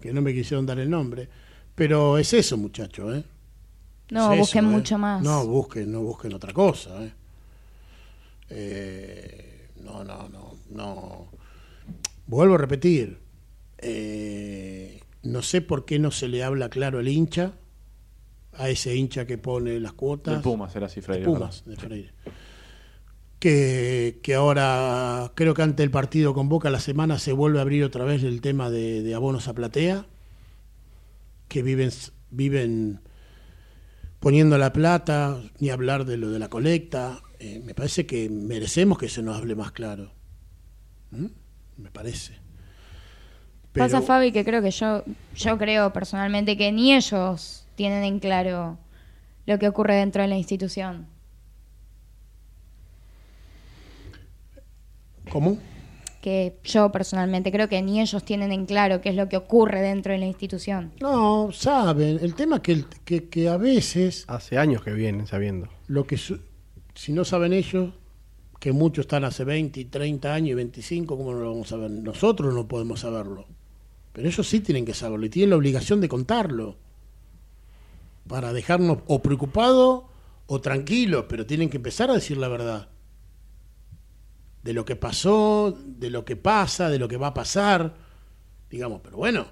que 0.00 0.12
no 0.12 0.22
me 0.22 0.32
quisieron 0.32 0.66
dar 0.66 0.78
el 0.78 0.88
nombre, 0.88 1.28
pero 1.74 2.18
es 2.18 2.32
eso, 2.32 2.56
muchachos, 2.56 3.16
¿eh? 3.16 3.24
No, 4.10 4.32
Es 4.32 4.40
busquen 4.40 4.64
eso, 4.64 4.72
¿eh? 4.72 4.76
mucho 4.76 4.98
más. 4.98 5.22
No, 5.22 5.46
busquen, 5.46 5.92
no 5.92 6.00
busquen 6.02 6.34
otra 6.34 6.52
cosa, 6.52 7.04
¿eh? 7.04 7.12
Eh, 8.50 9.68
no, 9.84 10.02
no, 10.02 10.28
no, 10.28 10.56
no. 10.70 11.28
Vuelvo 12.26 12.54
a 12.54 12.58
repetir, 12.58 13.18
eh, 13.78 15.00
no 15.22 15.42
sé 15.42 15.60
por 15.60 15.84
qué 15.84 15.98
no 15.98 16.10
se 16.10 16.28
le 16.28 16.42
habla 16.42 16.68
claro 16.68 16.98
al 16.98 17.08
hincha, 17.08 17.52
a 18.60 18.68
ese 18.68 18.94
hincha 18.94 19.26
que 19.26 19.38
pone 19.38 19.80
las 19.80 19.92
cuotas. 19.94 20.36
De 20.36 20.40
Pumas 20.42 20.74
era 20.76 20.86
así, 20.86 21.00
Freire. 21.00 21.24
De 21.24 21.32
Pumas, 21.32 21.64
de 21.64 21.76
Freire. 21.76 22.12
Que, 23.38 24.20
que 24.22 24.34
ahora 24.34 25.32
creo 25.34 25.54
que 25.54 25.62
ante 25.62 25.82
el 25.82 25.90
partido 25.90 26.34
con 26.34 26.48
Boca 26.50 26.68
la 26.68 26.78
semana 26.80 27.18
se 27.18 27.32
vuelve 27.32 27.58
a 27.58 27.62
abrir 27.62 27.84
otra 27.84 28.04
vez 28.04 28.22
el 28.22 28.42
tema 28.42 28.68
de, 28.68 29.02
de 29.02 29.14
abonos 29.14 29.48
a 29.48 29.54
platea, 29.54 30.04
que 31.48 31.62
viven, 31.62 31.90
viven 32.30 33.00
poniendo 34.18 34.58
la 34.58 34.72
plata, 34.74 35.40
ni 35.58 35.70
hablar 35.70 36.04
de 36.04 36.18
lo 36.18 36.30
de 36.30 36.38
la 36.38 36.48
colecta. 36.48 37.22
Eh, 37.38 37.62
me 37.64 37.74
parece 37.74 38.04
que 38.04 38.28
merecemos 38.28 38.98
que 38.98 39.08
se 39.08 39.22
nos 39.22 39.38
hable 39.38 39.54
más 39.54 39.72
claro. 39.72 40.12
¿Mm? 41.10 41.26
Me 41.78 41.90
parece. 41.90 42.34
Pasa, 43.72 43.96
Pero- 43.98 44.02
Fabi, 44.06 44.32
que 44.32 44.44
creo 44.44 44.60
que 44.60 44.70
yo, 44.70 45.02
yo 45.34 45.56
creo 45.56 45.92
personalmente 45.94 46.58
que 46.58 46.70
ni 46.72 46.92
ellos 46.94 47.59
tienen 47.80 48.04
en 48.04 48.18
claro 48.20 48.76
lo 49.46 49.58
que 49.58 49.66
ocurre 49.66 49.94
dentro 49.94 50.20
de 50.20 50.28
la 50.28 50.36
institución. 50.36 51.06
¿Cómo? 55.32 55.56
Que 56.20 56.58
yo 56.62 56.92
personalmente 56.92 57.50
creo 57.50 57.70
que 57.70 57.80
ni 57.80 58.02
ellos 58.02 58.22
tienen 58.22 58.52
en 58.52 58.66
claro 58.66 59.00
qué 59.00 59.08
es 59.08 59.14
lo 59.14 59.30
que 59.30 59.38
ocurre 59.38 59.80
dentro 59.80 60.12
de 60.12 60.18
la 60.18 60.26
institución. 60.26 60.92
No, 61.00 61.48
saben. 61.52 62.18
El 62.20 62.34
tema 62.34 62.56
es 62.56 62.62
que, 62.62 62.72
el- 62.72 62.86
que, 63.06 63.28
que 63.30 63.48
a 63.48 63.56
veces 63.56 64.26
Hace 64.28 64.58
años 64.58 64.82
que 64.82 64.92
vienen 64.92 65.26
sabiendo. 65.26 65.68
lo 65.88 66.06
que 66.06 66.18
su- 66.18 66.40
si 66.94 67.14
no 67.14 67.24
saben 67.24 67.54
ellos, 67.54 67.94
que 68.58 68.72
muchos 68.72 69.04
están 69.04 69.24
hace 69.24 69.44
20, 69.44 69.86
30 69.86 70.34
años 70.34 70.50
y 70.50 70.54
25, 70.54 71.16
¿cómo 71.16 71.32
no 71.32 71.38
lo 71.40 71.50
vamos 71.52 71.68
a 71.68 71.76
saber? 71.76 71.90
Nosotros 71.92 72.52
no 72.52 72.68
podemos 72.68 73.00
saberlo. 73.00 73.46
Pero 74.12 74.28
ellos 74.28 74.46
sí 74.46 74.60
tienen 74.60 74.84
que 74.84 74.92
saberlo 74.92 75.24
y 75.24 75.30
tienen 75.30 75.48
la 75.48 75.56
obligación 75.56 76.02
de 76.02 76.08
contarlo. 76.10 76.76
Para 78.26 78.52
dejarnos 78.52 78.98
o 79.06 79.22
preocupados 79.22 80.04
o 80.46 80.60
tranquilos, 80.60 81.26
pero 81.28 81.46
tienen 81.46 81.70
que 81.70 81.76
empezar 81.76 82.10
a 82.10 82.14
decir 82.14 82.36
la 82.36 82.48
verdad. 82.48 82.88
De 84.62 84.72
lo 84.72 84.84
que 84.84 84.96
pasó, 84.96 85.76
de 85.84 86.10
lo 86.10 86.24
que 86.24 86.36
pasa, 86.36 86.90
de 86.90 86.98
lo 86.98 87.08
que 87.08 87.16
va 87.16 87.28
a 87.28 87.34
pasar. 87.34 87.94
Digamos, 88.68 89.00
pero 89.02 89.16
bueno, 89.16 89.46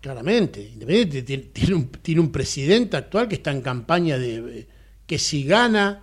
claramente, 0.00 0.60
Independiente 0.60 1.22
tiene, 1.22 1.42
tiene 1.44 1.74
un, 1.74 1.88
tiene 1.88 2.20
un 2.20 2.32
presidente 2.32 2.96
actual 2.96 3.28
que 3.28 3.36
está 3.36 3.52
en 3.52 3.62
campaña 3.62 4.18
de 4.18 4.60
eh, 4.60 4.68
que 5.06 5.18
si 5.18 5.44
gana 5.44 6.02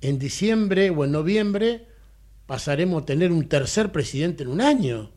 en 0.00 0.18
diciembre 0.18 0.90
o 0.90 1.04
en 1.04 1.12
noviembre 1.12 1.86
pasaremos 2.46 3.02
a 3.02 3.06
tener 3.06 3.30
un 3.30 3.48
tercer 3.48 3.92
presidente 3.92 4.42
en 4.42 4.48
un 4.48 4.60
año. 4.60 5.12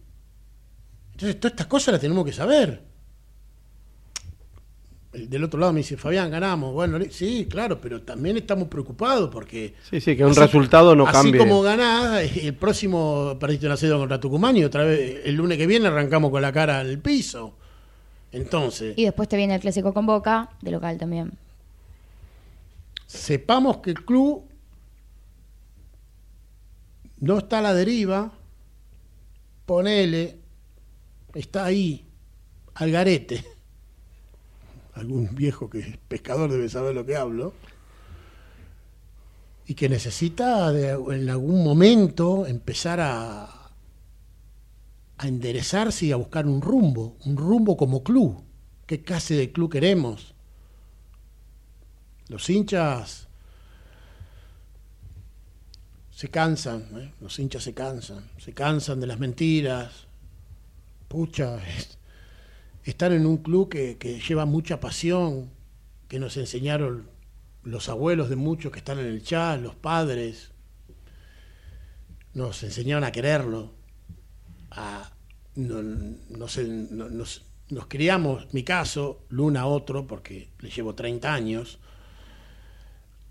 Entonces, 1.13 1.39
todas 1.39 1.53
estas 1.53 1.67
cosas 1.67 1.93
las 1.93 2.01
tenemos 2.01 2.25
que 2.25 2.33
saber. 2.33 2.92
El 5.13 5.29
del 5.29 5.43
otro 5.43 5.59
lado 5.59 5.71
me 5.73 5.81
dice, 5.81 5.95
Fabián, 5.95 6.31
ganamos. 6.31 6.73
Bueno, 6.73 6.97
sí, 7.11 7.47
claro, 7.49 7.79
pero 7.79 8.01
también 8.01 8.35
estamos 8.37 8.67
preocupados 8.67 9.29
porque... 9.29 9.75
Sí, 9.89 10.01
sí, 10.01 10.17
que 10.17 10.25
un 10.25 10.35
resultado 10.35 10.95
no 10.95 11.03
así 11.05 11.13
cambie. 11.13 11.37
como 11.39 11.61
ganás, 11.61 12.35
el 12.35 12.55
próximo 12.55 13.37
perdiste 13.39 13.67
una 13.67 13.77
cero 13.77 13.99
contra 13.99 14.19
Tucumán 14.19 14.57
y 14.57 14.63
otra 14.63 14.83
vez 14.85 15.21
el 15.25 15.35
lunes 15.35 15.57
que 15.59 15.67
viene 15.67 15.87
arrancamos 15.87 16.31
con 16.31 16.41
la 16.41 16.51
cara 16.51 16.79
al 16.79 16.97
piso. 16.97 17.53
Entonces, 18.31 18.95
Y 18.97 19.03
después 19.03 19.29
te 19.29 19.37
viene 19.37 19.53
el 19.53 19.61
clásico 19.61 19.93
con 19.93 20.07
Boca, 20.07 20.49
de 20.61 20.71
local 20.71 20.97
también. 20.97 21.33
sepamos 23.05 23.77
que 23.77 23.91
el 23.91 24.03
club 24.03 24.43
no 27.19 27.37
está 27.37 27.59
a 27.59 27.61
la 27.61 27.73
deriva, 27.75 28.31
ponele, 29.67 30.39
está 31.35 31.65
ahí, 31.65 32.03
al 32.73 32.89
garete. 32.91 33.45
Algún 34.93 35.33
viejo 35.33 35.69
que 35.69 35.79
es 35.79 35.97
pescador 36.07 36.51
debe 36.51 36.69
saber 36.69 36.93
lo 36.93 37.05
que 37.05 37.15
hablo. 37.15 37.53
Y 39.65 39.75
que 39.75 39.89
necesita 39.89 40.71
en 40.71 41.29
algún 41.29 41.63
momento 41.63 42.45
empezar 42.45 42.99
a, 42.99 43.63
a 45.17 45.27
enderezarse 45.27 46.07
y 46.07 46.11
a 46.11 46.17
buscar 46.17 46.45
un 46.45 46.61
rumbo, 46.61 47.17
un 47.25 47.37
rumbo 47.37 47.77
como 47.77 48.03
club. 48.03 48.43
¿Qué 48.85 49.01
clase 49.01 49.35
de 49.35 49.51
club 49.51 49.71
queremos? 49.71 50.35
Los 52.27 52.49
hinchas 52.49 53.27
se 56.11 56.29
cansan, 56.29 56.87
¿eh? 56.97 57.13
los 57.21 57.37
hinchas 57.39 57.63
se 57.63 57.73
cansan, 57.73 58.29
se 58.37 58.53
cansan 58.53 58.99
de 58.99 59.07
las 59.07 59.19
mentiras. 59.19 60.07
Pucha, 61.07 61.59
estar 62.83 63.11
en 63.11 63.25
un 63.25 63.37
club 63.37 63.69
que, 63.69 64.21
lleva 64.27 64.45
mucha 64.45 64.79
pasión, 64.79 65.49
que 66.07 66.19
nos 66.19 66.37
enseñaron 66.37 67.09
los 67.63 67.89
abuelos 67.89 68.29
de 68.29 68.35
muchos 68.35 68.71
que 68.71 68.79
están 68.79 68.99
en 68.99 69.05
el 69.05 69.23
chat, 69.23 69.61
los 69.61 69.75
padres, 69.75 70.51
nos 72.33 72.61
enseñaron 72.63 73.03
a 73.03 73.11
quererlo, 73.11 73.73
a, 74.71 75.11
nos, 75.55 76.59
nos 77.69 77.87
criamos, 77.87 78.53
mi 78.53 78.63
caso, 78.63 79.25
Luna 79.29 79.61
a 79.61 79.65
otro, 79.67 80.07
porque 80.07 80.49
le 80.59 80.69
llevo 80.69 80.95
30 80.95 81.33
años, 81.33 81.79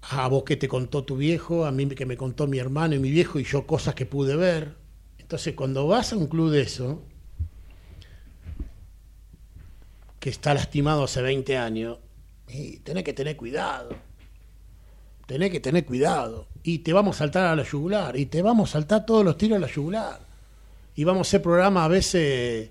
a 0.03 0.27
vos 0.29 0.45
que 0.45 0.57
te 0.57 0.69
contó 0.69 1.05
tu 1.05 1.17
viejo, 1.17 1.65
a 1.65 1.71
mí 1.71 1.87
que 1.89 2.07
me 2.07 2.17
contó 2.17 2.47
mi 2.47 2.59
hermano 2.59 2.95
y 2.95 2.99
mi 2.99 3.11
viejo 3.11 3.39
y 3.39 3.45
yo 3.45 3.67
cosas 3.67 3.95
que 3.95 4.07
pude 4.07 4.37
ver. 4.37 4.75
Entonces 5.19 5.55
cuando 5.55 5.87
vas 5.87 6.13
a 6.13 6.17
un 6.17 6.27
club 6.27 6.51
de 6.51 6.63
eso, 6.63 7.03
que 10.23 10.31
está 10.31 10.55
lastimado 10.55 11.03
hace 11.03 11.21
20 11.21 11.57
años, 11.57 11.99
y 12.47 12.77
tenés 12.77 13.03
que 13.03 13.13
tener 13.13 13.37
cuidado. 13.37 13.91
Tenés 15.27 15.51
que 15.51 15.59
tener 15.59 15.85
cuidado. 15.85 16.47
Y 16.63 16.79
te 16.79 16.93
vamos 16.93 17.17
a 17.17 17.19
saltar 17.19 17.47
a 17.47 17.57
la 17.57 17.65
yugular. 17.65 18.17
Y 18.17 18.27
te 18.27 18.41
vamos 18.41 18.71
a 18.71 18.73
saltar 18.75 19.05
todos 19.05 19.25
los 19.25 19.37
tiros 19.37 19.57
a 19.57 19.61
la 19.61 19.67
yugular. 19.67 20.21
Y 20.95 21.03
vamos 21.03 21.27
a 21.27 21.29
hacer 21.29 21.43
programas 21.43 21.87
a 21.87 21.89
veces. 21.89 22.71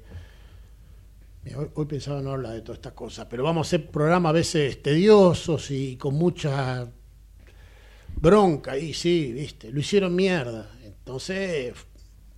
Hoy, 1.54 1.68
hoy 1.74 1.86
pensaba 1.88 2.22
no 2.22 2.32
hablar 2.32 2.54
de 2.54 2.62
todas 2.62 2.78
estas 2.78 2.94
cosas, 2.94 3.28
pero 3.30 3.44
vamos 3.44 3.68
a 3.68 3.68
hacer 3.68 3.92
programas 3.92 4.30
a 4.30 4.34
veces 4.34 4.82
tediosos 4.82 5.72
y 5.72 5.98
con 5.98 6.16
mucha 6.16 6.88
bronca. 8.16 8.78
Y 8.78 8.94
sí, 8.94 9.34
viste, 9.34 9.74
lo 9.74 9.82
hicieron 9.82 10.16
mierda. 10.16 10.72
Entonces, 10.86 11.74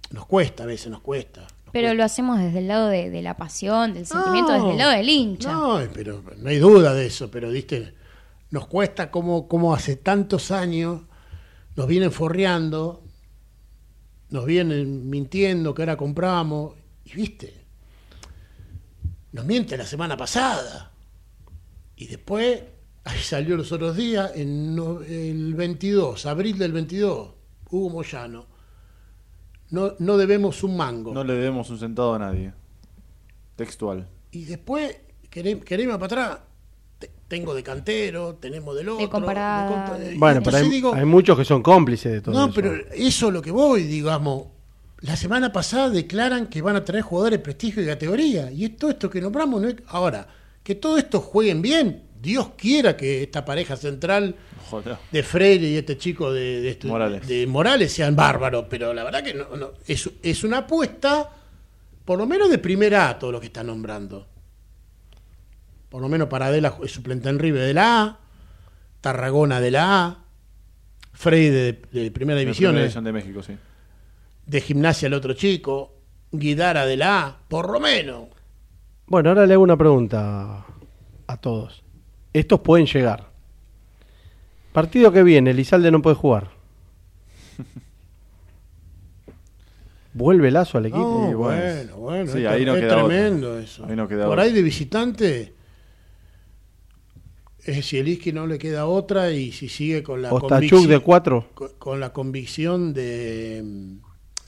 nos 0.10 0.26
cuesta 0.26 0.64
a 0.64 0.66
veces, 0.66 0.90
nos 0.90 1.02
cuesta. 1.02 1.46
Pero 1.74 1.94
lo 1.96 2.06
hacemos 2.06 2.40
desde 2.40 2.60
el 2.60 2.70
lado 2.70 2.88
de, 2.88 3.10
de 3.10 3.22
la 3.22 3.36
pasión, 3.36 3.94
del 3.94 4.06
sentimiento, 4.06 4.54
desde 4.54 4.72
el 4.72 4.78
lado 4.78 4.92
del 4.92 5.10
hincha. 5.10 5.52
No, 5.52 5.82
pero 5.94 6.24
no 6.38 6.50
hay 6.50 6.60
duda 6.60 6.94
de 6.94 7.08
eso, 7.08 7.30
pero 7.30 7.50
viste, 7.50 7.96
nos 8.52 8.68
cuesta 8.68 9.12
como, 9.12 9.48
como 9.48 9.74
hace 9.74 9.98
tantos 9.98 10.52
años 10.52 11.02
nos 11.76 11.88
vienen 11.88 12.12
forreando, 12.12 13.04
nos 14.30 14.46
vienen 14.46 15.10
mintiendo 15.10 15.74
que 15.74 15.82
ahora 15.82 15.98
compramos, 15.98 16.76
y 17.06 17.14
viste, 17.14 17.66
nos 19.32 19.46
miente 19.46 19.76
la 19.76 19.86
semana 19.86 20.16
pasada. 20.16 20.92
Y 21.96 22.08
después, 22.08 22.62
ahí 23.04 23.20
salió 23.20 23.58
los 23.58 23.72
otros 23.72 23.98
días, 23.98 24.32
en 24.36 24.78
el 25.08 25.54
22, 25.56 26.26
abril 26.26 26.58
del 26.58 26.72
22, 26.72 27.30
Hugo 27.70 27.90
Moyano, 27.90 28.53
no, 29.74 29.94
no 30.00 30.18
debemos 30.18 30.64
un 30.64 30.78
mango. 30.78 31.14
No 31.14 31.24
le 31.24 31.34
debemos 31.34 31.70
un 31.70 31.80
centavo 31.80 32.14
a 32.14 32.20
nadie. 32.20 32.54
Textual. 33.56 34.08
Y 34.32 34.46
después, 34.46 34.96
queremos 35.30 35.98
para 35.98 36.06
atrás. 36.06 36.40
Te- 37.00 37.12
Tengo 37.28 37.54
de 37.54 37.64
cantero, 37.64 38.36
tenemos 38.36 38.76
del 38.76 38.90
otro. 38.90 39.10
comparada. 39.10 39.68
de 39.68 39.74
contra- 39.98 40.12
y 40.14 40.18
Bueno, 40.18 40.42
pero 40.44 40.58
hay, 40.58 40.70
digo, 40.70 40.94
hay 40.94 41.06
muchos 41.06 41.38
que 41.38 41.46
son 41.46 41.62
cómplices 41.62 42.12
de 42.12 42.22
todo 42.22 42.36
no, 42.36 42.46
eso. 42.46 42.54
pero 42.54 42.74
eso 42.94 43.28
es 43.28 43.34
lo 43.34 43.42
que 43.42 43.52
voy, 43.52 43.84
digamos. 43.84 44.48
La 45.02 45.16
semana 45.18 45.52
pasada 45.52 45.90
declaran 45.90 46.48
que 46.48 46.62
van 46.62 46.76
a 46.78 46.86
traer 46.86 47.04
jugadores 47.04 47.40
de 47.40 47.44
prestigio 47.44 47.84
y 47.84 47.86
categoría. 47.88 48.52
Y 48.52 48.66
es 48.66 48.78
todo 48.78 48.92
esto 48.92 49.10
que 49.10 49.20
nombramos. 49.22 49.62
No 49.62 49.68
es- 49.68 49.76
Ahora, 49.88 50.28
que 50.64 50.76
todo 50.76 50.98
esto 50.98 51.20
jueguen 51.20 51.62
bien. 51.62 52.04
Dios 52.24 52.52
quiera 52.58 52.96
que 52.96 53.22
esta 53.22 53.44
pareja 53.44 53.76
central 53.76 54.34
de 55.12 55.24
Freire 55.24 55.68
y 55.68 55.76
este 55.76 55.98
chico 55.98 56.32
de, 56.32 56.62
de, 56.62 56.80
estu- 56.80 56.88
Morales. 56.88 57.28
de 57.28 57.46
Morales 57.46 57.92
sean 57.92 58.16
bárbaros. 58.16 58.66
Pero 58.70 58.94
la 58.94 59.04
verdad 59.04 59.22
que 59.22 59.34
no, 59.34 59.56
no, 59.58 59.72
es, 59.86 60.10
es 60.24 60.44
una 60.46 60.60
apuesta, 60.60 61.30
por 62.06 62.18
lo 62.18 62.26
menos 62.26 62.50
de 62.50 62.60
primera 62.60 63.10
A, 63.10 63.20
todo 63.20 63.34
lo 63.34 63.42
que 63.42 63.48
está 63.48 63.62
nombrando. 63.62 64.26
Por 65.90 66.02
lo 66.02 66.08
menos 66.08 66.30
Paradela 66.30 66.78
es 66.82 66.92
suplente 66.92 67.28
en 67.28 67.40
River 67.40 67.66
de 67.68 67.74
la 67.74 68.02
A, 68.04 68.20
Tarragona 69.02 69.60
de 69.60 69.72
la 69.72 70.06
A, 70.06 70.18
Freire 71.12 71.52
de, 71.92 72.02
de 72.04 72.10
primera 72.12 72.40
división, 72.40 72.70
primera 72.72 72.80
eh, 72.80 72.84
división 72.86 73.04
de 73.04 73.12
México, 73.12 73.44
sí. 73.44 73.58
de 74.46 74.62
gimnasia 74.62 75.08
el 75.08 75.14
otro 75.14 75.34
chico, 75.34 75.94
Guidara 76.32 76.86
de 76.86 76.96
la 76.98 77.26
A, 77.26 77.38
por 77.50 77.70
lo 77.70 77.82
menos. 77.82 78.30
Bueno, 79.08 79.30
ahora 79.30 79.46
le 79.46 79.54
hago 79.54 79.62
una 79.64 79.78
pregunta 79.78 80.66
a 81.28 81.38
todos. 81.38 81.84
Estos 82.34 82.60
pueden 82.62 82.86
llegar. 82.88 83.30
Partido 84.72 85.12
que 85.12 85.22
viene, 85.24 85.54
Lizalde 85.54 85.92
no 85.92 86.02
puede 86.02 86.16
jugar. 86.16 86.50
¿Vuelve 90.14 90.52
Lazo 90.52 90.78
al 90.78 90.86
equipo? 90.88 91.22
No, 91.26 91.32
Y 91.32 91.34
bueno, 91.34 91.62
bueno, 91.62 91.98
bueno, 91.98 92.32
sí, 92.32 92.40
es, 92.44 92.48
ahí 92.48 92.66
no 92.66 92.76
es 92.76 92.82
queda 92.82 92.96
tremendo 93.06 93.52
otra. 93.52 93.64
eso. 93.64 93.86
Ahí 93.86 93.96
no 93.96 94.08
queda 94.08 94.26
Por 94.26 94.34
otra. 94.34 94.44
ahí 94.44 94.54
de 94.54 94.62
visitante, 94.62 95.54
es 97.64 97.88
Zielinski 97.90 98.32
no 98.32 98.46
le 98.46 98.60
queda 98.60 98.86
otra 98.86 99.32
y 99.32 99.52
si 99.52 99.70
sigue 99.70 100.04
con 100.04 100.22
la 100.22 100.32
Ostachuk 100.34 100.80
convicci- 100.82 100.88
de 100.88 101.00
cuatro. 101.00 101.48
con, 101.56 101.70
con 101.80 102.00
la 102.00 102.14
convicción 102.14 102.94
de 102.94 103.64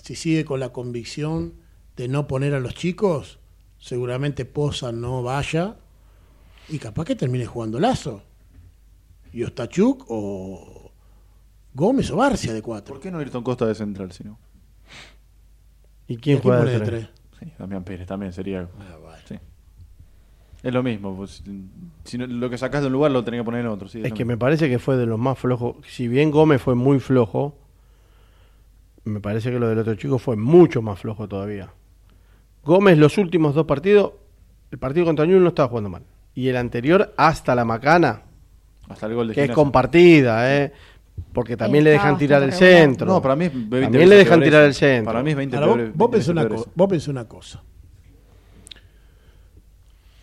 si 0.03 0.15
sigue 0.15 0.45
con 0.45 0.59
la 0.59 0.69
convicción 0.69 1.53
de 1.97 2.07
no 2.09 2.27
poner 2.27 2.53
a 2.53 2.59
los 2.59 2.75
chicos, 2.75 3.39
seguramente 3.79 4.45
Poza 4.45 4.91
no 4.91 5.23
vaya 5.23 5.77
y 6.69 6.79
capaz 6.79 7.05
que 7.05 7.15
termine 7.15 7.45
jugando 7.45 7.79
Lazo. 7.79 8.23
Y 9.33 9.43
Ostachuk 9.43 10.05
o 10.07 10.91
Gómez 11.73 12.09
o 12.11 12.15
Barcia 12.17 12.53
de 12.53 12.61
cuatro. 12.61 12.93
¿Por 12.93 13.01
qué 13.01 13.11
no 13.11 13.19
Ayrton 13.19 13.43
Costa 13.43 13.65
de 13.65 13.75
central, 13.75 14.11
si 14.11 14.23
no? 14.23 14.37
¿Y 16.07 16.17
quién 16.17 16.37
¿Y 16.37 16.39
a 16.39 16.41
quién 16.41 16.53
juega 16.55 16.65
de 16.65 16.79
tres? 16.79 17.09
Sí, 17.39 17.51
Damián 17.59 17.83
Pérez 17.83 18.07
también 18.07 18.31
sería. 18.31 18.67
Ah, 18.79 19.15
sí. 19.27 19.35
Es 20.63 20.73
lo 20.73 20.81
mismo. 20.81 21.15
pues, 21.15 21.43
si 22.05 22.17
no- 22.17 22.25
lo 22.27 22.49
que 22.49 22.57
sacás 22.57 22.81
de 22.81 22.87
un 22.87 22.93
lugar 22.93 23.11
lo 23.11 23.23
tenés 23.23 23.41
que 23.41 23.45
poner 23.45 23.61
en 23.61 23.67
otro. 23.67 23.87
Sí, 23.87 24.01
Es 24.03 24.09
lo 24.11 24.15
que 24.15 24.25
me 24.25 24.37
parece 24.37 24.69
que 24.69 24.79
fue 24.79 24.95
de 24.97 25.05
los 25.05 25.19
más 25.19 25.37
flojos. 25.37 25.75
Si 25.87 26.07
bien 26.07 26.31
Gómez 26.31 26.61
fue 26.61 26.75
muy 26.75 26.99
flojo, 26.99 27.57
me 29.03 29.19
parece 29.19 29.51
que 29.51 29.59
lo 29.59 29.67
del 29.67 29.79
otro 29.79 29.95
chico 29.95 30.17
fue 30.17 30.35
mucho 30.37 30.81
más 30.81 30.99
flojo 30.99 31.27
todavía. 31.27 31.71
Gómez 32.63 32.97
los 32.97 33.17
últimos 33.19 33.53
dos 33.53 33.65
partidos, 33.67 34.13
el 34.71 34.79
partido 34.79 35.05
contra 35.05 35.25
Newell 35.25 35.43
no 35.43 35.49
estaba 35.49 35.67
jugando 35.69 35.89
mal. 35.89 36.03
Y 36.35 36.49
el 36.49 36.57
anterior 36.57 37.13
hasta 37.17 37.55
la 37.55 37.65
macana, 37.65 38.21
Hasta 38.89 39.05
el 39.07 39.15
gol 39.15 39.29
de 39.29 39.33
que 39.33 39.39
es 39.41 39.45
Gimnasia. 39.45 39.55
compartida, 39.63 40.55
¿eh? 40.57 40.73
porque 41.33 41.55
también 41.55 41.83
le 41.85 41.91
Estaba 41.93 42.09
dejan 42.09 42.19
tirar 42.19 42.43
el 42.43 42.51
regular. 42.51 42.71
centro. 42.81 43.07
No, 43.07 43.21
para 43.21 43.35
mí 43.37 43.45
es 43.45 43.53
20 43.53 43.81
También 43.81 44.09
le 44.09 44.15
dejan 44.17 44.41
tirar 44.41 44.61
eso. 44.63 44.67
el 44.67 44.73
centro. 44.75 45.05
Para 45.13 45.23
mí 45.23 45.31
es 45.31 45.37
20 45.37 45.55
Ahora, 45.55 45.67
vos, 45.67 45.75
peor- 45.77 45.91
vos 45.95 45.97
20 46.11 46.11
pensás 46.17 46.29
una 46.29 46.43
veces 46.43 46.57
co- 46.57 46.63
peor 46.65 46.73
vos 46.75 46.89
pensás 46.89 47.07
una 47.07 47.25
cosa. 47.27 47.63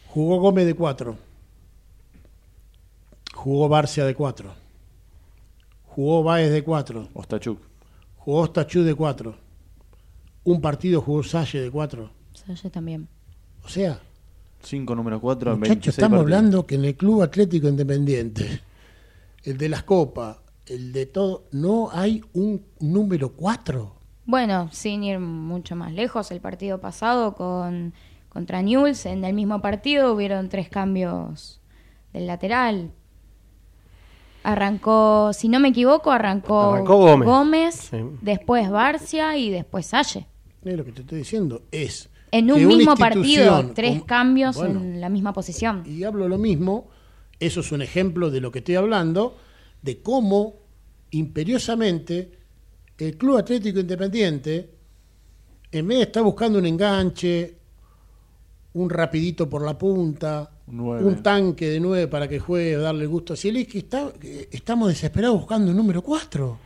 Jugó 0.08 0.38
Gómez 0.40 0.66
de 0.66 0.74
4. 0.74 1.16
Jugó 3.34 3.68
Barcia 3.68 4.04
de 4.04 4.14
4. 4.14 4.52
Jugó 5.86 6.22
Baez 6.22 6.50
de 6.52 6.62
4. 6.62 7.00
eso. 7.02 7.10
Ostachuk. 7.14 7.58
Jugó 8.18 8.40
Ostachú 8.40 8.82
de 8.82 8.94
4. 8.94 9.34
Un 10.44 10.60
partido 10.60 11.00
jugó 11.00 11.22
Salle 11.22 11.60
de 11.60 11.70
4. 11.70 12.04
O 12.04 12.36
sea, 12.36 12.54
yo 12.54 12.70
también. 12.70 13.08
O 13.64 13.68
sea, 13.68 13.98
5 14.62 14.94
número 14.94 15.20
4 15.20 15.52
en 15.52 15.58
muchachos, 15.58 15.74
26 15.76 15.98
estamos 15.98 16.18
partidos. 16.18 16.38
hablando 16.38 16.66
que 16.66 16.74
en 16.76 16.84
el 16.84 16.96
Club 16.96 17.22
Atlético 17.22 17.68
Independiente, 17.68 18.60
el 19.44 19.58
de 19.58 19.68
las 19.68 19.82
copas, 19.82 20.38
el 20.66 20.92
de 20.92 21.06
todo, 21.06 21.44
no 21.52 21.90
hay 21.92 22.22
un 22.32 22.64
número 22.80 23.30
4. 23.32 23.94
Bueno, 24.24 24.68
sin 24.72 25.02
ir 25.02 25.18
mucho 25.18 25.74
más 25.74 25.92
lejos, 25.92 26.30
el 26.30 26.40
partido 26.40 26.80
pasado 26.80 27.34
con 27.34 27.92
contra 28.28 28.62
Newell's, 28.62 29.04
en 29.04 29.24
el 29.24 29.34
mismo 29.34 29.60
partido 29.60 30.14
hubieron 30.14 30.48
tres 30.48 30.70
cambios 30.70 31.60
del 32.14 32.26
lateral. 32.26 32.90
Arrancó, 34.42 35.32
si 35.34 35.48
no 35.48 35.60
me 35.60 35.68
equivoco, 35.68 36.10
arrancó, 36.10 36.72
Arrancó 36.72 37.16
Gómez. 37.24 37.74
Sí. 37.90 37.98
después 38.22 38.70
Barcia 38.70 39.36
y 39.36 39.50
después 39.50 39.86
Salle. 39.86 40.26
Es 40.64 40.76
lo 40.76 40.84
que 40.84 40.92
te 40.92 41.02
estoy 41.02 41.18
diciendo, 41.18 41.62
es 41.70 42.08
En 42.33 42.51
un 42.51 42.66
mismo 42.66 42.97
partido, 42.97 43.72
tres 43.74 43.93
como- 43.93 44.07
cambios 44.07 44.57
Bueno, 44.57 44.80
en 44.80 45.01
la 45.01 45.09
misma 45.09 45.33
posición. 45.33 45.83
y 45.87 46.03
hablo 46.03 46.28
lo 46.28 46.39
mismo, 46.39 46.89
eso 47.39 47.61
es 47.61 47.70
un 47.72 47.83
ejemplo 47.83 48.30
de 48.30 48.41
lo 48.41 48.51
que 48.51 48.59
estoy 48.61 48.74
hablando, 48.74 49.37
de 49.83 50.01
cómo 50.03 50.55
imperiosamente 51.11 52.33
el 52.99 53.16
Club 53.18 53.37
Atlético 53.39 53.80
Independiente, 53.80 54.70
en 55.72 55.89
vez 55.89 55.99
de 55.99 56.05
estar 56.05 56.22
buscando 56.22 56.59
un 56.59 56.66
enganche, 56.66 57.59
un 58.74 58.89
rapidito 58.89 59.49
por 59.49 59.64
la 59.64 59.76
punta, 59.76 60.49
Un 60.68 61.22
tanque 61.22 61.68
de 61.68 61.80
nueve 61.80 62.07
para 62.09 62.26
que 62.28 62.39
juegue, 62.39 62.76
darle 62.76 63.05
gusto 63.07 63.35
a 63.35 63.37
Zielinski, 63.37 63.78
está, 63.78 64.11
que 64.18 64.49
estamos 64.53 64.89
desesperados 64.89 65.37
buscando 65.39 65.70
un 65.70 65.76
número 65.76 66.01
cuatro. 66.01 66.57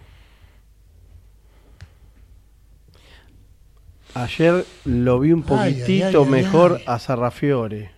Ayer 4.16 4.64
lo 4.86 5.20
vi 5.20 5.32
un 5.32 5.42
poquitito 5.42 6.06
ay, 6.06 6.14
ay, 6.14 6.24
ay, 6.24 6.30
mejor 6.30 6.76
ay. 6.78 6.84
a 6.86 6.98
Sarrafiore. 6.98 7.90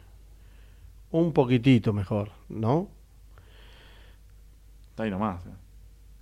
Un 1.12 1.32
poquitito 1.32 1.92
mejor, 1.92 2.30
¿no? 2.48 2.88
Está 4.90 5.04
ahí 5.04 5.10
nomás. 5.10 5.46
eh. 5.46 5.50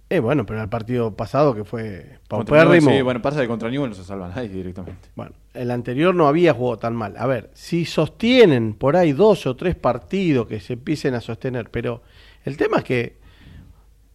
Eh, 0.08 0.20
bueno, 0.20 0.46
pero 0.46 0.62
el 0.62 0.68
partido 0.68 1.16
pasado 1.16 1.54
que 1.54 1.64
fue 1.64 2.18
paupérrimo. 2.28 2.90
sí, 2.90 3.02
bueno, 3.02 3.20
pasa 3.20 3.40
que 3.40 3.48
contra 3.48 3.70
Newell 3.70 3.88
no 3.90 3.96
se 3.96 4.04
salva 4.04 4.28
nadie 4.28 4.50
directamente. 4.50 5.08
Bueno, 5.16 5.32
el 5.54 5.70
anterior 5.70 6.14
no 6.14 6.28
había 6.28 6.52
jugado 6.54 6.78
tan 6.78 6.94
mal. 6.94 7.14
A 7.18 7.26
ver, 7.26 7.50
si 7.54 7.86
sostienen 7.86 8.74
por 8.74 8.96
ahí 8.96 9.12
dos 9.12 9.46
o 9.46 9.56
tres 9.56 9.74
partidos 9.74 10.46
que 10.46 10.60
se 10.60 10.74
empiecen 10.74 11.14
a 11.14 11.20
sostener, 11.20 11.70
pero 11.70 12.02
el 12.44 12.56
tema 12.56 12.78
es 12.78 12.84
que 12.84 13.16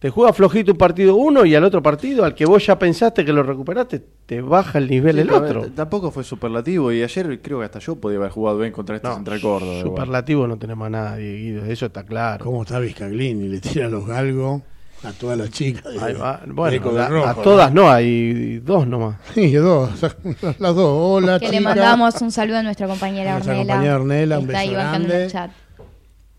te 0.02 0.10
juega 0.10 0.32
flojito 0.32 0.72
un 0.72 0.78
partido 0.78 1.14
uno 1.14 1.44
y 1.46 1.54
al 1.54 1.62
otro 1.62 1.80
partido, 1.80 2.24
al 2.24 2.34
que 2.34 2.44
vos 2.44 2.66
ya 2.66 2.76
pensaste 2.78 3.24
que 3.24 3.32
lo 3.32 3.42
recuperaste, 3.44 4.02
te 4.26 4.40
baja 4.42 4.78
el 4.78 4.90
nivel 4.90 5.14
Sí, 5.14 5.20
el 5.22 5.30
otro. 5.30 5.64
eh, 5.64 5.70
Tampoco 5.74 6.10
fue 6.10 6.24
superlativo 6.24 6.90
y 6.92 7.02
ayer 7.04 7.40
creo 7.40 7.60
que 7.60 7.66
hasta 7.66 7.78
yo 7.78 7.94
podía 7.94 8.18
haber 8.18 8.30
jugado 8.32 8.58
bien 8.58 8.72
contra 8.72 8.96
este 8.96 9.06
No, 9.08 9.14
Central 9.14 9.40
Córdoba. 9.40 9.72
igual. 9.74 9.86
Superlativo 9.86 10.46
no 10.48 10.56
tenemos 10.58 10.86
a 10.86 10.90
nadie, 10.90 11.36
Guido, 11.36 11.64
eso 11.66 11.86
está 11.86 12.04
claro. 12.04 12.44
¿Cómo 12.44 12.62
está 12.62 12.80
Vizcaglini? 12.80 13.46
Le 13.48 13.60
tira 13.60 13.88
los 13.88 14.04
galgos 14.04 14.62
a 15.04 15.12
todas 15.12 15.38
las 15.38 15.50
chicas. 15.50 15.84
de- 15.94 16.00
Ahí 16.00 16.14
va. 16.14 16.40
de 16.44 16.52
Bueno, 16.52 16.98
a, 17.00 17.08
Rojo, 17.08 17.26
a 17.28 17.34
todas 17.42 17.72
no, 17.72 17.88
hay 17.90 18.58
dos 18.58 18.86
nomás. 18.86 19.16
Sí, 19.34 19.52
dos, 19.54 19.88
las 20.58 20.74
dos. 20.74 20.88
Hola, 21.00 21.38
Que 21.38 21.46
le 21.46 21.58
chica. 21.58 21.62
mandamos 21.62 22.20
un 22.22 22.32
saludo 22.32 22.58
a 22.58 22.62
nuestra 22.64 22.88
compañera 22.88 23.34
Nuestra 23.34 23.52
Ornella. 23.52 23.72
compañera 23.72 23.96
Ornella, 23.96 24.38
un 24.40 24.46
está 24.46 24.58
ahí 24.58 24.68
beso 24.70 24.80
en 24.80 24.86
grande. 24.88 25.24
el 25.24 25.30
chat. 25.30 25.50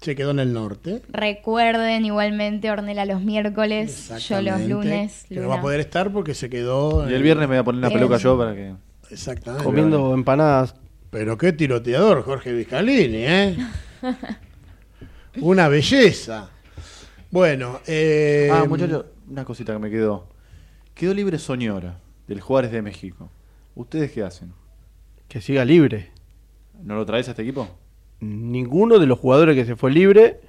Se 0.04 0.16
quedó 0.16 0.32
en 0.32 0.40
el 0.40 0.52
norte. 0.52 1.02
Recuerden 1.08 2.04
igualmente 2.04 2.70
Ornella 2.70 3.06
los 3.06 3.22
miércoles, 3.22 4.12
yo 4.28 4.42
los 4.42 4.60
lunes. 4.62 5.26
Que 5.30 5.36
no 5.40 5.48
va 5.48 5.56
a 5.56 5.62
poder 5.62 5.80
estar 5.80 6.12
porque 6.12 6.34
se 6.34 6.50
quedó. 6.50 7.10
Y 7.10 7.14
el 7.14 7.24
viernes 7.24 7.48
me 7.48 7.56
voy 7.56 7.62
a 7.62 7.64
poner 7.64 7.82
la 7.82 7.90
peluca 7.90 8.18
yo 8.18 8.38
para 8.38 8.54
que. 8.54 8.74
Exactamente. 9.10 9.64
Comiendo 9.64 10.14
empanadas. 10.14 10.76
Pero 11.10 11.38
qué 11.38 11.54
tiroteador, 11.54 12.24
Jorge 12.24 12.52
Vizcalini, 12.52 13.18
¿eh? 13.18 13.58
Una 15.42 15.70
belleza. 15.70 16.50
Bueno, 17.32 17.80
eh, 17.88 18.50
Ah, 18.52 18.66
muchachos, 18.68 19.06
una 19.30 19.46
cosita 19.46 19.72
que 19.72 19.80
me 19.80 19.90
quedó. 19.90 20.28
Quedó 20.96 21.14
libre 21.14 21.40
Soñora, 21.40 22.00
del 22.28 22.42
Juárez 22.42 22.72
de 22.72 22.82
México. 22.82 23.32
¿Ustedes 23.74 24.12
qué 24.12 24.24
hacen? 24.24 24.54
Que 25.30 25.40
siga 25.40 25.64
libre. 25.64 26.12
¿No 26.84 26.96
lo 26.96 27.06
traes 27.06 27.28
a 27.30 27.32
este 27.32 27.44
equipo? 27.44 27.70
Ninguno 28.24 29.00
de 29.00 29.06
los 29.06 29.20
jugadores 29.20 29.56
que 29.56 29.66
se 29.66 29.76
fue 29.76 29.92
libre 29.92 30.40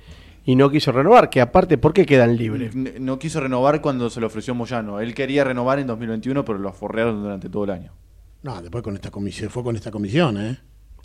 y 0.44 0.56
no 0.56 0.70
quiso 0.70 0.92
renovar, 0.92 1.30
que 1.30 1.40
aparte, 1.40 1.78
¿por 1.78 1.92
qué 1.92 2.04
quedan 2.06 2.36
libres? 2.36 2.74
No 2.74 3.18
quiso 3.18 3.40
renovar 3.40 3.80
cuando 3.80 4.10
se 4.10 4.20
lo 4.20 4.26
ofreció 4.26 4.54
Moyano. 4.54 5.00
Él 5.00 5.14
quería 5.14 5.42
renovar 5.44 5.78
en 5.78 5.86
2021, 5.86 6.44
pero 6.44 6.58
lo 6.58 6.68
aforrearon 6.68 7.22
durante 7.22 7.48
todo 7.48 7.64
el 7.64 7.70
año. 7.70 7.92
No, 8.42 8.60
después 8.60 8.84
con 8.84 8.94
esta 8.94 9.10
comisión, 9.10 9.48
fue 9.50 9.62
con 9.62 9.74
esta 9.74 9.90
comisión, 9.90 10.36
¿eh? 10.38 10.58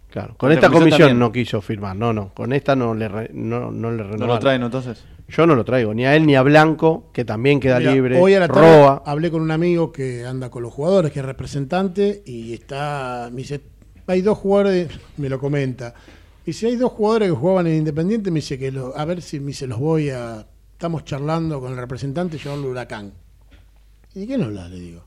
Claro, 0.10 0.36
con 0.38 0.52
esta 0.52 0.70
comisión 0.72 1.18
no 1.20 1.32
quiso 1.32 1.62
firmar, 1.62 1.96
no, 1.96 2.12
no, 2.12 2.34
con 2.34 2.52
esta 2.52 2.76
no 2.76 2.96
le, 2.96 3.08
re- 3.08 3.30
no, 3.32 3.70
no 3.72 3.92
le 3.92 3.98
¿No 3.98 4.04
renovaron. 4.04 4.28
lo 4.28 4.40
traen 4.40 4.64
entonces? 4.64 5.06
Yo 5.28 5.46
no 5.46 5.54
lo 5.54 5.64
traigo, 5.64 5.94
ni 5.94 6.04
a 6.06 6.16
él 6.16 6.26
ni 6.26 6.36
a 6.36 6.42
Blanco, 6.42 7.12
que 7.14 7.24
también 7.24 7.60
queda 7.60 7.78
Mira, 7.78 7.92
libre. 7.94 8.20
Hoy 8.20 8.34
a 8.34 8.40
la 8.40 8.48
tarde 8.48 8.62
Roa. 8.82 9.04
hablé 9.06 9.30
con 9.30 9.42
un 9.44 9.52
amigo 9.52 9.92
que 9.92 10.26
anda 10.26 10.50
con 10.50 10.64
los 10.64 10.74
jugadores, 10.74 11.12
que 11.12 11.20
es 11.20 11.26
representante, 11.26 12.24
y 12.26 12.54
está, 12.54 13.30
me 13.32 13.38
dice, 13.38 13.62
hay 14.08 14.22
dos 14.22 14.40
jugadores, 14.40 14.90
me 15.18 15.30
lo 15.30 15.40
comenta, 15.40 15.94
me 16.50 16.54
dice, 16.54 16.66
hay 16.68 16.76
dos 16.78 16.92
jugadores 16.94 17.30
que 17.30 17.36
jugaban 17.36 17.68
en 17.68 17.76
Independiente, 17.78 18.32
me 18.32 18.40
dice 18.40 18.58
que 18.58 18.72
lo- 18.72 18.98
a 18.98 19.06
ver 19.06 19.22
si 19.22 19.40
me 19.40 19.48
dice, 19.48 19.68
los 19.68 19.78
voy 19.80 20.10
a, 20.10 20.48
estamos 20.72 21.04
charlando 21.06 21.60
con 21.62 21.72
el 21.74 21.78
representante, 21.78 22.40
al 22.50 22.66
huracán. 22.66 23.14
¿Y 24.16 24.22
de 24.22 24.28
qué 24.28 24.38
no 24.38 24.46
hablas? 24.46 24.72
Le 24.72 24.80
digo. 24.80 25.04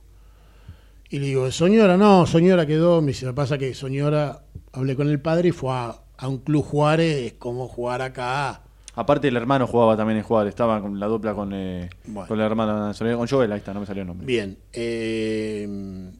Y 1.10 1.18
le 1.18 1.26
digo, 1.26 1.50
Soñora, 1.50 1.96
no, 1.96 2.26
Soñora 2.26 2.64
quedó, 2.64 3.00
me 3.02 3.08
dice, 3.08 3.26
lo 3.26 3.32
que 3.32 3.36
pasa 3.36 3.58
que 3.58 3.74
Soñora, 3.74 4.44
hablé 4.72 4.94
con 4.94 5.08
el 5.08 5.20
padre 5.20 5.48
y 5.48 5.52
fue 5.52 5.72
a, 5.72 6.00
a 6.16 6.28
un 6.28 6.38
club 6.38 6.64
Juárez, 6.64 7.26
es 7.26 7.32
como 7.34 7.66
jugar 7.66 8.02
acá. 8.02 8.62
Aparte, 8.94 9.26
el 9.28 9.36
hermano 9.36 9.66
jugaba 9.66 9.96
también 9.96 10.18
en 10.18 10.24
Juárez. 10.24 10.50
Estaba 10.50 10.80
con 10.80 11.00
la 11.00 11.06
dupla 11.06 11.34
con, 11.34 11.52
eh, 11.54 11.90
Bueno. 12.06 12.28
con 12.28 12.38
la 12.38 12.46
hermana 12.46 12.92
con 13.16 13.26
Joel. 13.26 13.50
Ahí 13.50 13.58
está, 13.58 13.74
no 13.74 13.80
me 13.80 13.86
salió 13.86 14.02
el 14.02 14.06
nombre. 14.06 14.26
Bien, 14.26 14.58
eh, 14.72 16.12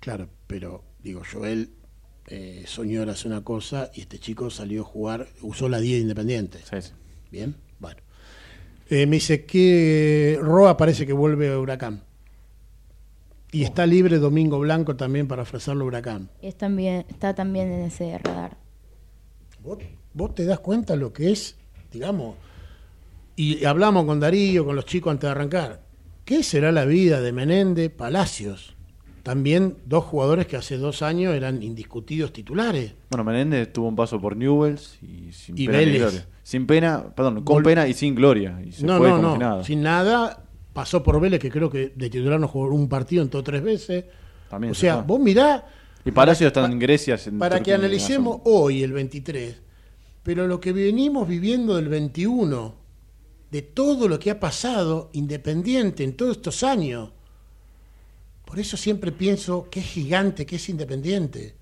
claro, 0.00 0.28
pero 0.46 0.82
digo, 1.02 1.22
Joel 1.32 1.70
eh, 2.30 2.62
soñó 2.66 3.02
hace 3.10 3.26
una 3.26 3.42
cosa 3.42 3.90
y 3.92 4.02
este 4.02 4.18
chico 4.18 4.50
salió 4.50 4.82
a 4.82 4.84
jugar, 4.84 5.26
usó 5.42 5.68
la 5.68 5.80
10 5.80 5.96
de 5.96 6.02
Independiente. 6.02 6.58
Sí, 6.58 6.80
sí. 6.80 6.92
Bien, 7.30 7.56
bueno. 7.80 8.00
Eh, 8.88 9.06
me 9.06 9.16
dice 9.16 9.44
que 9.44 10.38
Roa 10.40 10.76
parece 10.76 11.06
que 11.06 11.12
vuelve 11.12 11.52
a 11.52 11.58
Huracán. 11.58 12.02
Y 13.52 13.64
está 13.64 13.84
libre 13.84 14.18
Domingo 14.18 14.60
Blanco 14.60 14.94
también 14.94 15.26
para 15.26 15.42
ofrecerlo 15.42 15.84
a 15.84 15.88
Huracán. 15.88 16.30
Y 16.40 16.46
es 16.46 16.56
también, 16.56 17.04
está 17.08 17.34
también 17.34 17.72
en 17.72 17.80
ese 17.82 18.16
radar. 18.18 18.56
¿Vos, 19.62 19.78
vos 20.14 20.34
te 20.34 20.44
das 20.44 20.60
cuenta 20.60 20.94
lo 20.94 21.12
que 21.12 21.32
es, 21.32 21.56
digamos, 21.92 22.36
y 23.34 23.64
hablamos 23.64 24.04
con 24.04 24.20
Darío, 24.20 24.64
con 24.64 24.76
los 24.76 24.84
chicos 24.84 25.10
antes 25.10 25.26
de 25.26 25.32
arrancar, 25.32 25.80
¿qué 26.24 26.42
será 26.42 26.70
la 26.70 26.84
vida 26.84 27.20
de 27.20 27.32
Menéndez, 27.32 27.90
Palacios? 27.90 28.76
También 29.22 29.76
dos 29.84 30.04
jugadores 30.04 30.46
que 30.46 30.56
hace 30.56 30.78
dos 30.78 31.02
años 31.02 31.34
eran 31.34 31.62
indiscutidos 31.62 32.32
titulares. 32.32 32.94
Bueno, 33.10 33.24
Menéndez 33.24 33.72
tuvo 33.72 33.88
un 33.88 33.96
paso 33.96 34.20
por 34.20 34.36
Newells 34.36 34.98
y 35.02 35.32
sin 35.32 35.58
Y 35.58 35.66
pena 35.66 35.78
ni 35.78 35.84
Vélez. 35.86 36.00
gloria. 36.00 36.26
Sin 36.42 36.66
pena, 36.66 37.14
perdón, 37.14 37.44
con 37.44 37.58
Vol- 37.58 37.64
pena 37.64 37.86
y 37.86 37.94
sin 37.94 38.14
gloria. 38.14 38.60
Y 38.66 38.72
se 38.72 38.84
no, 38.86 38.96
fue 38.98 39.08
no, 39.08 39.16
como 39.16 39.28
no, 39.28 39.34
si 39.34 39.38
nada. 39.40 39.64
sin 39.64 39.82
nada, 39.82 40.44
pasó 40.72 41.02
por 41.02 41.20
Vélez, 41.20 41.38
que 41.40 41.50
creo 41.50 41.68
que 41.70 41.92
de 41.94 42.10
titular 42.10 42.40
no 42.40 42.48
jugó 42.48 42.68
un 42.74 42.88
partido, 42.88 43.22
entró 43.22 43.42
tres 43.42 43.62
veces. 43.62 44.04
También 44.48 44.70
o 44.70 44.74
se 44.74 44.80
sea, 44.82 44.96
fue. 44.96 45.04
vos 45.06 45.20
mirá, 45.20 45.66
Y 46.04 46.10
Palacio 46.12 46.46
está 46.46 46.64
en 46.64 46.78
Grecia. 46.78 47.18
en 47.26 47.38
para 47.38 47.62
que 47.62 47.74
analicemos 47.74 48.36
en 48.36 48.42
hoy 48.46 48.82
el 48.82 48.92
23, 48.92 49.60
pero 50.22 50.46
lo 50.46 50.60
que 50.60 50.72
venimos 50.72 51.28
viviendo 51.28 51.76
del 51.76 51.88
21, 51.88 52.74
de 53.50 53.62
todo 53.62 54.08
lo 54.08 54.18
que 54.18 54.30
ha 54.30 54.40
pasado 54.40 55.10
independiente 55.12 56.04
en 56.04 56.14
todos 56.16 56.36
estos 56.36 56.62
años. 56.62 57.10
Por 58.50 58.58
eso 58.58 58.76
siempre 58.76 59.12
pienso 59.12 59.68
que 59.70 59.78
es 59.78 59.86
gigante, 59.86 60.44
que 60.44 60.56
es 60.56 60.68
independiente. 60.68 61.54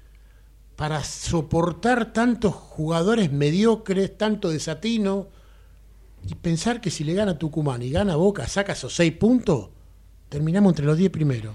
Para 0.74 1.04
soportar 1.04 2.14
tantos 2.14 2.54
jugadores 2.54 3.30
mediocres, 3.30 4.16
tanto 4.16 4.48
desatino, 4.48 5.28
y 6.26 6.34
pensar 6.36 6.80
que 6.80 6.90
si 6.90 7.04
le 7.04 7.12
gana 7.12 7.36
Tucumán 7.36 7.82
y 7.82 7.90
gana 7.90 8.16
Boca, 8.16 8.48
saca 8.48 8.72
esos 8.72 8.94
seis 8.94 9.12
puntos, 9.12 9.68
terminamos 10.30 10.70
entre 10.70 10.86
los 10.86 10.96
10 10.96 11.10
primeros. 11.10 11.54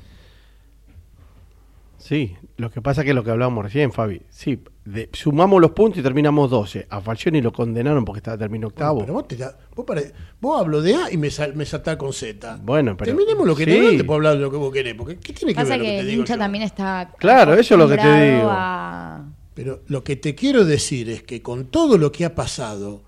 Sí, 2.04 2.36
lo 2.58 2.70
que 2.70 2.82
pasa 2.82 3.04
que 3.04 3.12
es 3.12 3.16
lo 3.16 3.24
que 3.24 3.32
hablábamos 3.32 3.64
recién, 3.64 3.94
Fabi. 3.94 4.22
Sí, 4.30 4.60
de- 4.84 5.10
sumamos 5.14 5.62
los 5.62 5.72
puntos 5.72 6.00
y 6.00 6.04
terminamos 6.04 6.50
12. 6.52 6.86
A 6.90 7.00
Falcioni 7.00 7.42
lo 7.42 7.54
condenaron 7.54 8.04
porque 8.04 8.20
estaba 8.20 8.38
terminó 8.38 8.68
octavo. 8.68 9.00
Pero 9.00 9.14
vos, 9.14 9.28
te 9.28 9.38
da- 9.38 9.58
vos, 9.74 9.86
pare- 9.86 10.12
vos 10.42 10.60
hablo 10.60 10.82
de 10.82 10.96
A 10.96 11.12
y 11.12 11.16
me, 11.18 11.32
sal- 11.32 11.56
me 11.56 11.66
saltás 11.66 11.96
con 11.96 12.12
Z. 12.12 12.60
Bueno, 12.62 12.98
pero. 12.98 13.16
Terminemos 13.16 13.48
lo 13.48 13.56
que 13.56 13.64
sí. 13.64 13.72
te 13.72 13.80
no 13.92 13.98
te 13.98 14.04
puedo 14.04 14.18
hablar 14.18 14.34
de 14.36 14.42
lo 14.42 14.52
que 14.52 14.58
vos 14.58 14.74
querés, 14.74 14.96
porque 14.96 15.16
¿qué 15.18 15.32
tiene 15.32 15.54
que 15.54 15.62
Pasa 15.62 15.70
ver 15.78 15.80
lo 15.80 15.84
que, 15.86 15.90
que 15.92 15.96
te 15.96 16.00
el 16.02 16.08
digo 16.08 16.20
hincha 16.24 16.34
yo? 16.34 16.40
también 16.40 16.64
está. 16.66 17.12
Claro, 17.18 17.54
eso 17.54 17.76
es 17.76 17.80
lo 17.80 17.88
que 17.88 17.98
te 17.98 18.32
digo. 18.36 18.50
a- 18.52 19.26
Pero 19.54 19.82
lo 19.88 20.04
que 20.04 20.16
te 20.18 20.36
quiero 20.36 20.66
decir 20.66 21.10
es 21.10 21.24
que 21.24 21.42
con 21.42 21.68
todo 21.68 21.98
lo 21.98 22.12
que 22.12 22.26
ha 22.26 22.36
pasado, 22.36 23.04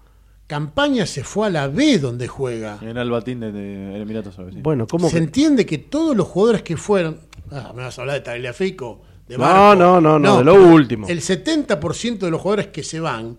Campaña 0.47 1.07
se 1.07 1.23
fue 1.23 1.47
a 1.47 1.49
la 1.49 1.67
B 1.67 1.97
donde 1.97 2.27
juega. 2.27 2.77
En 2.83 2.97
el 2.97 3.09
batín 3.09 3.39
de, 3.39 3.51
de 3.51 3.99
Emiratos 3.99 4.35
Árabes. 4.37 4.53
sí. 4.53 4.61
Bueno, 4.61 4.85
¿cómo 4.85 5.09
Se 5.09 5.17
que- 5.17 5.23
entiende 5.23 5.65
que 5.65 5.79
todos 5.79 6.15
los 6.15 6.27
jugadores 6.27 6.61
que 6.61 6.77
fueron. 6.77 7.19
Ah, 7.51 7.71
me 7.75 7.83
vas 7.83 7.97
a 7.97 8.01
hablar 8.01 8.15
de 8.17 8.21
Tagliafico, 8.21 9.01
de 9.27 9.37
No, 9.37 9.43
Barco. 9.43 9.75
no, 9.75 10.01
no, 10.01 10.19
no, 10.19 10.37
de 10.39 10.43
lo 10.43 10.55
último. 10.55 11.07
El 11.07 11.21
70% 11.21 12.17
de 12.19 12.31
los 12.31 12.41
jugadores 12.41 12.67
que 12.67 12.83
se 12.83 12.99
van 12.99 13.37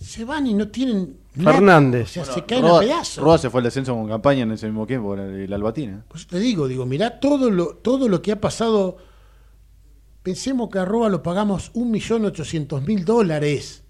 se 0.00 0.24
van 0.24 0.46
y 0.46 0.54
no 0.54 0.68
tienen 0.68 1.18
nada. 1.34 1.56
Fernández. 1.56 2.04
O 2.04 2.06
sea, 2.12 2.22
Bueno, 2.24 2.34
se 2.34 2.44
caen 2.46 2.62
Roa, 2.62 2.76
a 2.78 2.80
pedazos. 2.80 3.22
Roa 3.24 3.38
se 3.38 3.50
fue 3.50 3.60
al 3.60 3.64
descenso 3.64 3.94
con 3.94 4.08
campaña 4.08 4.42
en 4.44 4.52
ese 4.52 4.66
mismo 4.66 4.86
tiempo, 4.86 5.14
el, 5.14 5.20
el 5.20 5.52
Albatina. 5.52 6.04
Pues 6.08 6.26
te 6.26 6.38
digo, 6.38 6.66
digo, 6.68 6.86
mirá 6.86 7.20
todo 7.20 7.50
lo, 7.50 7.74
todo 7.76 8.08
lo 8.08 8.22
que 8.22 8.32
ha 8.32 8.40
pasado. 8.40 8.96
Pensemos 10.22 10.70
que 10.70 10.78
a 10.78 10.84
Roa 10.84 11.08
lo 11.10 11.22
pagamos 11.22 11.72
1.800.000 11.74 13.04
dólares. 13.04 13.84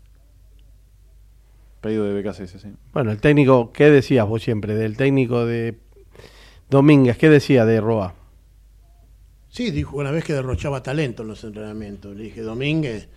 Pedido 1.80 2.04
de 2.04 2.20
BKC, 2.20 2.46
sí. 2.46 2.68
Bueno, 2.92 3.10
el 3.12 3.20
técnico, 3.20 3.72
¿qué 3.72 3.84
decías 3.90 4.26
vos 4.28 4.42
siempre? 4.42 4.74
Del 4.74 4.96
técnico 4.96 5.46
de 5.46 5.78
Domínguez, 6.70 7.18
¿qué 7.18 7.28
decía 7.28 7.64
de 7.64 7.80
Roa? 7.80 8.14
Sí, 9.48 9.70
dijo 9.72 9.96
una 9.96 10.10
vez 10.12 10.24
que 10.24 10.32
derrochaba 10.32 10.82
talento 10.82 11.22
en 11.22 11.28
los 11.28 11.42
entrenamientos. 11.42 12.14
Le 12.16 12.24
dije, 12.24 12.42
Domínguez, 12.42 13.08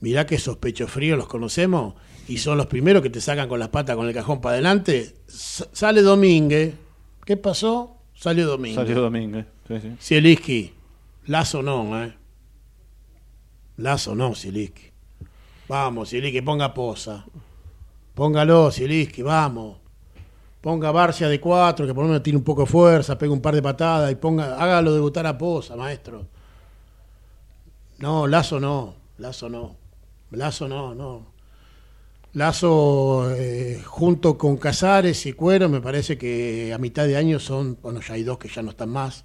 mirá 0.00 0.26
que 0.26 0.34
esos 0.34 0.56
pechos 0.56 0.90
fríos 0.90 1.16
los 1.16 1.28
conocemos 1.28 1.94
y 2.26 2.38
son 2.38 2.56
los 2.58 2.66
primeros 2.66 3.02
que 3.02 3.10
te 3.10 3.20
sacan 3.20 3.48
con 3.48 3.60
las 3.60 3.68
patas 3.68 3.94
con 3.96 4.08
el 4.08 4.14
cajón 4.14 4.40
para 4.40 4.54
adelante. 4.54 5.14
S- 5.28 5.64
sale 5.72 6.02
Domínguez. 6.02 6.74
¿Qué 7.24 7.36
pasó? 7.36 7.96
Salió 8.14 8.46
Domínguez. 8.48 8.74
Salió 8.76 9.00
Domínguez. 9.00 9.46
Sí, 10.00 10.72
Lazo 11.26 11.62
no, 11.62 12.02
¿eh? 12.02 12.12
Lazo 13.76 14.14
no, 14.16 14.34
Zielinski. 14.34 14.90
Vamos, 15.68 16.10
Zielinski, 16.10 16.42
ponga 16.42 16.74
posa. 16.74 17.24
Póngalo, 18.14 18.72
Zielinski, 18.72 19.22
vamos. 19.22 19.78
Ponga 20.60 20.90
Barcia 20.90 21.28
de 21.28 21.40
cuatro, 21.40 21.86
que 21.86 21.94
por 21.94 22.04
lo 22.04 22.08
menos 22.08 22.22
tiene 22.22 22.36
un 22.38 22.44
poco 22.44 22.62
de 22.62 22.66
fuerza, 22.66 23.16
pega 23.16 23.32
un 23.32 23.40
par 23.40 23.54
de 23.54 23.62
patadas 23.62 24.12
y 24.12 24.14
ponga, 24.16 24.56
hágalo 24.62 24.92
debutar 24.92 25.26
a 25.26 25.38
posa, 25.38 25.74
maestro. 25.76 26.26
No, 27.98 28.26
Lazo 28.26 28.60
no, 28.60 28.94
Lazo 29.18 29.48
no. 29.48 29.76
Lazo 30.30 30.68
no, 30.68 30.94
no. 30.94 31.26
Lazo 32.32 33.30
eh, 33.34 33.82
junto 33.84 34.38
con 34.38 34.56
Casares 34.56 35.26
y 35.26 35.32
Cuero 35.32 35.68
me 35.68 35.80
parece 35.80 36.16
que 36.16 36.72
a 36.72 36.78
mitad 36.78 37.06
de 37.06 37.16
año 37.16 37.40
son, 37.40 37.78
bueno, 37.82 38.00
ya 38.00 38.14
hay 38.14 38.22
dos 38.22 38.38
que 38.38 38.48
ya 38.48 38.62
no 38.62 38.70
están 38.70 38.88
más 38.90 39.24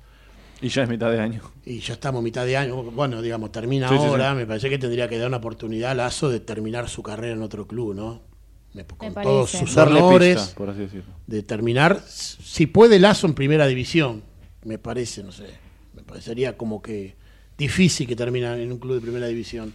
Y 0.59 0.69
ya 0.69 0.83
es 0.83 0.89
mitad 0.89 1.11
de 1.11 1.19
año. 1.19 1.41
y 1.65 1.79
ya 1.81 1.93
estamos 1.93 2.23
mitad 2.23 2.45
de 2.45 2.57
año, 2.57 2.81
bueno, 2.83 3.21
digamos, 3.21 3.51
termina 3.51 3.87
Sí, 3.89 3.99
sí, 3.99 4.05
ahora, 4.05 4.31
sí. 4.31 4.37
me 4.37 4.47
parece 4.47 4.69
que 4.71 4.79
tendría 4.79 5.07
que 5.07 5.19
dar 5.19 5.27
una 5.27 5.37
oportunidad 5.37 5.91
a 5.91 5.95
Lazo 5.95 6.29
de 6.29 6.39
terminar 6.39 6.89
su 6.89 7.03
carrera 7.03 7.35
en 7.35 7.43
otro 7.43 7.67
club, 7.67 7.93
¿no? 7.93 8.21
Con 8.83 9.13
todos 9.13 9.49
sus 9.51 9.73
Darle 9.75 10.01
honores, 10.01 10.35
pista, 10.37 10.55
por 10.55 10.69
así 10.69 10.79
decirlo. 10.81 11.13
de 11.27 11.43
terminar, 11.43 12.01
si 12.07 12.67
puede 12.67 12.99
Lazo 12.99 13.27
en 13.27 13.33
primera 13.33 13.65
división, 13.67 14.23
me 14.65 14.77
parece, 14.77 15.23
no 15.23 15.31
sé, 15.31 15.45
me 15.93 16.03
parecería 16.03 16.57
como 16.57 16.81
que 16.81 17.15
difícil 17.57 18.07
que 18.07 18.15
termine 18.15 18.61
en 18.61 18.71
un 18.71 18.79
club 18.79 18.95
de 18.95 19.01
primera 19.01 19.27
división. 19.27 19.73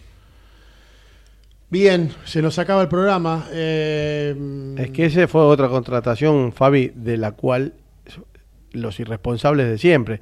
Bien, 1.71 2.13
se 2.25 2.43
nos 2.43 2.59
acaba 2.59 2.83
el 2.83 2.89
programa. 2.89 3.47
eh, 3.53 4.75
Es 4.77 4.91
que 4.91 5.07
ese 5.07 5.29
fue 5.29 5.43
otra 5.43 5.69
contratación, 5.69 6.53
Fabi, 6.53 6.91
de 6.95 7.17
la 7.17 7.33
cual 7.33 7.75
los 8.73 8.99
irresponsables 9.01 9.69
de 9.69 9.79
siempre, 9.79 10.21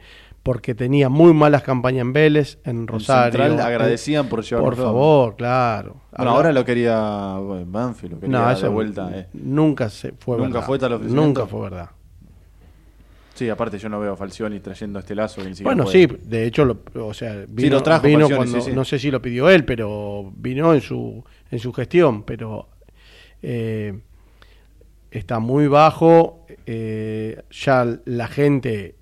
porque 0.49 0.75
tenía 0.75 1.11
muy 1.11 1.35
malas 1.35 1.63
campañas 1.63 2.01
en 2.01 2.15
Vélez, 2.15 2.59
en 2.65 2.87
Rosario. 2.87 3.33
Central 3.33 3.53
en- 3.53 3.61
agradecían 3.61 4.31
por 4.31 4.43
llevarlo 4.43 4.65
Por 4.71 4.77
favor, 4.83 5.37
claro. 5.37 5.97
Bueno, 6.17 6.31
ahora 6.31 6.53
lo 6.53 6.65
quería 6.65 7.35
bueno, 7.37 7.67
Banfield, 7.69 8.15
lo 8.15 8.21
quería 8.21 8.39
no, 8.53 8.59
de 8.59 8.69
vuelta. 8.69 9.11
eh. 9.13 9.27
nunca 9.35 9.91
se 9.91 10.13
fue 10.13 10.39
Nunca 10.39 10.49
verdad. 10.55 10.67
fue 10.67 10.79
tal 10.79 10.93
ofrecimiento. 10.95 11.27
Nunca 11.27 11.47
fue 11.47 11.61
verdad. 11.61 11.91
Sí, 13.35 13.51
aparte 13.51 13.77
yo 13.79 13.91
no 13.91 14.01
veo 14.01 14.15
a 14.15 14.17
Falcioni 14.17 14.59
trayendo 14.61 15.01
este 15.01 15.15
lazo. 15.15 15.43
Que 15.43 15.63
Bueno, 15.63 15.85
puede. 15.85 16.09
sí, 16.09 16.17
de 16.25 16.47
hecho, 16.47 16.65
lo, 16.65 16.79
o 16.95 17.13
sea, 17.13 17.45
vino, 17.47 17.75
lo 17.77 17.83
trajo 17.83 18.07
vino 18.07 18.21
Falcioni, 18.21 18.37
cuando, 18.39 18.61
sí, 18.65 18.71
sí. 18.71 18.75
no 18.75 18.85
sé 18.87 18.99
si 18.99 19.11
lo 19.11 19.21
pidió 19.21 19.51
él, 19.51 19.67
pero 19.67 20.33
vino 20.35 20.73
en 20.73 20.81
su, 20.81 21.23
en 21.51 21.59
su 21.59 21.75
gestión, 21.75 22.23
pero 22.23 22.71
eh, 23.43 24.01
está 25.11 25.41
muy 25.41 25.67
bajo, 25.69 26.47
eh, 26.65 27.43
ya 27.51 27.87
la 28.07 28.29
gente 28.29 28.95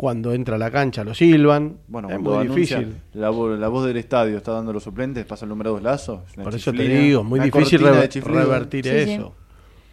cuando 0.00 0.32
entra 0.32 0.54
a 0.54 0.58
la 0.58 0.70
cancha 0.70 1.04
lo 1.04 1.12
silban, 1.12 1.76
Bueno, 1.86 2.08
es 2.08 2.14
cuando 2.14 2.36
muy 2.38 2.48
difícil. 2.48 2.96
La, 3.12 3.30
la 3.30 3.68
voz 3.68 3.84
del 3.86 3.98
estadio 3.98 4.38
está 4.38 4.52
dando 4.52 4.72
los 4.72 4.82
suplentes, 4.82 5.26
pasa 5.26 5.44
el 5.44 5.50
número 5.50 5.72
dos 5.72 5.82
lazo. 5.82 6.24
es 6.26 6.36
una 6.38 6.44
Por 6.44 6.54
eso 6.54 6.72
te 6.72 6.88
digo, 6.88 7.22
muy 7.22 7.38
difícil 7.38 7.82
rever- 7.82 8.22
revertir 8.22 8.84
Sí, 8.86 8.90
sí. 9.04 9.10
eso. 9.10 9.34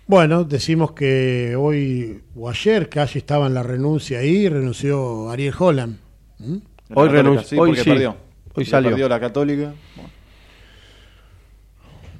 Bueno, 0.05 0.45
decimos 0.45 0.93
que 0.93 1.57
hoy 1.57 2.21
o 2.37 2.49
ayer 2.49 2.87
casi 2.87 3.17
estaba 3.17 3.47
en 3.47 3.53
la 3.53 3.63
renuncia 3.63 4.19
ahí, 4.19 4.47
renunció 4.47 5.29
Ariel 5.29 5.53
Holland. 5.59 5.97
¿Mm? 6.39 6.53
La 6.87 6.95
Hoy 7.01 7.09
renunció- 7.09 7.43
sí, 7.49 7.57
hoy 7.59 7.75
perdió. 7.75 8.11
hoy 8.11 8.15
Porque 8.53 8.65
salió. 8.69 8.89
Perdió 8.91 9.09
la 9.09 9.19
Católica. 9.19 9.73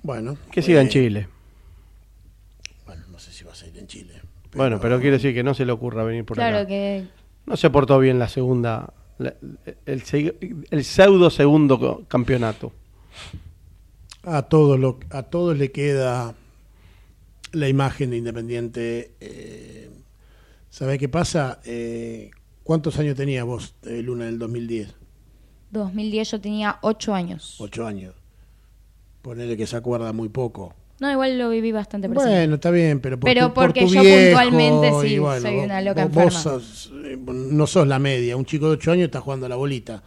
Bueno, 0.03 0.37
Que 0.51 0.61
siga 0.61 0.81
en 0.81 0.87
eh, 0.87 0.89
Chile. 0.89 1.27
Bueno, 2.85 3.03
no 3.09 3.17
sé 3.19 3.31
si 3.31 3.45
va 3.45 3.53
a 3.53 3.55
ser 3.55 3.75
en 3.77 3.87
Chile. 3.87 4.13
Bueno, 4.55 4.77
pero 4.81 4.97
quiere 4.99 5.13
decir 5.17 5.33
que 5.33 5.43
no 5.43 5.53
se 5.53 5.65
le 5.65 5.71
ocurra 5.71 6.03
venir 6.03 6.25
por 6.25 6.35
Claro 6.35 6.57
acá. 6.57 6.67
que 6.67 7.05
No 7.47 7.57
se 7.57 7.69
portó 7.69 7.97
bien 7.99 8.19
la 8.19 8.27
segunda, 8.27 8.93
la- 9.17 9.33
el, 9.85 10.03
se- 10.03 10.37
el 10.69 10.83
pseudo 10.83 11.29
segundo 11.29 12.03
campeonato. 12.07 12.71
A 14.23 14.43
todos, 14.43 14.77
lo, 14.79 14.99
a 15.09 15.23
todos 15.23 15.57
le 15.57 15.71
queda 15.71 16.35
la 17.53 17.69
imagen 17.69 18.09
de 18.11 18.17
Independiente. 18.17 19.11
Eh, 19.21 19.89
¿Sabés 20.69 20.99
qué 20.99 21.07
pasa? 21.09 21.59
Eh, 21.65 22.31
¿Cuántos 22.63 22.99
años 22.99 23.15
tenía 23.15 23.45
vos, 23.45 23.75
eh, 23.83 24.01
Luna, 24.03 24.25
del 24.25 24.37
2010? 24.37 24.93
2010 25.71 26.31
yo 26.31 26.41
tenía 26.41 26.77
8 26.81 27.13
años. 27.13 27.55
Ocho 27.59 27.87
años. 27.87 28.13
Ponele 29.21 29.55
que 29.55 29.65
se 29.67 29.77
acuerda 29.77 30.11
muy 30.11 30.27
poco. 30.29 30.73
No, 30.99 31.11
igual 31.11 31.37
lo 31.37 31.49
viví 31.49 31.71
bastante 31.71 32.09
presente. 32.09 32.33
Bueno, 32.35 32.55
está 32.55 32.71
bien, 32.71 32.99
pero 32.99 33.19
por 33.19 33.29
Pero 33.29 33.47
tu, 33.49 33.53
por 33.53 33.65
porque 33.67 33.81
tu 33.81 33.93
yo 33.93 34.01
viejo 34.01 34.17
puntualmente 34.39 34.91
sí, 35.07 35.19
bueno, 35.19 35.41
soy 35.41 35.55
vos- 35.55 35.65
una 35.65 35.81
loca 35.81 36.05
vos- 36.05 36.23
vos 36.23 36.33
sos, 36.33 36.91
eh, 37.05 37.17
no 37.25 37.67
sos 37.67 37.87
la 37.87 37.99
media. 37.99 38.35
Un 38.35 38.45
chico 38.45 38.65
de 38.67 38.71
8 38.73 38.91
años 38.93 39.05
está 39.05 39.21
jugando 39.21 39.45
a 39.45 39.49
la 39.49 39.55
bolita. 39.57 40.01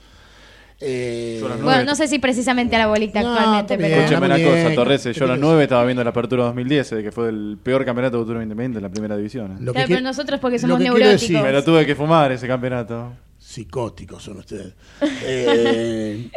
Eh, 0.82 1.36
Yo 1.40 1.46
a 1.46 1.50
las 1.50 1.62
Bueno, 1.62 1.84
no 1.84 1.94
sé 1.94 2.08
si 2.08 2.18
precisamente 2.18 2.74
a 2.74 2.78
la 2.80 2.86
bolita 2.86 3.20
No, 3.22 3.32
actualmente, 3.34 3.76
bien. 3.76 3.90
pero... 3.90 4.00
Escúcheme 4.02 4.28
la 4.28 4.34
una 4.36 4.44
cosa, 4.44 4.74
Torres. 4.74 5.02
¿qué 5.02 5.12
Yo 5.12 5.24
a 5.24 5.28
las 5.28 5.36
querés? 5.36 5.40
9 5.50 5.62
estaba 5.64 5.84
viendo 5.84 6.02
la 6.02 6.10
apertura 6.10 6.44
2010, 6.44 6.90
de 6.90 7.02
que 7.02 7.12
fue 7.12 7.28
el 7.28 7.58
peor 7.62 7.84
campeonato 7.84 8.16
de 8.16 8.22
futuro 8.22 8.42
independiente 8.42 8.78
de 8.78 8.82
la 8.82 8.88
primera 8.88 9.14
división. 9.16 9.52
¿eh? 9.52 9.56
Lo 9.60 9.72
Claro, 9.72 9.86
que 9.88 9.94
pero 9.94 10.04
nosotros 10.04 10.40
porque 10.40 10.56
lo 10.56 10.60
somos 10.62 10.80
neuróticos. 10.80 11.20
decir- 11.20 11.42
Me 11.42 11.52
lo 11.52 11.62
tuve 11.62 11.84
que 11.86 11.94
fumar 11.94 12.32
ese 12.32 12.48
campeonato. 12.48 13.12
psicóticos 13.38 14.22
son 14.24 14.38
ustedes. 14.38 14.72
Eh, 15.24 16.30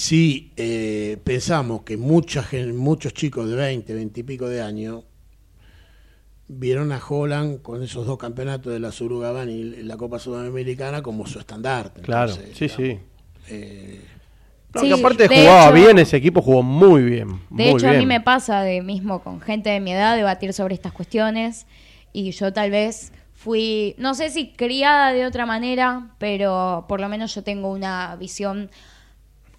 sí, 0.00 0.52
eh, 0.56 1.18
pensamos 1.22 1.82
que 1.82 1.98
mucha 1.98 2.46
muchos 2.72 3.12
chicos 3.12 3.50
de 3.50 3.56
20, 3.56 3.92
20 3.94 4.20
y 4.20 4.22
pico 4.22 4.48
de 4.48 4.62
años 4.62 5.04
vieron 6.48 6.90
a 6.90 7.00
Holland 7.06 7.60
con 7.60 7.82
esos 7.82 8.06
dos 8.06 8.16
campeonatos 8.18 8.72
de 8.72 8.80
la 8.80 8.92
Surugaban 8.92 9.50
y 9.50 9.62
la 9.82 9.98
Copa 9.98 10.18
Sudamericana 10.18 11.02
como 11.02 11.26
su 11.26 11.38
estandarte. 11.38 12.00
Claro, 12.00 12.32
Entonces, 12.32 12.56
sí, 12.56 12.68
sí. 12.68 12.98
eh, 13.48 14.00
No, 14.74 14.80
Sí, 14.80 14.88
que 14.88 14.94
aparte 14.94 15.28
jugaba 15.28 15.66
hecho- 15.66 15.74
bien, 15.74 15.98
ese 15.98 16.16
equipo 16.16 16.40
jugó 16.40 16.62
muy 16.62 17.02
bien. 17.02 17.28
De 17.50 17.64
muy 17.64 17.68
hecho, 17.70 17.88
a 17.88 17.92
mí 17.92 18.06
me 18.06 18.20
pasa 18.22 18.62
de 18.62 18.80
mismo 18.82 19.22
con 19.22 19.40
gente 19.40 19.68
de 19.68 19.80
mi 19.80 19.92
edad 19.92 20.16
debatir 20.16 20.52
sobre 20.54 20.74
estas 20.74 20.92
cuestiones 20.92 21.66
y 22.12 22.30
yo 22.30 22.52
tal 22.52 22.70
vez 22.70 23.12
fui, 23.34 23.94
no 23.98 24.14
sé 24.14 24.30
si 24.30 24.52
criada 24.52 25.12
de 25.12 25.26
otra 25.26 25.44
manera, 25.44 26.14
pero 26.18 26.86
por 26.88 27.00
lo 27.00 27.08
menos 27.08 27.34
yo 27.34 27.42
tengo 27.42 27.70
una 27.70 28.16
visión 28.16 28.70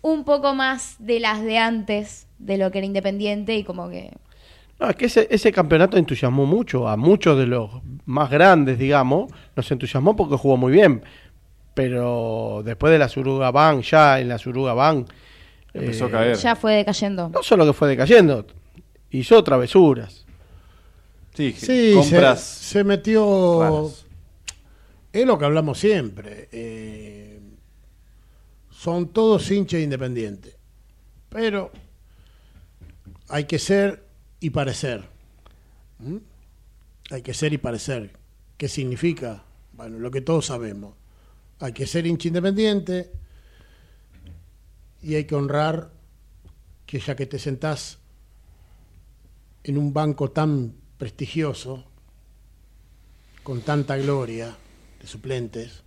un 0.02 0.24
poco 0.24 0.54
más 0.54 0.96
de 1.00 1.20
las 1.20 1.42
de 1.44 1.58
antes 1.58 2.28
de 2.40 2.58
lo 2.58 2.72
que 2.72 2.80
era 2.80 2.88
independiente 2.88 3.56
y 3.56 3.64
como 3.64 3.90
que 3.90 4.12
No, 4.80 4.90
es 4.90 4.96
que 4.96 5.06
ese, 5.06 5.28
ese 5.30 5.52
campeonato 5.52 5.98
entusiasmó 5.98 6.46
mucho 6.46 6.88
a 6.88 6.98
muchos 6.98 7.38
de 7.38 7.46
los 7.46 7.70
más 8.06 8.30
grandes, 8.32 8.80
digamos. 8.80 9.32
Nos 9.56 9.72
entusiasmó 9.72 10.16
porque 10.16 10.38
jugó 10.38 10.58
muy 10.58 10.72
bien. 10.72 11.04
Pero 11.74 12.62
después 12.66 12.92
de 12.92 13.00
la 13.00 13.08
Surugaban, 13.08 13.82
ya 13.82 14.20
en 14.20 14.28
la 14.30 14.38
Surugaban. 14.38 15.06
Empezó 15.74 16.06
eh, 16.06 16.08
a 16.08 16.12
caer. 16.12 16.36
ya 16.38 16.56
fue 16.56 16.74
decayendo. 16.74 17.30
No 17.30 17.44
solo 17.44 17.66
que 17.66 17.74
fue 17.74 17.88
decayendo, 17.90 18.46
hizo 19.12 19.42
travesuras. 19.44 20.26
Sí, 21.34 21.54
sí, 21.58 21.94
compras 21.96 22.42
se, 22.42 22.66
se 22.80 22.84
metió. 22.84 23.62
raras. 23.62 24.06
Es 25.14 25.26
lo 25.26 25.38
que 25.38 25.46
hablamos 25.46 25.78
siempre. 25.80 26.50
eh, 26.52 27.11
son 28.82 29.10
todos 29.10 29.52
hinchas 29.52 29.80
independientes. 29.82 30.56
Pero 31.30 31.72
hay 33.30 33.44
que 33.44 33.60
ser 33.60 34.04
y 34.40 34.50
parecer. 34.50 35.04
¿Mm? 36.00 36.18
Hay 37.12 37.22
que 37.22 37.36
ser 37.36 37.54
y 37.54 37.60
parecer. 37.60 38.18
¿Qué 38.58 38.68
significa? 38.68 39.44
Bueno, 39.74 40.00
lo 40.00 40.10
que 40.10 40.22
todos 40.22 40.48
sabemos. 40.48 40.96
Hay 41.60 41.74
que 41.74 41.86
ser 41.86 42.08
hincha 42.08 42.30
independiente 42.30 43.12
y 45.04 45.14
hay 45.14 45.26
que 45.26 45.36
honrar 45.36 45.92
que 46.88 47.00
ya 47.00 47.16
que 47.16 47.28
te 47.28 47.38
sentás 47.38 48.00
en 49.64 49.78
un 49.78 49.94
banco 49.94 50.32
tan 50.32 50.74
prestigioso, 50.98 51.86
con 53.44 53.62
tanta 53.62 53.96
gloria 53.98 54.58
de 55.00 55.06
suplentes, 55.06 55.84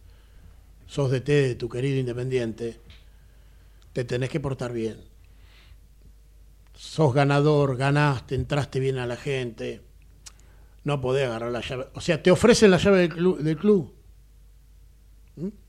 sos 0.87 1.11
de 1.11 1.21
té 1.21 1.33
de 1.33 1.55
tu 1.57 1.69
querido 1.69 1.99
Independiente, 1.99 2.84
te 3.95 4.05
tenés 4.05 4.29
que 4.29 4.41
portar 4.41 4.73
bien. 4.73 4.99
sos 6.75 7.15
ganador, 7.15 7.77
ganaste, 7.77 8.35
entraste 8.35 8.81
bien 8.81 8.99
a 8.99 9.07
la 9.07 9.17
gente, 9.17 9.83
no 10.83 11.01
podés 11.01 11.27
agarrar 11.27 11.53
la 11.53 11.61
llave. 11.61 11.87
O 11.95 12.01
sea, 12.01 12.23
te 12.23 12.31
ofrecen 12.31 12.73
la 12.73 12.79
llave 12.79 12.99
del 12.99 13.09
club. 13.15 13.39
Del 13.39 13.57
club. 13.57 13.95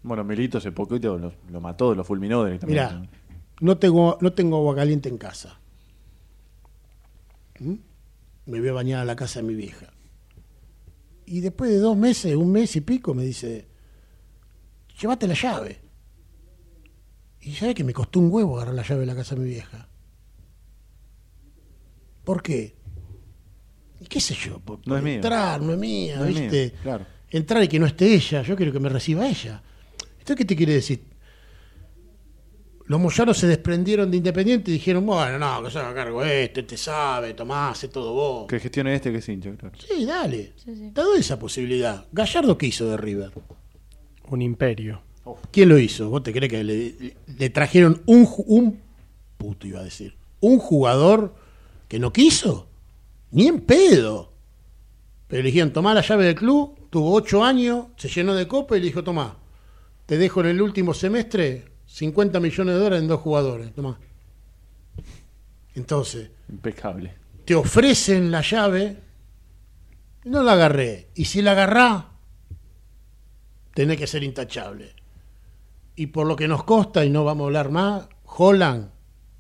Bueno, 0.01 0.23
Milito 0.23 0.57
hace 0.57 0.71
poquito 0.71 1.17
lo, 1.17 1.33
lo 1.49 1.61
mató, 1.61 1.95
lo 1.95 2.03
fulminó 2.03 2.43
directamente. 2.43 2.95
Mira, 2.95 3.09
no 3.61 3.77
tengo, 3.77 4.17
no 4.19 4.33
tengo 4.33 4.57
agua 4.57 4.75
caliente 4.75 5.07
en 5.07 5.17
casa. 5.17 5.59
¿Mm? 7.59 7.75
Me 8.47 8.59
voy 8.59 8.69
a 8.69 8.73
bañar 8.73 8.99
a 9.01 9.05
la 9.05 9.15
casa 9.15 9.39
de 9.39 9.47
mi 9.47 9.55
vieja. 9.55 9.93
Y 11.27 11.41
después 11.41 11.69
de 11.69 11.77
dos 11.77 11.95
meses, 11.95 12.35
un 12.35 12.51
mes 12.51 12.75
y 12.75 12.81
pico, 12.81 13.13
me 13.13 13.23
dice, 13.23 13.67
llévate 14.99 15.27
la 15.27 15.35
llave. 15.35 15.84
Y 17.45 17.53
sabe 17.53 17.75
que 17.75 17.83
me 17.83 17.93
costó 17.93 18.19
un 18.19 18.31
huevo 18.31 18.55
agarrar 18.57 18.73
la 18.75 18.81
llave 18.83 19.01
de 19.01 19.05
la 19.05 19.15
casa 19.15 19.35
de 19.35 19.41
mi 19.41 19.49
vieja. 19.49 19.87
¿Por 22.23 22.41
qué? 22.41 22.75
Y 24.01 24.05
qué 24.07 24.19
sé 24.19 24.33
yo, 24.33 24.59
por, 24.59 24.79
No 24.87 24.97
es 24.97 25.03
mío. 25.03 25.13
entrar, 25.15 25.61
no 25.61 25.73
es 25.73 25.77
mía, 25.79 26.17
No 26.17 26.25
es 26.25 26.35
¿viste? 26.39 26.71
mío, 26.71 26.79
claro. 26.81 27.05
Entrar 27.29 27.63
y 27.63 27.67
que 27.67 27.79
no 27.79 27.85
esté 27.85 28.13
ella, 28.15 28.41
yo 28.41 28.55
quiero 28.55 28.71
que 28.71 28.79
me 28.79 28.89
reciba 28.89 29.27
ella. 29.27 29.61
¿Esto 30.17 30.35
qué 30.35 30.43
te 30.43 30.55
quiere 30.55 30.73
decir? 30.73 31.03
Los 32.87 32.99
moyanos 32.99 33.37
se 33.37 33.47
desprendieron 33.47 34.09
de 34.11 34.17
Independiente 34.17 34.71
y 34.71 34.75
dijeron, 34.75 35.05
bueno, 35.05 35.37
no, 35.39 35.63
que 35.63 35.71
se 35.71 35.79
haga 35.79 35.93
cargo 35.93 36.23
este, 36.23 36.63
te 36.63 36.77
sabe, 36.77 37.33
tomás, 37.33 37.77
hace 37.77 37.87
todo 37.89 38.13
vos. 38.13 38.47
Que 38.47 38.59
gestione 38.59 38.95
este 38.95 39.11
que 39.11 39.19
es 39.19 39.29
hincha, 39.29 39.51
claro. 39.55 39.75
Sí, 39.77 40.05
dale. 40.05 40.53
Te 40.65 41.01
doy 41.01 41.19
esa 41.19 41.37
posibilidad. 41.37 42.05
Gallardo, 42.11 42.57
¿qué 42.57 42.67
hizo 42.67 42.87
de 42.89 42.97
River? 42.97 43.31
Un 44.29 44.41
imperio. 44.41 45.01
¿Quién 45.51 45.69
lo 45.69 45.79
hizo? 45.79 46.09
¿Vos 46.09 46.23
te 46.23 46.31
crees 46.31 46.51
que 46.51 46.63
le, 46.63 47.49
trajeron 47.49 48.01
un, 48.05 48.79
puto, 49.37 49.67
iba 49.67 49.79
a 49.79 49.83
decir, 49.83 50.15
un 50.39 50.59
jugador 50.59 51.33
que 51.87 51.99
no 51.99 52.13
quiso? 52.13 52.67
Ni 53.31 53.47
en 53.47 53.61
pedo. 53.61 54.31
Pero 55.27 55.41
le 55.41 55.47
dijeron, 55.47 55.73
tomá 55.73 55.93
la 55.93 56.01
llave 56.01 56.25
del 56.25 56.35
club, 56.35 56.89
tuvo 56.89 57.13
ocho 57.13 57.43
años, 57.43 57.87
se 57.97 58.07
llenó 58.07 58.35
de 58.35 58.47
copa 58.47 58.77
y 58.77 58.79
le 58.79 58.87
dijo, 58.87 59.03
tomá, 59.03 59.37
te 60.05 60.17
dejo 60.17 60.41
en 60.41 60.47
el 60.47 60.61
último 60.61 60.93
semestre 60.93 61.65
50 61.87 62.39
millones 62.39 62.75
de 62.75 62.79
dólares 62.79 63.01
en 63.01 63.07
dos 63.07 63.21
jugadores, 63.21 63.73
tomá. 63.73 63.99
Entonces, 65.73 66.29
Impecable. 66.49 67.13
te 67.43 67.55
ofrecen 67.55 68.29
la 68.31 68.41
llave, 68.41 68.97
no 70.25 70.43
la 70.43 70.53
agarré. 70.53 71.07
Y 71.15 71.25
si 71.25 71.41
la 71.41 71.51
agarrá, 71.51 72.11
tenés 73.73 73.97
que 73.97 74.07
ser 74.07 74.23
intachable. 74.23 74.93
Y 75.95 76.07
por 76.07 76.27
lo 76.27 76.35
que 76.35 76.47
nos 76.47 76.63
consta, 76.63 77.05
y 77.05 77.09
no 77.09 77.23
vamos 77.23 77.43
a 77.43 77.47
hablar 77.47 77.71
más, 77.71 78.07
Holland, 78.25 78.89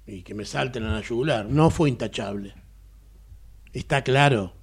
y 0.07 0.21
que 0.21 0.33
me 0.33 0.45
salten 0.45 0.83
a 0.83 0.93
la 0.93 1.01
yugular, 1.01 1.45
no 1.45 1.69
fue 1.69 1.89
intachable. 1.89 2.53
Está 3.73 4.03
claro. 4.03 4.53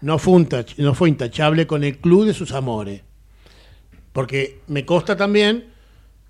No 0.00 0.18
fue, 0.18 0.46
no 0.78 0.94
fue 0.94 1.08
intachable 1.08 1.66
con 1.66 1.82
el 1.82 1.98
club 1.98 2.26
de 2.26 2.34
sus 2.34 2.52
amores. 2.52 3.02
Porque 4.12 4.60
me 4.68 4.84
consta 4.84 5.16
también 5.16 5.72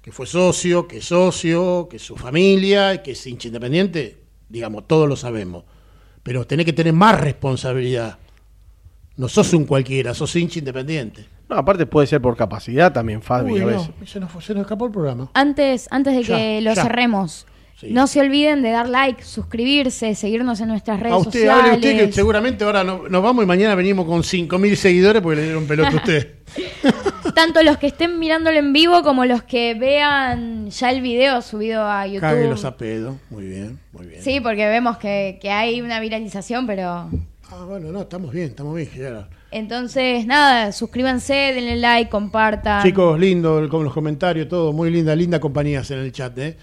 que 0.01 0.13
fue 0.13 0.27
socio, 0.27 0.87
que 0.87 0.99
es 0.99 1.07
socio, 1.07 1.89
que 1.91 1.99
su 1.99 2.17
familia, 2.17 3.03
que 3.03 3.13
es 3.13 3.27
hincha 3.27 3.49
independiente, 3.49 4.23
digamos, 4.49 4.87
todos 4.87 5.09
lo 5.09 5.17
sabemos. 5.17 5.65
Pero 6.23 6.47
tenés 6.47 6.67
que 6.67 6.73
tener 6.73 6.93
más 6.93 7.21
responsabilidad. 7.21 8.19
No 9.17 9.29
sos 9.29 9.53
un 9.55 9.65
cualquiera, 9.65 10.15
sos 10.15 10.37
hincha 10.37 10.59
independiente. 10.59 11.27
No, 11.49 11.57
aparte 11.57 11.85
puede 11.87 12.07
ser 12.07 12.21
por 12.23 12.37
capacidad 12.37 12.93
también, 12.93 13.21
Fabi, 13.23 13.53
Uy, 13.53 13.61
a 13.61 13.65
no, 13.65 13.67
veces. 13.69 13.91
se, 14.07 14.19
nos, 14.21 14.31
fue- 14.31 14.43
se 14.43 14.55
nos 14.55 14.63
escapó 14.63 14.87
el 14.87 14.93
programa. 14.93 15.31
Antes, 15.35 15.89
antes 15.91 16.15
de 16.15 16.23
Ya, 16.23 16.37
que 16.37 16.61
lo 16.63 16.73
ya. 16.73 16.83
cerremos, 16.83 17.47
Sí. 17.77 17.89
no 17.91 18.07
se 18.07 18.21
olviden 18.21 18.63
de 18.63 18.71
dar 18.71 18.89
like, 18.89 19.23
suscribirse, 19.25 20.15
seguirnos 20.15 20.61
en 20.61 20.69
nuestras 20.69 21.01
redes 21.01 21.13
A 21.13 21.17
usted, 21.19 21.41
sociales. 21.41 21.65
hable 21.65 21.75
usted 21.75 22.07
que 22.07 22.13
seguramente 22.13 22.65
ahora 22.65 22.85
no- 22.85 23.09
nos 23.09 23.23
vamos 23.23 23.45
y 23.45 23.47
mañana 23.49 23.75
venimos 23.75 24.07
con 24.07 24.23
5.000 24.23 24.77
seguidores 24.77 25.21
porque 25.21 25.37
le 25.37 25.43
dieron 25.45 25.67
pelota 25.67 25.91
a 25.91 25.97
usted. 25.97 26.35
Tanto 27.35 27.63
los 27.63 27.79
que 27.79 27.89
estén 27.89 28.19
mirándolo 28.21 28.59
en 28.59 28.73
vivo 28.73 29.03
como 29.03 29.25
los 29.25 29.43
que 29.43 29.75
vean 29.75 30.71
ya 30.71 30.91
el 30.91 31.01
video 31.03 31.43
subido 31.43 31.83
a 31.85 32.07
YouTube. 32.07 32.21
Cáguelos 32.21 32.65
a 32.65 32.77
pedo. 32.77 33.17
Muy 33.31 33.45
bien, 33.47 33.79
muy 33.93 34.07
bien. 34.07 34.23
Sí, 34.23 34.41
porque 34.41 34.67
vemos 34.69 34.97
que, 34.99 35.39
que 35.43 35.51
hay 35.51 35.81
una 35.81 35.99
viralización, 36.01 36.67
pero... 36.67 37.11
Ah, 37.51 37.65
bueno, 37.67 37.91
no, 37.93 38.03
estamos 38.03 38.33
bien, 38.33 38.47
estamos 38.51 38.75
bien, 38.77 38.89
Gerard. 38.89 39.27
Entonces, 39.57 40.27
nada, 40.27 40.73
suscríbanse, 40.73 41.33
denle 41.55 41.77
like, 41.77 42.11
compartan. 42.11 42.83
Chicos, 42.83 43.19
lindo 43.21 43.61
el- 43.61 43.69
con 43.69 43.85
los 43.85 43.93
comentarios, 43.95 44.49
todo, 44.49 44.73
muy 44.73 44.91
linda, 44.91 45.15
linda 45.15 45.39
compañías 45.39 45.89
en 45.93 46.01
el 46.01 46.11
chat. 46.11 46.37
¿eh? 46.39 46.57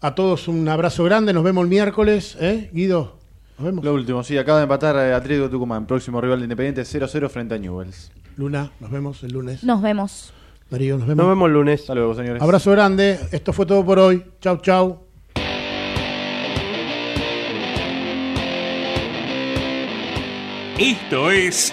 A 0.00 0.14
todos 0.14 0.46
un 0.46 0.68
abrazo 0.68 1.02
grande, 1.02 1.32
nos 1.32 1.42
vemos 1.42 1.64
el 1.64 1.68
miércoles. 1.70 2.36
¿eh? 2.40 2.70
Guido, 2.72 3.18
nos 3.58 3.66
vemos. 3.66 3.84
Lo 3.84 3.92
último, 3.94 4.22
sí, 4.22 4.38
acaba 4.38 4.58
de 4.58 4.62
empatar 4.62 4.94
eh, 4.94 5.12
Atlético 5.12 5.50
Tucumán, 5.50 5.86
próximo 5.86 6.20
rival 6.20 6.38
de 6.38 6.44
Independiente 6.44 6.82
0-0 6.82 7.28
frente 7.28 7.56
a 7.56 7.58
Newells. 7.58 8.12
Luna, 8.36 8.70
nos 8.78 8.92
vemos 8.92 9.24
el 9.24 9.32
lunes. 9.32 9.64
Nos 9.64 9.82
vemos. 9.82 10.32
Darío, 10.70 10.98
nos 10.98 11.08
vemos. 11.08 11.16
Nos 11.24 11.28
vemos 11.34 11.46
el 11.48 11.52
lunes. 11.52 11.80
Hasta 11.80 11.94
luego, 11.96 12.14
señores. 12.14 12.40
Abrazo 12.40 12.70
grande, 12.70 13.18
esto 13.32 13.52
fue 13.52 13.66
todo 13.66 13.84
por 13.84 13.98
hoy. 13.98 14.22
Chau, 14.40 14.58
chau. 14.58 15.00
Esto 20.78 21.30
es 21.30 21.72